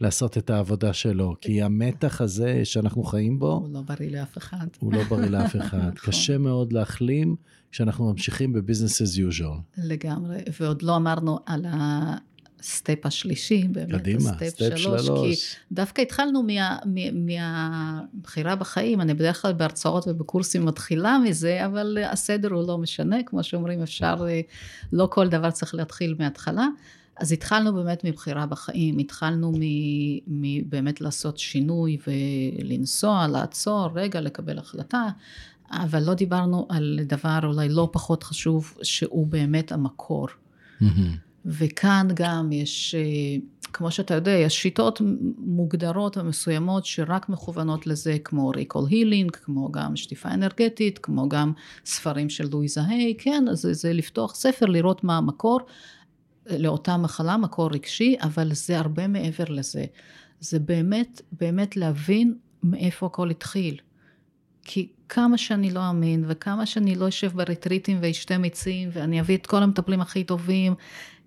לעשות 0.00 0.38
את 0.38 0.50
העבודה 0.50 0.92
שלו, 0.92 1.34
כי 1.40 1.62
המתח 1.62 2.20
הזה 2.20 2.60
שאנחנו 2.64 3.02
חיים 3.04 3.38
בו, 3.38 3.52
הוא 3.52 3.68
לא 3.74 3.80
בריא 3.80 4.10
לאף 4.10 4.38
אחד. 4.38 4.66
הוא 4.78 4.92
לא 4.92 5.02
בריא 5.04 5.28
לאף 5.28 5.56
אחד. 5.56 5.78
נכון. 5.78 5.90
קשה 6.10 6.38
מאוד 6.38 6.72
להחלים 6.72 7.36
כשאנחנו 7.70 8.10
ממשיכים 8.12 8.52
ב 8.52 8.58
business 8.58 9.02
as 9.02 9.16
usual. 9.16 9.80
לגמרי, 9.84 10.38
ועוד 10.60 10.82
לא 10.82 10.96
אמרנו 10.96 11.38
על 11.46 11.66
ה 11.68 11.96
step 11.96 13.06
השלישי, 13.06 13.68
באמת, 13.72 13.94
קדימה, 14.00 14.30
ה 14.30 14.33
step 14.33 14.46
step 14.48 14.76
שלוש, 14.76 15.00
כי 15.00 15.06
שלוש. 15.06 15.56
דווקא 15.72 16.02
התחלנו 16.02 16.42
מה- 16.42 16.78
מה- 16.84 17.10
מהבחירה 18.14 18.56
בחיים, 18.56 19.00
אני 19.00 19.14
בדרך 19.14 19.42
כלל 19.42 19.52
בהרצאות 19.52 20.04
ובקורסים 20.08 20.64
מתחילה 20.64 21.18
מזה, 21.18 21.66
אבל 21.66 21.98
הסדר 22.10 22.52
הוא 22.52 22.66
לא 22.68 22.78
משנה, 22.78 23.16
כמו 23.26 23.42
שאומרים, 23.42 23.82
אפשר, 23.82 24.26
לא 24.92 25.08
כל 25.12 25.28
דבר 25.28 25.50
צריך 25.50 25.74
להתחיל 25.74 26.14
מההתחלה. 26.18 26.66
אז 27.16 27.32
התחלנו 27.32 27.74
באמת 27.74 28.04
מבחירה 28.04 28.46
בחיים, 28.46 28.98
התחלנו 28.98 29.52
מ- 29.58 30.18
מבאמת 30.26 31.00
לעשות 31.00 31.38
שינוי 31.38 31.98
ולנסוע, 32.06 33.26
לעצור, 33.26 33.88
רגע, 33.94 34.20
לקבל 34.20 34.58
החלטה, 34.58 35.08
אבל 35.70 36.02
לא 36.02 36.14
דיברנו 36.14 36.66
על 36.68 37.00
דבר 37.06 37.38
אולי 37.44 37.68
לא 37.68 37.88
פחות 37.92 38.22
חשוב, 38.22 38.78
שהוא 38.82 39.26
באמת 39.26 39.72
המקור. 39.72 40.28
וכאן 41.46 42.08
גם 42.14 42.52
יש, 42.52 42.94
אה, 42.94 43.36
כמו 43.72 43.90
שאתה 43.90 44.14
יודע, 44.14 44.30
יש 44.30 44.62
שיטות 44.62 45.00
מוגדרות 45.38 46.16
ומסוימות 46.16 46.86
שרק 46.86 47.28
מכוונות 47.28 47.86
לזה, 47.86 48.16
כמו 48.24 48.48
ריקול 48.48 48.84
הילינג, 48.90 49.30
כמו 49.36 49.72
גם 49.72 49.96
שטיפה 49.96 50.28
אנרגטית, 50.28 50.98
כמו 50.98 51.28
גם 51.28 51.52
ספרים 51.86 52.30
של 52.30 52.48
לואיזה 52.52 52.80
היי, 52.88 53.14
כן, 53.18 53.44
אז 53.50 53.60
זה, 53.60 53.72
זה 53.72 53.92
לפתוח 53.92 54.34
ספר, 54.34 54.66
לראות 54.66 55.04
מה 55.04 55.16
המקור 55.16 55.60
לאותה 56.50 56.96
מחלה, 56.96 57.36
מקור 57.36 57.70
רגשי, 57.72 58.16
אבל 58.22 58.54
זה 58.54 58.78
הרבה 58.78 59.08
מעבר 59.08 59.44
לזה. 59.48 59.84
זה 60.40 60.58
באמת, 60.58 61.22
באמת 61.32 61.76
להבין 61.76 62.34
מאיפה 62.62 63.06
הכל 63.06 63.30
התחיל. 63.30 63.76
כי 64.62 64.88
כמה 65.08 65.38
שאני 65.38 65.70
לא 65.70 65.90
אמין, 65.90 66.24
וכמה 66.28 66.66
שאני 66.66 66.94
לא 66.94 67.08
אשב 67.08 67.32
בריטריטים 67.36 67.98
ואשתה 68.02 68.38
מיצים, 68.38 68.88
ואני 68.92 69.20
אביא 69.20 69.36
את 69.36 69.46
כל 69.46 69.62
המטפלים 69.62 70.00
הכי 70.00 70.24
טובים, 70.24 70.74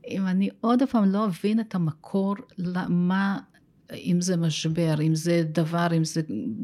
אם 0.08 0.28
אני 0.28 0.50
עוד 0.62 0.84
פעם 0.92 1.06
לא 1.06 1.26
אבין 1.26 1.60
את 1.60 1.76
המקור, 1.76 2.36
למה, 2.58 3.40
אם 3.94 4.18
זה 4.22 4.38
משבר, 4.38 5.02
אם 5.02 5.16
זה 5.16 5.44
דבר, 5.52 5.88
אם 5.98 6.04
זה 6.04 6.22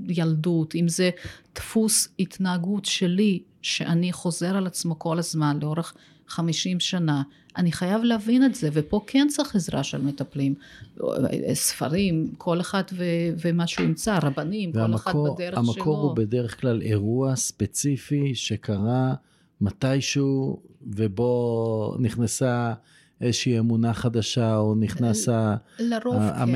ילדות, 0.08 0.76
אם 0.76 0.88
זה 0.88 1.10
דפוס 1.56 2.08
התנהגות 2.20 2.86
שלי, 2.86 3.44
שאני 3.62 4.12
חוזר 4.12 4.58
על 4.58 4.68
עצמו 4.68 5.00
כל 5.00 5.20
הזמן 5.20 5.60
לאורך 5.62 5.94
50 6.28 6.80
שנה, 6.80 7.22
אני 7.58 7.72
חייב 7.72 8.04
להבין 8.04 8.46
את 8.46 8.56
זה, 8.56 8.70
ופה 8.74 9.02
כן 9.08 9.28
צריך 9.30 9.56
עזרה 9.56 9.84
של 9.84 10.02
מטפלים, 10.02 10.56
ספרים, 11.54 12.34
כל 12.38 12.62
אחד 12.62 12.84
ו- 12.94 13.04
ומה 13.46 13.68
שהוא 13.68 13.86
ימצא, 13.86 14.20
רבנים, 14.24 14.72
כל 14.74 14.96
אחד 14.96 15.12
והמקור 15.16 15.36
בדרך 15.36 15.58
המקור 15.58 15.74
שלו. 15.74 15.84
הוא 15.94 16.16
בדרך 16.16 16.62
כלל 16.62 16.82
אירוע 16.82 17.36
ספציפי 17.36 18.36
שקרה 18.36 19.14
מתישהו, 19.62 20.60
ובו 20.82 21.96
נכנסה 22.00 22.74
איזושהי 23.22 23.60
אמונה 23.60 23.94
חדשה, 23.94 24.58
או 24.58 24.76
נכנס 24.76 25.30
ה- 25.30 25.56
לרוב 25.80 26.16
ה- 26.16 26.46
כן. 26.46 26.52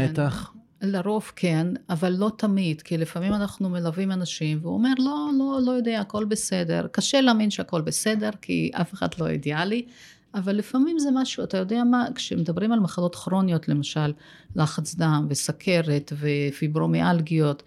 לרוב 0.81 1.31
כן, 1.35 1.67
אבל 1.89 2.13
לא 2.17 2.31
תמיד, 2.37 2.81
כי 2.81 2.97
לפעמים 2.97 3.33
אנחנו 3.33 3.69
מלווים 3.69 4.11
אנשים, 4.11 4.59
והוא 4.61 4.73
אומר, 4.73 4.93
לא, 4.99 5.29
לא, 5.39 5.59
לא 5.65 5.71
יודע, 5.71 5.99
הכל 5.99 6.25
בסדר. 6.25 6.87
קשה 6.91 7.21
להאמין 7.21 7.49
שהכל 7.51 7.81
בסדר, 7.81 8.29
כי 8.41 8.71
אף 8.73 8.93
אחד 8.93 9.07
לא 9.19 9.27
אידיאלי, 9.27 9.85
אבל 10.33 10.55
לפעמים 10.55 10.99
זה 10.99 11.09
משהו, 11.13 11.43
אתה 11.43 11.57
יודע 11.57 11.83
מה, 11.83 12.07
כשמדברים 12.15 12.71
על 12.71 12.79
מחלות 12.79 13.15
כרוניות, 13.15 13.67
למשל, 13.67 14.13
לחץ 14.55 14.95
דם 14.95 15.27
וסכרת 15.29 16.13
ופיברומיאלגיות, 16.19 17.63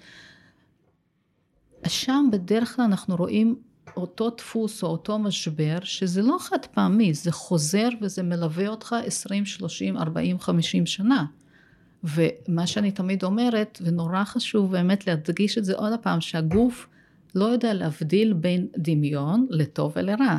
שם 1.87 2.29
בדרך 2.33 2.77
כלל 2.77 2.85
אנחנו 2.85 3.17
רואים 3.17 3.57
אותו 3.97 4.31
דפוס 4.31 4.83
או 4.83 4.89
אותו 4.89 5.19
משבר, 5.19 5.79
שזה 5.83 6.23
לא 6.23 6.37
חד 6.41 6.67
פעמי, 6.75 7.15
זה 7.15 7.33
חוזר 7.33 7.89
וזה 8.03 8.23
מלווה 8.23 8.69
אותך 8.69 8.97
20, 9.07 9.47
30, 9.47 9.97
40, 9.97 10.41
50 10.41 10.87
שנה. 10.87 11.25
ומה 12.05 12.67
שאני 12.67 12.91
תמיד 12.91 13.25
אומרת, 13.25 13.79
ונורא 13.85 14.25
חשוב 14.25 14.73
באמת 14.73 15.07
להדגיש 15.07 15.59
את 15.59 15.65
זה 15.65 15.75
עוד 15.75 15.93
פעם, 16.03 16.21
שהגוף 16.21 16.89
לא 17.35 17.45
יודע 17.45 17.75
להבדיל 17.75 18.33
בין 18.33 18.67
דמיון 18.77 19.47
לטוב 19.51 19.93
ולרע, 19.97 20.39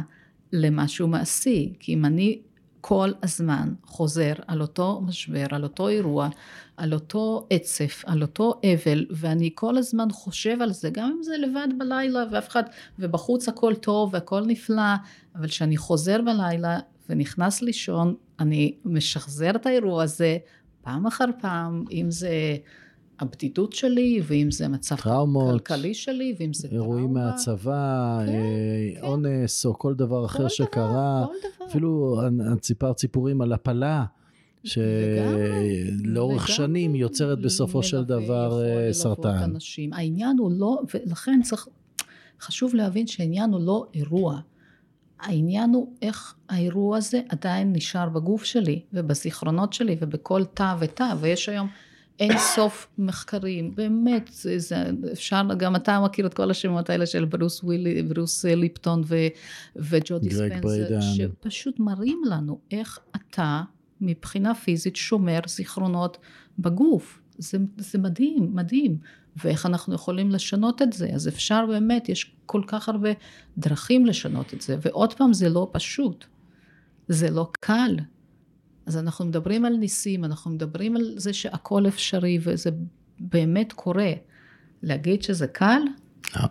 למשהו 0.54 1.08
מעשי. 1.08 1.74
כי 1.80 1.94
אם 1.94 2.06
אני 2.06 2.42
כל 2.82 3.12
הזמן 3.24 3.74
חוזר 3.86 4.34
על 4.48 4.62
אותו 4.62 5.02
משבר, 5.06 5.46
על 5.52 5.64
אותו 5.64 5.88
אירוע, 5.88 6.30
על 6.78 6.94
אותו 6.94 7.48
עצף, 7.50 8.04
על 8.06 8.22
אותו 8.22 8.62
אבל, 8.74 9.06
ואני 9.12 9.50
כל 9.56 9.78
הזמן 9.78 10.08
חושב 10.12 10.62
על 10.62 10.74
זה, 10.74 10.90
גם 10.90 11.14
אם 11.18 11.24
זה 11.24 11.38
לבד 11.38 11.68
בלילה 11.78 12.24
ואף 12.32 12.48
אחד, 12.48 12.64
ובחוץ 13.00 13.48
הכל 13.48 13.76
טוב 13.76 14.14
והכל 14.14 14.42
נפלא, 14.46 14.94
אבל 15.36 15.48
כשאני 15.48 15.78
חוזר 15.78 16.22
בלילה 16.22 16.80
ונכנס 17.10 17.62
לישון, 17.62 18.16
אני 18.40 18.76
משחזר 18.86 19.52
את 19.56 19.66
האירוע 19.66 20.04
הזה 20.04 20.38
פעם 20.82 21.08
אחר 21.08 21.26
פעם, 21.42 21.86
אם 21.92 22.12
זה 22.12 22.58
הבדידות 23.20 23.74
שלי, 23.74 24.22
ואם 24.24 24.52
זה 24.52 24.68
מצב 24.68 24.96
טראומות, 24.96 25.68
כלכלי 25.68 25.94
שלי, 25.94 26.36
ואם 26.40 26.54
זה 26.54 26.68
אירועים 26.72 27.06
טראומה. 27.06 27.26
מהצבא, 27.26 28.20
כן, 28.26 28.32
אה, 28.34 28.96
כן. 28.96 29.02
אונס, 29.02 29.66
או 29.66 29.80
כל 29.80 29.94
דבר 29.94 30.26
אחר 30.26 30.44
כל 30.44 30.50
שקרה. 30.50 31.26
דבר, 31.26 31.28
כל 31.28 31.34
דבר. 31.58 31.66
אפילו 31.70 32.22
את 32.54 32.64
סיפרת 32.64 33.00
סיפורים 33.00 33.42
על 33.42 33.54
הפלה, 33.54 34.06
שלאורך. 34.64 36.48
שנים 36.48 36.96
יוצרת 36.96 37.42
בסופו 37.42 37.84
של 37.84 38.04
דבר 38.04 38.64
אה, 38.64 38.94
סרטן. 38.94 39.38
אנשים. 39.44 39.94
העניין 39.94 40.38
הוא 40.38 40.52
לא, 40.52 40.82
ולכן 40.94 41.42
צריך, 41.44 41.68
חשוב 42.42 42.76
להבין 42.76 43.08
שהעניין 43.08 43.52
הוא 43.54 43.62
לא 43.62 43.86
אירוע. 43.94 44.40
העניין 45.22 45.74
הוא 45.74 45.94
איך 46.02 46.36
האירוע 46.50 46.98
הזה 46.98 47.22
עדיין 47.30 47.74
נשאר 47.74 48.10
בגוף 48.10 48.44
שלי 48.44 48.82
ובזיכרונות 48.94 49.74
שלי 49.74 49.98
ובכל 50.02 50.44
תא 50.46 50.76
ותא, 50.80 51.14
ויש 51.20 51.50
היום 51.50 51.68
אין 52.20 52.38
סוף 52.38 52.88
מחקרים, 52.98 53.76
באמת, 53.76 54.30
זה, 54.34 54.60
זה, 54.60 54.76
אפשר, 55.12 55.42
גם 55.58 55.76
אתה 55.76 56.00
מכיר 56.00 56.26
את 56.26 56.34
כל 56.34 56.52
השמות 56.52 56.90
האלה 56.90 57.06
של 57.06 57.26
ברוס, 57.26 57.64
ווילי, 57.64 58.04
ברוס 58.04 58.46
ליפטון 58.46 59.02
ו, 59.06 59.16
וג'ו 59.76 60.20
גרג 60.20 60.30
דיספנזה, 60.30 60.60
בריידן. 60.62 61.02
שפשוט 61.02 61.80
מראים 61.80 62.22
לנו 62.26 62.60
איך 62.72 63.00
אתה 63.16 63.62
מבחינה 64.02 64.56
פיזית 64.56 64.96
שומר 64.96 65.40
זיכרונות 65.48 66.18
בגוף. 66.60 67.22
זה, 67.38 67.58
זה 67.78 68.00
מדהים, 68.00 68.50
מדהים. 68.54 68.98
ואיך 69.36 69.66
אנחנו 69.66 69.96
יכולים 69.96 70.32
לשנות 70.32 70.82
את 70.82 70.94
זה. 70.94 71.10
אז 71.14 71.28
אפשר 71.28 71.66
באמת, 71.66 72.10
יש 72.10 72.36
כל 72.46 72.62
כך 72.68 72.90
הרבה 72.90 73.10
דרכים 73.58 74.06
לשנות 74.06 74.54
את 74.54 74.62
זה, 74.62 74.78
ועוד 74.82 75.14
פעם, 75.14 75.34
זה 75.34 75.50
לא 75.50 75.70
פשוט, 75.72 76.26
זה 77.08 77.32
לא 77.32 77.50
קל. 77.60 77.96
אז 78.86 78.98
אנחנו 78.98 79.26
מדברים 79.26 79.66
על 79.66 79.78
ניסים, 79.78 80.26
אנחנו 80.26 80.52
מדברים 80.52 80.96
על 80.96 81.14
זה 81.18 81.34
שהכל 81.34 81.88
אפשרי, 81.88 82.40
וזה 82.42 82.70
באמת 83.20 83.74
קורה. 83.74 84.12
להגיד 84.84 85.24
שזה 85.24 85.48
קל? 85.48 85.82
לא. 86.36 86.42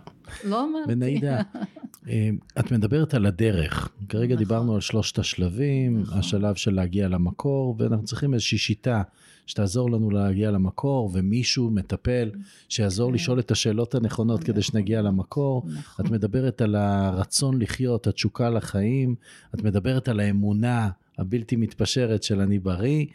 לא 0.43 0.63
אמרתי. 0.63 0.95
בנאידה, 0.95 1.41
אה, 2.09 2.29
את 2.59 2.71
מדברת 2.71 3.13
על 3.13 3.25
הדרך. 3.25 3.89
כרגע 4.11 4.35
נכון. 4.35 4.45
דיברנו 4.45 4.75
על 4.75 4.81
שלושת 4.81 5.19
השלבים, 5.19 6.01
נכון. 6.01 6.17
השלב 6.17 6.55
של 6.55 6.73
להגיע 6.73 7.07
למקור, 7.07 7.75
ואנחנו 7.79 8.05
צריכים 8.05 8.33
איזושהי 8.33 8.57
שיטה 8.57 9.01
שתעזור 9.45 9.91
לנו 9.91 10.09
להגיע 10.09 10.51
למקור, 10.51 11.11
ומישהו 11.13 11.71
מטפל 11.71 12.31
שיעזור 12.69 13.09
כן. 13.09 13.15
לשאול 13.15 13.39
את 13.39 13.51
השאלות 13.51 13.95
הנכונות 13.95 14.43
כדי 14.43 14.51
נכון. 14.51 14.61
שנגיע 14.61 15.01
למקור. 15.01 15.63
נכון. 15.67 16.05
את 16.05 16.11
מדברת 16.11 16.61
על 16.61 16.75
הרצון 16.75 17.61
לחיות, 17.61 18.07
התשוקה 18.07 18.49
לחיים, 18.49 19.15
את 19.55 19.63
מדברת 19.63 20.07
על 20.07 20.19
האמונה 20.19 20.89
הבלתי 21.17 21.55
מתפשרת 21.55 22.23
של 22.23 22.39
אני 22.39 22.59
בריא, 22.59 23.05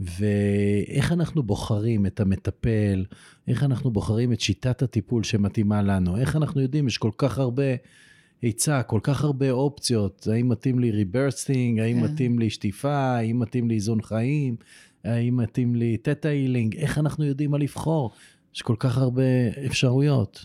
ואיך 0.00 1.12
אנחנו 1.12 1.42
בוחרים 1.42 2.06
את 2.06 2.20
המטפל, 2.20 3.04
איך 3.48 3.64
אנחנו 3.64 3.90
בוחרים 3.90 4.32
את 4.32 4.40
שיטת 4.40 4.82
הטיפול 4.82 5.22
שמתאימה 5.24 5.82
לנו, 5.82 6.16
איך 6.16 6.36
אנחנו 6.36 6.60
יודעים, 6.60 6.86
יש 6.86 6.98
כל 6.98 7.10
כך 7.18 7.38
הרבה 7.38 7.64
היצע, 8.42 8.82
כל 8.82 9.00
כך 9.02 9.24
הרבה 9.24 9.50
אופציות, 9.50 10.28
האם 10.32 10.48
מתאים 10.48 10.78
לי 10.78 10.90
rebirthing, 10.90 11.80
האם 11.80 11.96
כן. 12.00 12.04
מתאים 12.04 12.38
לי 12.38 12.50
שטיפה, 12.50 12.96
האם 12.96 13.38
מתאים 13.38 13.68
לי 13.68 13.74
איזון 13.74 14.02
חיים, 14.02 14.56
האם 15.04 15.36
מתאים 15.36 15.74
לי 15.74 15.96
theta 15.96 16.28
healing, 16.28 16.76
איך 16.76 16.98
אנחנו 16.98 17.24
יודעים 17.24 17.50
מה 17.50 17.58
לבחור? 17.58 18.10
יש 18.54 18.62
כל 18.62 18.76
כך 18.78 18.98
הרבה 18.98 19.22
אפשרויות. 19.66 20.44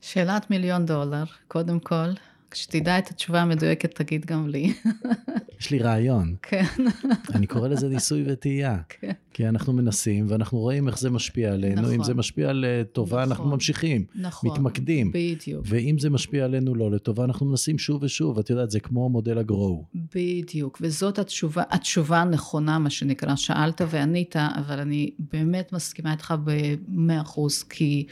שאלת 0.00 0.50
מיליון 0.50 0.86
דולר, 0.86 1.24
קודם 1.48 1.80
כל. 1.80 2.06
כשתדע 2.50 2.98
את 2.98 3.10
התשובה 3.10 3.42
המדויקת, 3.42 3.94
תגיד 3.94 4.26
גם 4.26 4.48
לי. 4.48 4.72
יש 5.60 5.70
לי 5.70 5.78
רעיון, 5.78 6.34
כן, 6.42 6.64
אני 7.34 7.46
קורא 7.46 7.68
לזה 7.68 7.88
ניסוי 7.88 8.24
וטעייה. 8.26 8.78
כן. 8.88 9.12
כי 9.32 9.48
אנחנו 9.48 9.72
מנסים 9.72 10.26
ואנחנו 10.28 10.58
רואים 10.58 10.88
איך 10.88 10.98
זה 10.98 11.10
משפיע 11.10 11.52
עלינו, 11.52 11.82
נכון. 11.82 11.94
אם 11.94 12.02
זה 12.02 12.14
משפיע 12.14 12.52
לטובה 12.54 13.22
אנחנו 13.22 13.44
נכון. 13.44 13.54
ממשיכים, 13.54 14.04
נכון. 14.14 14.50
מתמקדים, 14.50 15.12
בדיוק. 15.14 15.64
ואם 15.68 15.98
זה 15.98 16.10
משפיע 16.10 16.44
עלינו 16.44 16.74
לא 16.74 16.90
לטובה 16.90 17.24
אנחנו 17.24 17.46
מנסים 17.46 17.78
שוב 17.78 18.02
ושוב, 18.02 18.38
את 18.38 18.50
יודעת 18.50 18.70
זה 18.70 18.80
כמו 18.80 19.08
מודל 19.08 19.38
הגרו. 19.38 19.84
בדיוק, 20.14 20.78
וזאת 20.80 21.18
התשובה, 21.18 21.62
התשובה 21.70 22.20
הנכונה, 22.20 22.78
מה 22.78 22.90
שנקרא, 22.90 23.36
שאלת 23.36 23.80
וענית, 23.90 24.36
אבל 24.36 24.78
אני 24.78 25.10
באמת 25.18 25.72
מסכימה 25.72 26.12
איתך 26.12 26.34
במאה 26.44 27.20
אחוז, 27.20 27.62
כי 27.62 28.06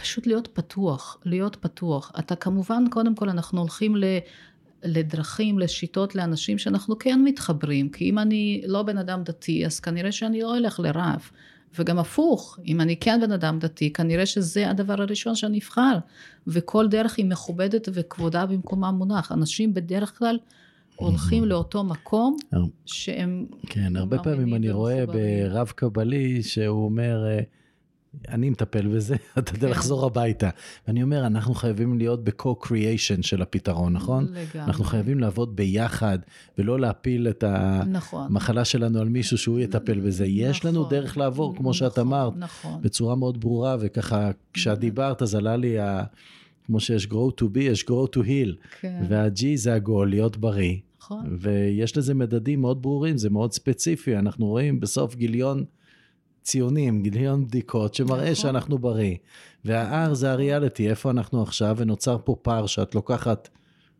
פשוט 0.00 0.26
להיות 0.26 0.48
פתוח, 0.52 1.18
להיות 1.24 1.56
פתוח. 1.56 2.12
אתה 2.18 2.36
כמובן, 2.36 2.84
קודם 2.90 3.14
כל 3.14 3.28
אנחנו 3.28 3.60
הולכים 3.60 3.96
ל... 3.96 4.04
לדרכים, 4.82 5.58
לשיטות, 5.58 6.14
לאנשים 6.14 6.58
שאנחנו 6.58 6.98
כן 6.98 7.20
מתחברים, 7.24 7.88
כי 7.88 8.10
אם 8.10 8.18
אני 8.18 8.62
לא 8.66 8.82
בן 8.82 8.98
אדם 8.98 9.22
דתי, 9.24 9.66
אז 9.66 9.80
כנראה 9.80 10.12
שאני 10.12 10.40
לא 10.40 10.56
אלך 10.56 10.80
לרב. 10.80 11.30
וגם 11.78 11.98
הפוך, 11.98 12.58
אם 12.66 12.80
אני 12.80 12.96
כן 12.96 13.20
בן 13.22 13.32
אדם 13.32 13.58
דתי, 13.58 13.92
כנראה 13.92 14.26
שזה 14.26 14.70
הדבר 14.70 15.02
הראשון 15.02 15.34
שאני 15.34 15.58
אבחר. 15.58 15.98
וכל 16.46 16.88
דרך 16.88 17.16
היא 17.16 17.24
מכובדת 17.24 17.88
וכבודה 17.92 18.46
במקומה 18.46 18.90
מונח. 18.90 19.32
אנשים 19.32 19.74
בדרך 19.74 20.18
כלל 20.18 20.38
הולכים 20.96 21.44
לאותו 21.44 21.84
מקום 21.84 22.36
שהם... 22.86 23.46
כן, 23.66 23.96
הרבה 23.96 24.18
פעמים 24.18 24.54
אני 24.54 24.70
רואה. 24.70 25.04
ברב 25.06 25.72
קבלי 25.74 26.42
שהוא 26.42 26.84
אומר, 26.84 27.26
אה, 27.26 27.40
אני 28.28 28.50
מטפל 28.50 28.86
בזה, 28.86 29.16
אתה 29.38 29.54
יודע 29.54 29.66
כן. 29.66 29.70
לחזור 29.70 30.06
הביתה. 30.06 30.50
ואני 30.86 31.02
אומר, 31.02 31.26
אנחנו 31.26 31.54
חייבים 31.54 31.98
להיות 31.98 32.24
ב-co-creation 32.24 33.22
של 33.22 33.42
הפתרון, 33.42 33.92
נכון? 33.92 34.24
לגמרי. 34.24 34.66
אנחנו 34.66 34.84
חייבים 34.84 35.20
לעבוד 35.20 35.56
ביחד, 35.56 36.18
ולא 36.58 36.80
להפיל 36.80 37.28
את 37.28 37.44
נכון. 37.86 38.26
המחלה 38.26 38.64
שלנו 38.64 39.00
על 39.00 39.08
מישהו 39.08 39.38
שהוא 39.38 39.58
יטפל 39.60 40.00
בזה. 40.00 40.26
יש 40.26 40.64
לנו 40.64 40.80
נכון. 40.80 40.90
דרך 40.90 41.16
לעבור, 41.16 41.56
כמו 41.56 41.74
שאת 41.74 41.98
נכון, 41.98 42.06
אמרת. 42.06 42.32
בצורה 42.80 43.16
מאוד 43.16 43.40
ברורה, 43.40 43.76
וככה, 43.80 44.30
כשאת 44.52 44.78
דיברת, 44.78 45.22
אז 45.22 45.34
עלה 45.34 45.56
לי, 45.56 45.78
ה... 45.78 46.02
כמו 46.66 46.80
שיש 46.80 47.06
grow 47.06 47.40
to 47.40 47.44
be, 47.44 47.60
יש 47.60 47.82
grow 47.82 48.16
to 48.16 48.18
heal, 48.18 48.78
כן, 48.80 49.02
וה-G 49.08 49.44
זה 49.54 49.74
הגול, 49.74 50.08
להיות 50.10 50.36
בריא. 50.36 50.76
נכון. 51.00 51.36
ויש 51.40 51.96
לזה 51.96 52.14
מדדים 52.14 52.60
מאוד 52.60 52.82
ברורים, 52.82 53.18
זה 53.18 53.30
מאוד 53.30 53.52
ספציפי, 53.52 54.16
אנחנו 54.16 54.46
רואים 54.46 54.80
בסוף 54.80 55.16
גיליון 55.16 55.64
ציונים, 56.48 57.02
גיליון 57.02 57.46
בדיקות, 57.46 57.94
שמראה 57.94 58.22
נכון. 58.22 58.34
שאנחנו 58.34 58.78
בריא. 58.78 59.16
וה-R 59.64 60.14
זה 60.14 60.32
הריאליטי, 60.32 60.90
איפה 60.90 61.10
אנחנו 61.10 61.42
עכשיו, 61.42 61.74
ונוצר 61.78 62.18
פה 62.24 62.36
פער 62.42 62.66
שאת 62.66 62.94
לוקחת, 62.94 63.48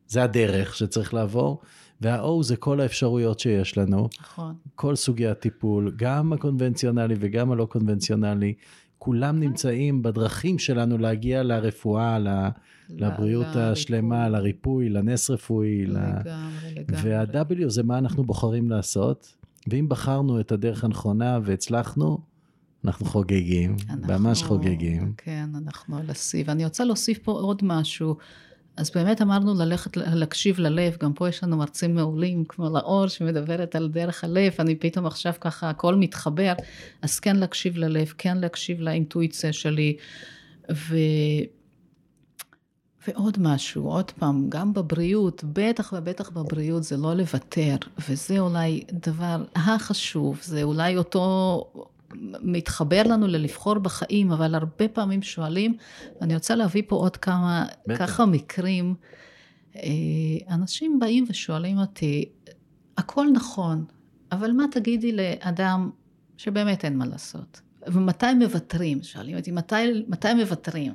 זה 0.06 0.22
הדרך 0.22 0.74
שצריך 0.74 1.14
לעבור, 1.14 1.60
וה-O 2.00 2.42
זה 2.42 2.56
כל 2.56 2.80
האפשרויות 2.80 3.40
שיש 3.40 3.78
לנו, 3.78 4.08
נכון. 4.20 4.54
כל 4.74 4.96
סוגי 4.96 5.26
הטיפול, 5.26 5.92
גם 5.96 6.32
הקונבנציונלי 6.32 7.14
וגם 7.18 7.52
הלא 7.52 7.64
קונבנציונלי, 7.64 8.54
כולם 8.98 9.40
נמצאים 9.40 10.02
בדרכים 10.02 10.58
שלנו 10.58 10.98
להגיע 10.98 11.42
לרפואה, 11.42 12.18
ל- 12.18 12.48
לבריאות. 12.90 13.46
השלמה, 13.56 14.28
לריפוי, 14.28 14.88
לנס 14.88 15.30
רפואי, 15.30 15.86
ל- 15.86 15.90
לגמרי, 15.90 16.74
לגמרי. 16.76 17.14
וה-W 17.14 17.68
זה 17.68 17.82
מה 17.82 17.98
אנחנו 17.98 18.24
בוחרים 18.24 18.70
לעשות, 18.70 19.34
ואם 19.70 19.88
בחרנו 19.88 20.40
את 20.40 20.52
הדרך 20.52 20.84
הנכונה 20.84 21.38
והצלחנו, 21.42 22.18
אנחנו 22.84 23.06
חוגגים, 23.06 23.76
אנחנו- 23.90 24.18
ממש 24.18 24.42
חוגגים. 24.42 25.12
כן, 25.16 25.48
אנחנו 25.64 25.98
על 25.98 26.10
השיא. 26.10 26.44
ואני 26.46 26.64
רוצה 26.64 26.84
להוסיף 26.84 27.18
פה 27.18 27.32
עוד 27.32 27.60
משהו. 27.62 28.16
אז 28.76 28.90
באמת 28.94 29.22
אמרנו 29.22 29.54
ללכת, 29.54 29.96
להקשיב 29.96 30.58
ללב, 30.58 30.96
גם 31.00 31.12
פה 31.12 31.28
יש 31.28 31.44
לנו 31.44 31.56
מרצים 31.56 31.94
מעולים, 31.94 32.44
כמו 32.48 32.68
לאור 32.70 33.08
שמדברת 33.08 33.76
על 33.76 33.88
דרך 33.88 34.24
הלב, 34.24 34.52
אני 34.58 34.74
פתאום 34.74 35.06
עכשיו 35.06 35.32
ככה, 35.40 35.70
הכל 35.70 35.94
מתחבר, 35.94 36.52
אז 37.02 37.20
כן 37.20 37.36
להקשיב 37.36 37.76
ללב, 37.76 38.12
כן 38.18 38.38
להקשיב 38.38 38.80
לאינטואיציה 38.80 39.52
שלי, 39.52 39.96
ו... 40.72 40.96
ועוד 43.08 43.36
משהו, 43.40 43.84
עוד 43.90 44.10
פעם, 44.10 44.46
גם 44.48 44.72
בבריאות, 44.72 45.44
בטח 45.52 45.92
ובטח 45.96 46.30
בבריאות 46.30 46.82
זה 46.84 46.96
לא 46.96 47.14
לוותר, 47.14 47.76
וזה 48.08 48.38
אולי 48.38 48.82
דבר 48.92 49.44
החשוב, 49.56 50.38
זה 50.42 50.62
אולי 50.62 50.96
אותו 50.96 51.64
מתחבר 52.42 53.02
לנו 53.02 53.26
ללבחור 53.26 53.74
בחיים, 53.74 54.32
אבל 54.32 54.54
הרבה 54.54 54.88
פעמים 54.88 55.22
שואלים, 55.22 55.76
ואני 56.20 56.34
רוצה 56.34 56.54
להביא 56.54 56.82
פה 56.86 56.96
עוד 56.96 57.16
כמה, 57.16 57.66
בטח. 57.86 57.98
ככה 57.98 58.26
מקרים, 58.26 58.94
אה, 59.76 59.82
אנשים 60.50 60.98
באים 60.98 61.24
ושואלים 61.28 61.78
אותי, 61.78 62.24
הכל 62.96 63.26
נכון, 63.32 63.84
אבל 64.32 64.52
מה 64.52 64.64
תגידי 64.70 65.12
לאדם 65.12 65.90
שבאמת 66.36 66.84
אין 66.84 66.98
מה 66.98 67.06
לעשות? 67.06 67.60
ומתי 67.86 68.34
מוותרים? 68.38 69.02
שואלים 69.02 69.36
אותי, 69.36 69.50
מתי, 69.50 70.04
מתי 70.08 70.34
מוותרים? 70.34 70.92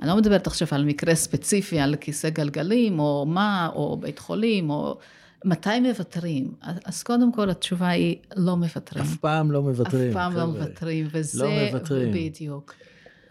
אני 0.00 0.08
לא 0.08 0.16
מדברת 0.16 0.46
עכשיו 0.46 0.68
על 0.72 0.84
מקרה 0.84 1.14
ספציפי, 1.14 1.80
על 1.80 1.96
כיסא 1.96 2.30
גלגלים, 2.30 2.98
או 2.98 3.26
מה, 3.28 3.70
או 3.74 3.96
בית 3.96 4.18
חולים, 4.18 4.70
או... 4.70 4.98
מתי 5.44 5.80
מוותרים? 5.80 6.54
אז 6.84 7.02
קודם 7.02 7.32
כל 7.32 7.50
התשובה 7.50 7.88
היא 7.88 8.16
לא 8.36 8.56
מוותרים. 8.56 9.04
אף 9.04 9.16
פעם 9.16 9.50
לא 9.52 9.62
מוותרים. 9.62 10.08
אף 10.08 10.14
פעם 10.14 10.36
לא. 10.36 10.46
מוותרים, 10.46 11.08
וזה... 11.12 11.44
לא 11.44 11.50
מוותרים. 11.72 12.12
בדיוק. 12.14 12.74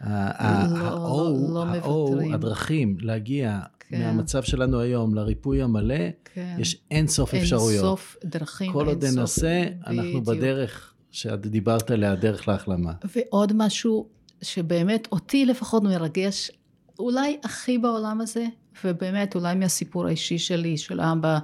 ה- 0.00 0.46
ה- 0.46 0.66
לא- 0.70 1.34
לא- 1.54 2.16
לא. 2.16 2.34
הדרכים 2.34 2.96
להגיע 3.00 3.60
כן. 3.80 4.00
מהמצב 4.00 4.42
שלנו 4.42 4.80
היום 4.80 5.14
לריפוי 5.14 5.62
המלא, 5.62 5.94
כן. 6.34 6.56
יש 6.58 6.76
אין 6.90 7.06
סוף 7.08 7.34
אין 7.34 7.42
אפשרויות. 7.42 7.84
סוף 7.84 8.16
דרכים, 8.24 8.72
כל 8.72 8.86
עוד 8.86 9.04
אין. 9.04 9.18
ננסה, 9.18 9.64
אנחנו. 9.86 10.22
בדרך 10.22 10.94
שאת 11.10 11.46
דיברת 11.46 11.90
עליה, 11.90 12.14
דרך 12.14 12.48
להחלמה. 12.48 12.92
ועוד 13.16 13.52
משהו 13.56 14.08
שבאמת 14.42 15.08
אותי 15.12 15.46
לפחות 15.46 15.82
מרגש, 15.82 16.50
אולי 16.98 17.38
הכי 17.44 17.78
בעולם 17.78 18.20
הזה, 18.20 18.46
ובאמת 18.84 19.34
אולי 19.34 19.54
מהסיפור 19.54 20.06
האישי 20.06 20.38
שלי, 20.38 20.78
של 20.78 21.00
אבא, 21.00 21.38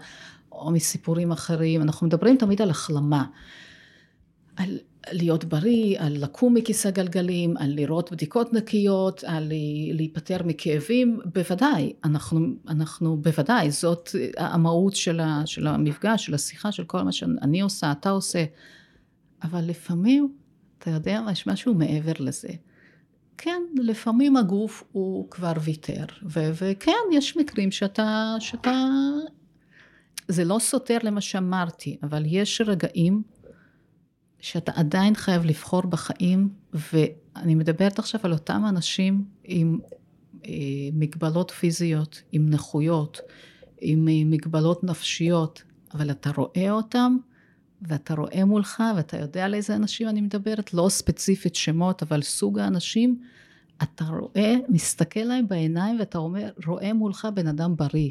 או 0.58 0.70
מסיפורים 0.70 1.32
אחרים, 1.32 1.82
אנחנו 1.82 2.06
מדברים 2.06 2.36
תמיד 2.36 2.62
על 2.62 2.70
החלמה. 2.70 3.24
על 4.56 4.78
להיות 5.12 5.44
בריא, 5.44 6.00
על 6.00 6.24
לקום 6.24 6.54
מכיסא 6.54 6.90
גלגלים, 6.90 7.56
על 7.56 7.74
לראות 7.74 8.12
בדיקות 8.12 8.52
נקיות, 8.52 9.24
על 9.26 9.52
להיפטר 9.92 10.42
מכאבים, 10.44 11.20
בוודאי, 11.34 11.92
אנחנו, 12.04 12.46
אנחנו 12.68 13.16
בוודאי, 13.16 13.70
זאת 13.70 14.10
המהות 14.36 14.96
של, 14.96 15.20
ה, 15.20 15.42
של 15.46 15.66
המפגש, 15.66 16.26
של 16.26 16.34
השיחה, 16.34 16.72
של 16.72 16.84
כל 16.84 17.02
מה 17.02 17.12
שאני 17.12 17.60
עושה, 17.60 17.92
אתה 17.92 18.10
עושה, 18.10 18.44
אבל 19.42 19.64
לפעמים, 19.64 20.32
אתה 20.78 20.90
יודע, 20.90 21.20
יש 21.32 21.46
משהו 21.46 21.74
מעבר 21.74 22.12
לזה. 22.18 22.48
כן, 23.38 23.62
לפעמים 23.76 24.36
הגוף 24.36 24.84
הוא 24.92 25.30
כבר 25.30 25.52
ויתר, 25.60 26.04
וכן, 26.30 26.92
יש 27.12 27.36
מקרים 27.36 27.70
שאתה, 27.70 28.36
שאתה, 28.38 28.88
זה 30.28 30.44
לא 30.44 30.58
סותר 30.60 30.98
למה 31.02 31.20
שאמרתי, 31.20 31.96
אבל 32.02 32.22
יש 32.26 32.60
רגעים 32.66 33.22
שאתה 34.40 34.72
עדיין 34.74 35.14
חייב 35.14 35.44
לבחור 35.44 35.82
בחיים, 35.82 36.48
ואני 36.72 37.54
מדברת 37.54 37.98
עכשיו 37.98 38.20
על 38.24 38.32
אותם 38.32 38.64
אנשים 38.68 39.24
עם 39.44 39.78
אה, 40.46 40.52
מגבלות 40.92 41.50
פיזיות, 41.50 42.22
עם 42.32 42.50
נכויות, 42.50 43.20
עם 43.80 44.08
אה, 44.08 44.22
מגבלות 44.26 44.84
נפשיות, 44.84 45.62
אבל 45.94 46.10
אתה 46.10 46.30
רואה 46.36 46.70
אותם, 46.70 47.16
ואתה 47.82 48.14
רואה 48.14 48.44
מולך, 48.44 48.82
ואתה 48.96 49.16
יודע 49.16 49.44
על 49.44 49.54
איזה 49.54 49.76
אנשים 49.76 50.08
אני 50.08 50.20
מדברת, 50.20 50.74
לא 50.74 50.88
ספציפית 50.88 51.54
שמות, 51.54 52.02
אבל 52.02 52.22
סוג 52.22 52.58
האנשים, 52.58 53.20
אתה 53.82 54.04
רואה, 54.04 54.54
מסתכל 54.68 55.20
להם 55.20 55.48
בעיניים, 55.48 55.98
ואתה 55.98 56.18
אומר, 56.18 56.50
רואה 56.66 56.92
מולך 56.92 57.28
בן 57.34 57.46
אדם 57.46 57.76
בריא. 57.76 58.10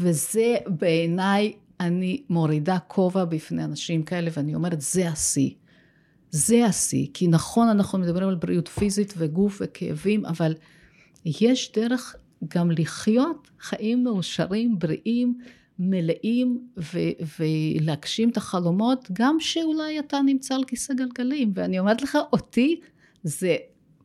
וזה 0.00 0.56
בעיניי, 0.66 1.52
אני 1.80 2.22
מורידה 2.30 2.78
כובע 2.78 3.24
בפני 3.24 3.64
אנשים 3.64 4.02
כאלה, 4.02 4.30
ואני 4.36 4.54
אומרת, 4.54 4.80
זה 4.80 5.08
השיא. 5.08 5.50
זה 6.30 6.64
השיא. 6.66 7.06
כי 7.14 7.28
נכון, 7.28 7.68
אנחנו 7.68 7.98
מדברים 7.98 8.28
על 8.28 8.34
בריאות 8.34 8.68
פיזית 8.68 9.14
וגוף 9.16 9.62
וכאבים, 9.64 10.26
אבל 10.26 10.54
יש 11.24 11.72
דרך 11.76 12.16
גם 12.48 12.70
לחיות 12.70 13.50
חיים 13.60 14.04
מאושרים, 14.04 14.78
בריאים, 14.78 15.38
מלאים, 15.78 16.68
ו- 16.78 17.24
ולהגשים 17.38 18.28
את 18.28 18.36
החלומות, 18.36 19.08
גם 19.12 19.36
שאולי 19.40 19.98
אתה 19.98 20.20
נמצא 20.26 20.54
על 20.54 20.64
כיסא 20.64 20.94
גלגלים. 20.94 21.52
ואני 21.54 21.78
אומרת 21.78 22.02
לך, 22.02 22.18
אותי 22.32 22.80
זה 23.22 23.56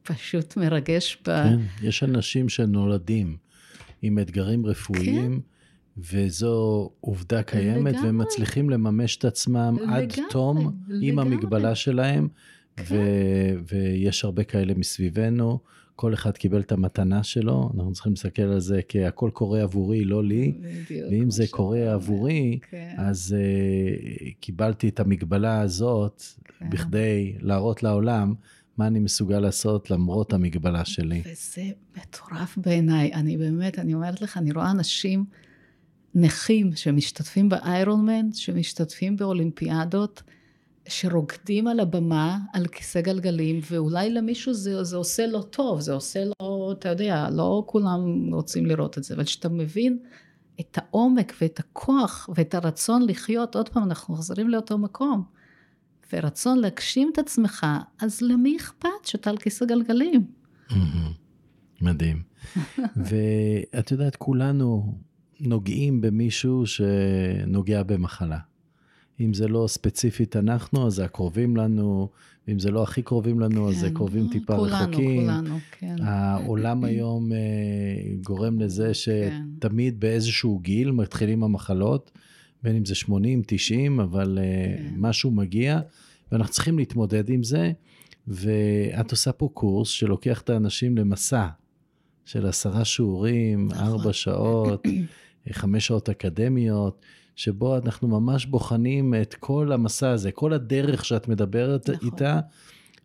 פשוט 0.04 0.58
מרגש. 0.58 1.18
ב... 1.22 1.26
כן, 1.26 1.60
יש 1.82 2.04
אנשים 2.04 2.50
שנולדים 2.50 3.38
עם 4.02 4.20
אתגרים 4.20 4.66
רפואיים. 4.66 5.42
כן. 5.42 5.59
וזו 6.14 6.90
עובדה 7.02 7.44
קיימת, 7.44 7.94
לגמרי. 7.94 8.06
והם 8.06 8.18
מצליחים 8.18 8.70
לממש 8.70 9.18
את 9.18 9.26
עצמם 9.26 9.78
לגמרי, 9.82 9.98
עד 9.98 10.14
תום 10.30 10.58
לגמרי. 10.58 11.10
עם 11.10 11.20
המגבלה 11.20 11.76
שלהם, 11.76 12.28
כן. 12.76 12.84
ו- 12.90 13.54
ויש 13.68 14.26
הרבה 14.26 14.44
כאלה 14.44 14.74
מסביבנו. 14.74 15.60
כל 15.96 16.14
אחד 16.14 16.32
קיבל 16.32 16.62
את 16.62 16.72
המתנה 16.72 17.24
שלו, 17.24 17.72
אנחנו 17.76 17.94
צריכים 17.94 18.12
להסתכל 18.12 18.42
על 18.42 18.60
זה 18.60 18.80
כהכל 18.90 19.30
קורה 19.34 19.62
עבורי, 19.62 20.06
לא 20.06 20.24
לי. 20.24 20.54
בדיוק. 20.62 21.08
ואם 21.12 21.32
זה 21.32 21.46
קורה 21.50 21.94
עבורי, 21.94 22.60
כן. 22.70 22.96
אז 22.98 23.36
uh, 23.38 24.34
קיבלתי 24.40 24.90
את 24.90 25.00
המגבלה 25.00 25.62
הזאת 25.62 26.24
כן. 26.60 26.70
בכדי 26.70 27.34
להראות 27.40 27.84
לעולם 27.84 28.34
מה 28.78 28.88
אני 28.88 29.00
מסוגל 29.00 29.40
לעשות 29.40 29.92
למרות 29.92 30.34
המגבלה 30.34 30.86
שלי. 30.86 31.22
וזה 31.26 31.64
מטורף 31.98 32.58
בעיניי. 32.58 33.14
אני 33.14 33.38
באמת, 33.38 33.80
אני 33.80 33.94
אומרת 33.94 34.22
לך, 34.22 34.38
אני 34.38 34.52
רואה 34.52 34.72
אנשים 34.72 35.26
נכים 36.16 36.76
שמשתתפים 36.76 37.50
באיירון 37.50 38.06
מן, 38.06 38.34
שמשתתפים 38.34 39.18
באולימפיאדות, 39.18 40.24
שרוקדים 40.88 41.68
על 41.68 41.80
הבמה, 41.80 42.38
על 42.54 42.68
כיסא 42.68 43.02
גלגלים, 43.02 43.60
ואולי 43.72 44.10
למישהו 44.10 44.54
זה, 44.54 44.84
זה 44.84 44.98
עושה 44.98 45.28
לו 45.28 45.44
טוב, 45.44 45.80
זה 45.80 45.94
עושה 45.94 46.24
לו, 46.26 46.72
אתה 46.72 46.90
יודע, 46.90 47.30
לא 47.30 47.64
כולם 47.66 48.34
רוצים 48.34 48.66
לראות 48.66 48.98
את 48.98 49.04
זה, 49.04 49.16
אבל 49.16 49.24
כשאתה 49.24 49.50
מבין 49.50 50.00
את 50.60 50.78
העומק 50.78 51.34
ואת 51.42 51.60
הכוח 51.60 52.30
ואת 52.36 52.56
הרצון 52.56 53.06
לחיות, 53.10 53.56
עוד 53.56 53.70
פעם, 53.70 53.84
אנחנו 53.84 54.16
חוזרים 54.16 54.50
לאותו 54.50 54.78
מקום, 54.78 55.24
ורצון 56.14 56.60
להגשים 56.60 57.10
את 57.14 57.18
עצמך, 57.18 57.66
אז 58.02 58.22
למי 58.22 58.58
אכפת 58.58 59.06
שאתה 59.06 59.30
על 59.30 59.38
כיסא 59.38 59.66
גלגלים? 59.66 60.26
מדהים. 61.82 62.24
ואת 63.08 63.92
יודעת, 63.92 64.16
כולנו 64.16 64.98
נוגעים 65.42 66.02
במישהו 66.02 66.64
שנוגע 66.66 67.84
במחלה. 67.84 68.40
אם 69.20 69.34
זה 69.34 69.48
לא 69.48 69.66
ספציפית 69.68 70.36
אנחנו, 70.36 70.88
אז 70.88 70.94
זה 70.94 71.06
הקרובים 71.06 71.58
לנו, 71.58 72.10
ואם 72.48 72.60
זה 72.60 72.72
לא 72.72 72.84
הכי 72.84 73.02
קרובים 73.02 73.40
לנו, 73.40 73.64
כן, 73.64 73.70
אז 73.70 73.80
זה 73.80 73.88
כן, 73.88 73.94
קרובים 73.94 74.28
טיפה 74.32 74.56
כולנו, 74.56 74.76
רחוקים. 74.76 75.22
כולנו, 75.22 75.44
כולנו, 75.44 75.60
כן. 75.72 75.96
העולם 76.02 76.84
היום 76.84 77.32
uh, 77.32 77.36
גורם 78.26 78.60
לזה 78.60 78.92
כן. 79.06 79.42
שתמיד 79.60 79.94
כן. 79.94 80.00
באיזשהו 80.00 80.60
גיל 80.60 80.92
מתחילים 80.92 81.44
המחלות, 81.44 82.12
בין 82.64 82.76
אם 82.76 82.86
זה 82.86 82.96
80, 82.96 83.42
90, 83.48 84.00
אבל 84.00 84.38
uh, 84.38 84.78
כן. 84.78 84.94
משהו 84.98 85.32
מגיע, 85.32 85.80
ואנחנו 86.32 86.54
צריכים 86.54 86.78
להתמודד 86.78 87.30
עם 87.30 87.44
זה, 87.44 87.72
ואת 88.28 89.12
עושה 89.12 89.32
פה 89.32 89.50
קורס 89.54 89.90
שלוקח 89.90 90.42
את 90.42 90.50
האנשים 90.50 90.98
למסע 90.98 91.48
של 92.26 92.46
עשרה 92.46 92.86
שיעורים, 92.86 93.68
נכון. 93.68 93.84
ארבע 93.84 94.14
שעות, 94.14 94.84
חמש 95.52 95.88
שעות 95.88 96.10
אקדמיות. 96.10 97.02
שבו 97.40 97.78
אנחנו 97.78 98.08
ממש 98.08 98.46
בוחנים 98.46 99.14
את 99.22 99.34
כל 99.34 99.72
המסע 99.72 100.10
הזה, 100.10 100.32
כל 100.32 100.54
הדרך 100.54 101.06
שאת 101.06 101.28
מדברת 101.28 101.90
נכון. 101.90 102.10
איתה, 102.10 102.40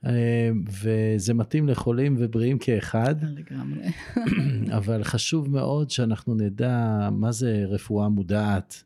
אה, 0.07 0.51
וזה 0.83 1.35
מתאים 1.35 1.69
לחולים 1.69 2.15
ובריאים 2.19 2.59
כאחד. 2.59 3.15
לגמרי. 3.23 3.89
אבל 4.79 5.05
חשוב 5.05 5.51
מאוד 5.51 5.91
שאנחנו 5.91 6.35
נדע 6.35 7.09
מה 7.13 7.33
זה 7.33 7.65
רפואה 7.69 8.09
מודעת, 8.09 8.83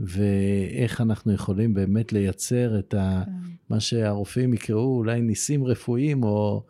ואיך 0.00 1.00
אנחנו 1.00 1.32
יכולים 1.32 1.74
באמת 1.74 2.12
לייצר 2.12 2.78
את 2.78 2.94
ה, 2.94 3.22
כן. 3.26 3.32
מה 3.70 3.80
שהרופאים 3.80 4.54
יקראו 4.54 4.96
אולי 4.96 5.20
ניסים 5.20 5.64
רפואיים, 5.64 6.22
או 6.22 6.62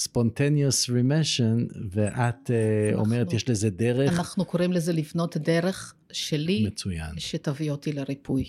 spontaneous 0.00 0.88
remission, 0.88 1.78
ואת 1.90 2.50
uh, 2.50 2.94
אומרת, 2.94 3.32
יש 3.32 3.48
לזה 3.48 3.70
דרך. 3.70 4.12
אנחנו 4.12 4.44
קוראים 4.44 4.72
לזה 4.72 4.92
לבנות 4.92 5.36
דרך 5.36 5.94
שלי, 6.12 6.66
מצוין. 6.66 7.18
שתביא 7.18 7.70
אותי 7.70 7.92
לריפוי. 7.92 8.44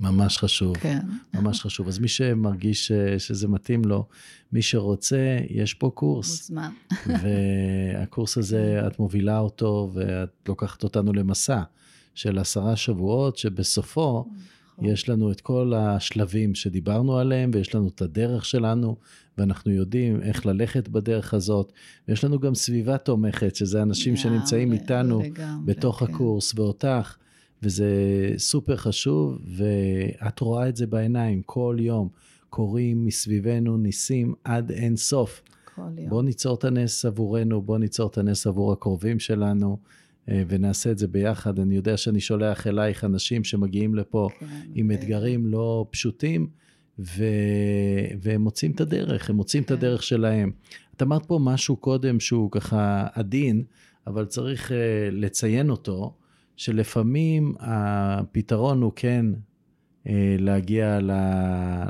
ממש 0.00 0.38
חשוב, 0.38 0.76
כן. 0.76 0.98
ממש 1.34 1.60
חשוב. 1.60 1.88
אז 1.88 1.98
מי 1.98 2.08
שמרגיש 2.08 2.90
אה, 2.90 3.18
שזה 3.18 3.48
מתאים 3.48 3.84
לו, 3.84 4.06
מי 4.52 4.62
שרוצה, 4.62 5.38
יש 5.50 5.74
פה 5.74 5.90
קורס. 5.94 6.50
מוזמן. 6.50 6.70
והקורס 7.22 8.38
הזה, 8.38 8.82
את 8.86 8.98
מובילה 8.98 9.38
אותו 9.38 9.90
ואת 9.94 10.28
לוקחת 10.48 10.82
אותנו 10.82 11.12
למסע 11.12 11.62
של 12.14 12.38
עשרה 12.38 12.76
שבועות, 12.76 13.36
שבסופו 13.36 14.28
נכון. 14.78 14.90
יש 14.90 15.08
לנו 15.08 15.32
את 15.32 15.40
כל 15.40 15.72
השלבים 15.76 16.54
שדיברנו 16.54 17.18
עליהם, 17.18 17.50
ויש 17.54 17.74
לנו 17.74 17.88
את 17.88 18.02
הדרך 18.02 18.44
שלנו, 18.44 18.96
ואנחנו 19.38 19.72
יודעים 19.72 20.22
איך 20.22 20.46
ללכת 20.46 20.88
בדרך 20.88 21.34
הזאת. 21.34 21.72
ויש 22.08 22.24
לנו 22.24 22.40
גם 22.40 22.54
סביבה 22.54 22.98
תומכת, 22.98 23.54
שזה 23.56 23.82
אנשים 23.82 24.14
לגמרי, 24.14 24.22
שנמצאים 24.22 24.72
איתנו 24.72 25.20
לגמרי, 25.22 25.74
בתוך 25.74 25.98
כן. 25.98 26.04
הקורס, 26.04 26.52
ואותך, 26.56 27.16
וזה 27.62 27.88
סופר 28.36 28.76
חשוב, 28.76 29.38
ואת 29.56 30.40
רואה 30.40 30.68
את 30.68 30.76
זה 30.76 30.86
בעיניים 30.86 31.42
כל 31.46 31.76
יום. 31.80 32.08
קורים 32.50 33.06
מסביבנו 33.06 33.76
ניסים 33.76 34.34
עד 34.44 34.70
אין 34.70 34.96
סוף. 34.96 35.42
כל 35.74 35.82
יום. 35.98 36.08
בוא 36.08 36.22
ניצור 36.22 36.54
את 36.54 36.64
הנס 36.64 37.04
עבורנו, 37.04 37.62
בוא 37.62 37.78
ניצור 37.78 38.10
את 38.10 38.18
הנס 38.18 38.46
עבור 38.46 38.72
הקרובים 38.72 39.18
שלנו. 39.18 39.78
אה, 40.28 40.42
ונעשה 40.48 40.90
את 40.90 40.98
זה 40.98 41.08
ביחד. 41.08 41.58
אני 41.58 41.76
יודע 41.76 41.96
שאני 41.96 42.20
שולח 42.20 42.66
אלייך 42.66 43.04
אנשים 43.04 43.44
שמגיעים 43.44 43.94
לפה 43.94 44.28
כן, 44.38 44.46
עם 44.74 44.88
כן. 44.88 44.94
אתגרים 44.94 45.46
לא 45.46 45.86
פשוטים, 45.90 46.48
ו... 46.98 47.24
והם 48.20 48.40
מוצאים 48.40 48.70
את 48.70 48.80
הדרך, 48.80 49.30
הם 49.30 49.36
מוצאים 49.36 49.64
כן. 49.64 49.74
את 49.74 49.78
הדרך 49.78 50.02
שלהם. 50.02 50.50
את 50.96 51.02
אמרת 51.02 51.26
פה 51.26 51.38
משהו 51.42 51.76
קודם 51.76 52.20
שהוא 52.20 52.50
ככה 52.50 53.06
עדין, 53.12 53.64
אבל 54.06 54.24
צריך 54.24 54.70
uh, 54.70 54.74
לציין 55.12 55.70
אותו, 55.70 56.14
שלפעמים 56.56 57.54
הפתרון 57.60 58.82
הוא 58.82 58.92
כן 58.96 59.26
uh, 59.32 60.10
להגיע 60.38 61.00
ל... 61.00 61.10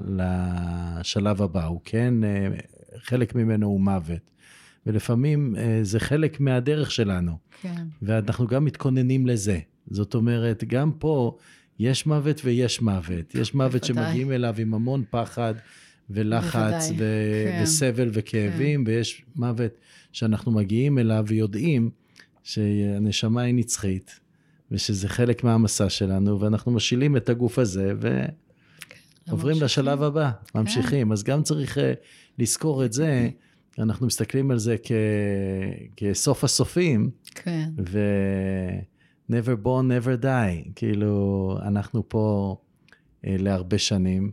לשלב 0.06 1.42
הבא, 1.42 1.64
הוא 1.66 1.80
כן, 1.84 2.14
uh, 2.22 2.96
חלק 2.98 3.34
ממנו 3.34 3.66
הוא 3.66 3.80
מוות. 3.80 4.30
ולפעמים 4.88 5.54
אה, 5.58 5.78
זה 5.82 6.00
חלק 6.00 6.40
מהדרך 6.40 6.90
שלנו. 6.90 7.32
כן. 7.62 7.84
ואנחנו 8.02 8.46
גם 8.46 8.64
מתכוננים 8.64 9.26
לזה. 9.26 9.58
זאת 9.90 10.14
אומרת, 10.14 10.64
גם 10.64 10.92
פה 10.92 11.36
יש 11.78 12.06
מוות 12.06 12.40
ויש 12.44 12.82
מוות. 12.82 13.34
יש 13.34 13.54
מוות 13.54 13.70
בוודאי. 13.72 14.04
שמגיעים 14.04 14.32
אליו 14.32 14.54
עם 14.58 14.74
המון 14.74 15.04
פחד 15.10 15.54
ולחץ 16.10 16.90
ו- 16.98 17.44
כן. 17.46 17.60
וסבל 17.62 18.10
וכאבים, 18.12 18.84
כן. 18.84 18.90
ויש 18.90 19.24
מוות 19.36 19.72
שאנחנו 20.12 20.52
מגיעים 20.52 20.98
אליו 20.98 21.24
ויודעים 21.26 21.90
שהנשמה 22.42 23.42
היא 23.42 23.54
נצחית, 23.54 24.20
ושזה 24.70 25.08
חלק 25.08 25.44
מהמסע 25.44 25.88
שלנו, 25.88 26.40
ואנחנו 26.40 26.72
משילים 26.72 27.16
את 27.16 27.28
הגוף 27.28 27.58
הזה 27.58 27.92
ועוברים 29.28 29.56
כן, 29.56 29.64
לשלב 29.64 30.02
הבא, 30.02 30.30
ממשיכים. 30.54 31.06
כן. 31.06 31.12
אז 31.12 31.24
גם 31.24 31.42
צריך 31.42 31.78
אה, 31.78 31.92
לזכור 32.38 32.84
את 32.84 32.92
זה. 32.92 33.28
אנחנו 33.78 34.06
מסתכלים 34.06 34.50
על 34.50 34.58
זה 34.58 34.76
כ... 34.82 34.92
כסוף 35.96 36.44
הסופים. 36.44 37.10
כן. 37.34 37.70
ו... 37.88 37.98
never 39.30 39.64
born, 39.64 39.84
never 39.88 40.22
die. 40.22 40.70
כאילו, 40.74 41.58
אנחנו 41.62 42.08
פה 42.08 42.56
אה, 43.26 43.36
להרבה 43.38 43.78
שנים. 43.78 44.30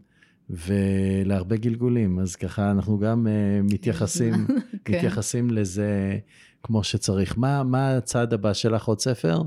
ולהרבה 0.49 1.55
גלגולים, 1.55 2.19
אז 2.19 2.35
ככה 2.35 2.71
אנחנו 2.71 2.99
גם 2.99 3.27
uh, 3.27 3.73
מתייחסים, 3.73 4.33
כן. 4.85 4.95
מתייחסים 4.95 5.49
לזה 5.49 6.17
כמו 6.63 6.83
שצריך. 6.83 7.37
מה, 7.37 7.63
מה 7.63 7.97
הצעד 7.97 8.33
הבא 8.33 8.53
שלך 8.53 8.85
עוד 8.85 8.99
ספר? 8.99 9.41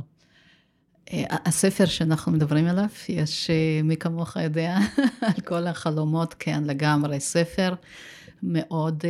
הספר 1.30 1.86
שאנחנו 1.86 2.32
מדברים 2.32 2.66
עליו, 2.66 2.88
יש, 3.08 3.50
מי 3.84 3.96
כמוך 3.96 4.36
יודע, 4.36 4.78
על 5.20 5.40
כל 5.44 5.66
החלומות, 5.66 6.34
כן, 6.38 6.64
לגמרי, 6.64 7.20
ספר 7.20 7.74
מאוד... 8.42 9.04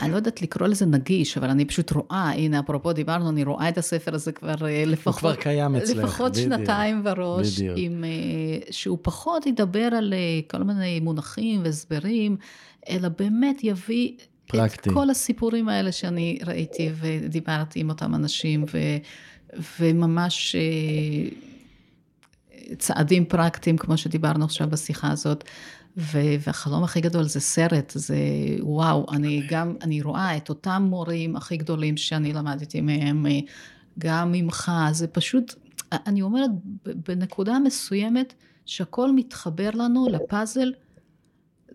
אני 0.00 0.10
לא 0.10 0.16
יודעת 0.16 0.42
לקרוא 0.42 0.68
לזה 0.68 0.86
נגיש, 0.86 1.38
אבל 1.38 1.50
אני 1.50 1.64
פשוט 1.64 1.92
רואה, 1.92 2.30
הנה, 2.30 2.60
אפרופו 2.60 2.92
דיברנו, 2.92 3.30
אני 3.30 3.44
רואה 3.44 3.68
את 3.68 3.78
הספר 3.78 4.14
הזה 4.14 4.32
כבר 4.32 4.54
לפחות... 4.86 5.14
הוא 5.14 5.18
כבר 5.32 5.34
קיים 5.34 5.76
אצלך, 5.76 6.04
לפחות 6.04 6.32
בדיוק. 6.32 6.52
שנתיים 6.52 7.04
בראש, 7.04 7.60
בדיוק. 7.60 7.78
עם, 7.78 8.04
שהוא 8.70 8.98
פחות 9.02 9.46
ידבר 9.46 9.88
על 9.98 10.14
כל 10.50 10.62
מיני 10.62 11.00
מונחים 11.00 11.60
והסברים, 11.64 12.36
אלא 12.88 13.08
באמת 13.08 13.64
יביא 13.64 14.12
פרקטי. 14.46 14.90
את 14.90 14.94
כל 14.94 15.10
הסיפורים 15.10 15.68
האלה 15.68 15.92
שאני 15.92 16.38
ראיתי 16.46 16.90
ודיברתי 16.94 17.80
עם 17.80 17.88
אותם 17.88 18.14
אנשים, 18.14 18.64
ו, 18.74 18.78
וממש 19.80 20.56
צעדים 22.78 23.24
פרקטיים, 23.24 23.76
כמו 23.76 23.96
שדיברנו 23.96 24.44
עכשיו 24.44 24.70
בשיחה 24.70 25.10
הזאת. 25.10 25.44
והחלום 25.96 26.84
הכי 26.84 27.00
גדול 27.00 27.22
זה 27.22 27.40
סרט, 27.40 27.92
זה 27.94 28.16
וואו, 28.60 29.06
אני 29.12 29.46
גם, 29.48 29.76
אני 29.82 30.02
רואה 30.02 30.36
את 30.36 30.48
אותם 30.48 30.86
מורים 30.90 31.36
הכי 31.36 31.56
גדולים 31.56 31.96
שאני 31.96 32.32
למדתי 32.32 32.80
מהם, 32.80 33.26
גם 33.98 34.32
ממך, 34.32 34.72
זה 34.92 35.06
פשוט, 35.06 35.54
אני 35.92 36.22
אומרת, 36.22 36.50
בנקודה 36.84 37.58
מסוימת, 37.58 38.34
שהכל 38.66 39.12
מתחבר 39.12 39.70
לנו 39.74 40.06
לפאזל, 40.08 40.72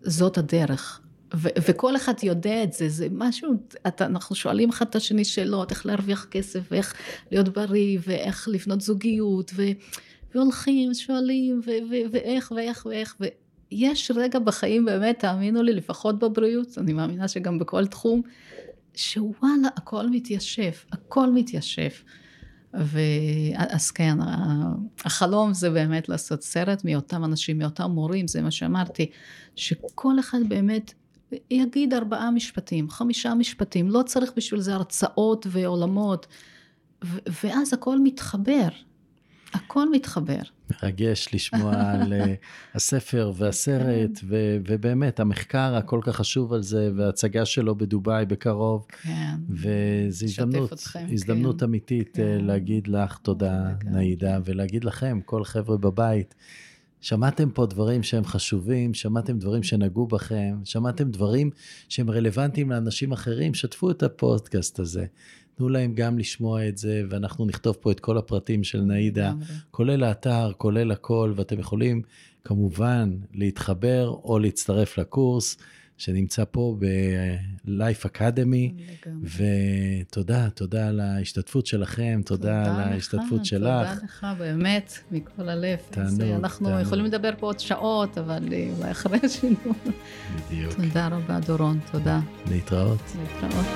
זאת 0.02 0.38
הדרך. 0.38 1.00
ו- 1.34 1.48
וכל 1.68 1.96
אחד 1.96 2.12
יודע 2.22 2.62
את 2.62 2.72
זה, 2.72 2.88
זה 2.88 3.06
משהו, 3.10 3.52
אתה, 3.86 4.06
אנחנו 4.06 4.36
שואלים 4.36 4.68
אחד 4.68 4.86
את 4.86 4.96
השני 4.96 5.24
שאלות, 5.24 5.70
איך 5.70 5.86
להרוויח 5.86 6.26
כסף, 6.30 6.60
ואיך 6.70 6.94
להיות 7.30 7.48
בריא, 7.48 7.98
ואיך 8.06 8.48
לבנות 8.48 8.80
זוגיות, 8.80 9.50
ו- 9.54 9.70
והולכים, 10.34 10.94
שואלים, 10.94 11.60
ו- 11.66 11.70
ו- 11.90 12.10
ואיך, 12.12 12.52
ואיך, 12.56 12.86
ואיך, 12.90 13.16
יש 13.70 14.10
רגע 14.14 14.38
בחיים 14.38 14.84
באמת, 14.84 15.18
תאמינו 15.18 15.62
לי, 15.62 15.72
לפחות 15.72 16.18
בבריאות, 16.18 16.78
אני 16.78 16.92
מאמינה 16.92 17.28
שגם 17.28 17.58
בכל 17.58 17.86
תחום, 17.86 18.22
שוואלה, 18.94 19.68
הכל 19.76 20.10
מתיישב, 20.10 20.70
הכל 20.92 21.30
מתיישב. 21.32 21.90
ואז 22.74 23.90
כן, 23.90 24.18
החלום 25.04 25.54
זה 25.54 25.70
באמת 25.70 26.08
לעשות 26.08 26.42
סרט 26.42 26.84
מאותם 26.84 27.24
אנשים, 27.24 27.58
מאותם 27.58 27.90
מורים, 27.90 28.28
זה 28.28 28.42
מה 28.42 28.50
שאמרתי, 28.50 29.10
שכל 29.56 30.20
אחד 30.20 30.38
באמת 30.48 30.92
יגיד 31.50 31.94
ארבעה 31.94 32.30
משפטים, 32.30 32.90
חמישה 32.90 33.34
משפטים, 33.34 33.90
לא 33.90 34.02
צריך 34.02 34.32
בשביל 34.36 34.60
זה 34.60 34.74
הרצאות 34.74 35.46
ועולמות, 35.50 36.26
ואז 37.42 37.74
הכל 37.74 37.98
מתחבר, 37.98 38.68
הכל 39.52 39.90
מתחבר. 39.90 40.40
מרגש 40.82 41.28
לשמוע 41.32 41.74
על 41.90 42.12
אה, 42.12 42.34
הספר 42.74 43.32
והסרט, 43.36 44.18
כן. 44.18 44.26
ו- 44.28 44.56
ובאמת, 44.68 45.20
המחקר 45.20 45.74
הכל 45.76 46.00
כך 46.02 46.16
חשוב 46.16 46.52
על 46.52 46.62
זה, 46.62 46.90
וההצגה 46.96 47.44
שלו 47.44 47.74
בדובאי 47.74 48.26
בקרוב. 48.26 48.86
כן. 49.02 49.34
וזו 49.50 50.26
הזדמנות, 50.26 50.72
אתכם, 50.72 51.06
הזדמנות 51.12 51.60
כן. 51.60 51.64
אמיתית 51.64 52.18
אה, 52.18 52.24
כן. 52.24 52.44
להגיד 52.44 52.88
לך 52.88 53.18
תודה, 53.18 53.72
כן. 53.80 53.92
נעידה, 53.92 54.38
ולהגיד 54.44 54.84
לכם, 54.84 55.20
כל 55.24 55.44
חבר'ה 55.44 55.76
בבית, 55.76 56.34
שמעתם 57.00 57.50
פה 57.50 57.66
דברים 57.66 58.02
שהם 58.02 58.24
חשובים, 58.24 58.94
שמעתם 58.94 59.38
דברים 59.38 59.62
שנגעו 59.62 60.06
בכם, 60.06 60.58
שמעתם 60.64 61.10
דברים 61.10 61.50
שהם 61.88 62.10
רלוונטיים 62.10 62.70
לאנשים 62.70 63.12
אחרים, 63.12 63.54
שתפו 63.54 63.90
את 63.90 64.02
הפודקאסט 64.02 64.78
הזה. 64.78 65.06
תנו 65.60 65.68
להם 65.68 65.94
גם 65.94 66.18
לשמוע 66.18 66.68
את 66.68 66.78
זה, 66.78 67.02
ואנחנו 67.10 67.46
נכתוב 67.46 67.76
פה 67.80 67.90
את 67.90 68.00
כל 68.00 68.18
הפרטים 68.18 68.64
של 68.64 68.80
נאידה, 68.80 69.32
כולל 69.70 70.04
האתר, 70.04 70.52
כולל 70.56 70.90
הכל, 70.90 71.32
ואתם 71.36 71.58
יכולים 71.58 72.02
כמובן 72.44 73.16
להתחבר 73.34 74.08
או 74.24 74.38
להצטרף 74.38 74.98
לקורס. 74.98 75.56
שנמצא 75.96 76.44
פה 76.50 76.76
ב-Life 76.78 78.06
Academy, 78.06 78.82
ותודה, 79.22 80.50
תודה 80.50 80.88
על 80.88 81.00
ההשתתפות 81.00 81.66
שלכם, 81.66 82.20
תודה, 82.26 82.64
תודה 82.64 82.84
על 82.84 82.92
ההשתתפות 82.92 83.40
לך, 83.40 83.46
שלך. 83.46 83.60
תודה 83.62 83.94
לך, 84.04 84.26
באמת, 84.38 84.92
מכל 85.10 85.48
הלב. 85.48 85.78
תענוג, 85.90 86.22
אנחנו 86.22 86.66
תענוג. 86.68 86.82
יכולים 86.82 87.04
לדבר 87.04 87.30
פה 87.38 87.46
עוד 87.46 87.60
שעות, 87.60 88.18
אבל 88.18 88.42
אולי 88.78 88.90
אחרי 88.90 89.18
השידור. 89.22 89.74
בדיוק. 90.48 90.72
תודה 90.72 91.08
רבה, 91.08 91.40
דורון, 91.40 91.78
תודה. 91.92 92.20
להתראות. 92.50 93.00
להתראות. 93.20 93.66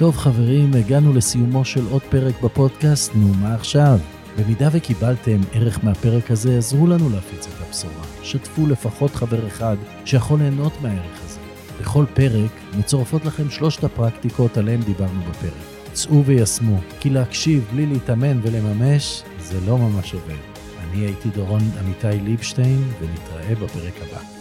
טוב 0.00 0.16
חברים, 0.16 0.74
הגענו 0.74 1.12
לסיומו 1.12 1.64
של 1.64 1.84
עוד 1.90 2.02
פרק 2.02 2.42
בפודקאסט, 2.42 3.12
נו 3.14 3.34
מה 3.34 3.54
עכשיו? 3.54 3.98
במידה 4.38 4.68
וקיבלתם 4.72 5.40
ערך 5.52 5.84
מהפרק 5.84 6.30
הזה, 6.30 6.58
עזרו 6.58 6.86
לנו 6.86 7.10
להפיץ 7.10 7.46
את 7.46 7.66
הבשורה. 7.68 8.04
שתפו 8.22 8.66
לפחות 8.66 9.14
חבר 9.14 9.46
אחד 9.46 9.76
שיכול 10.04 10.38
ליהנות 10.38 10.72
מהערך 10.82 11.24
הזה. 11.24 11.38
בכל 11.80 12.04
פרק 12.14 12.50
מצורפות 12.78 13.24
לכם 13.24 13.50
שלושת 13.50 13.84
הפרקטיקות 13.84 14.56
עליהן 14.56 14.80
דיברנו 14.80 15.20
בפרק. 15.30 15.52
צאו 15.92 16.24
ויישמו, 16.24 16.80
כי 17.00 17.10
להקשיב 17.10 17.68
בלי 17.72 17.86
להתאמן 17.86 18.40
ולממש, 18.42 19.22
זה 19.40 19.58
לא 19.66 19.78
ממש 19.78 20.14
עובד. 20.14 20.34
אני 20.80 21.00
הייתי 21.00 21.28
דורון 21.28 21.62
עמיתי 21.80 22.24
ליבשטיין, 22.24 22.84
ונתראה 23.00 23.54
בפרק 23.54 23.94
הבא. 24.02 24.39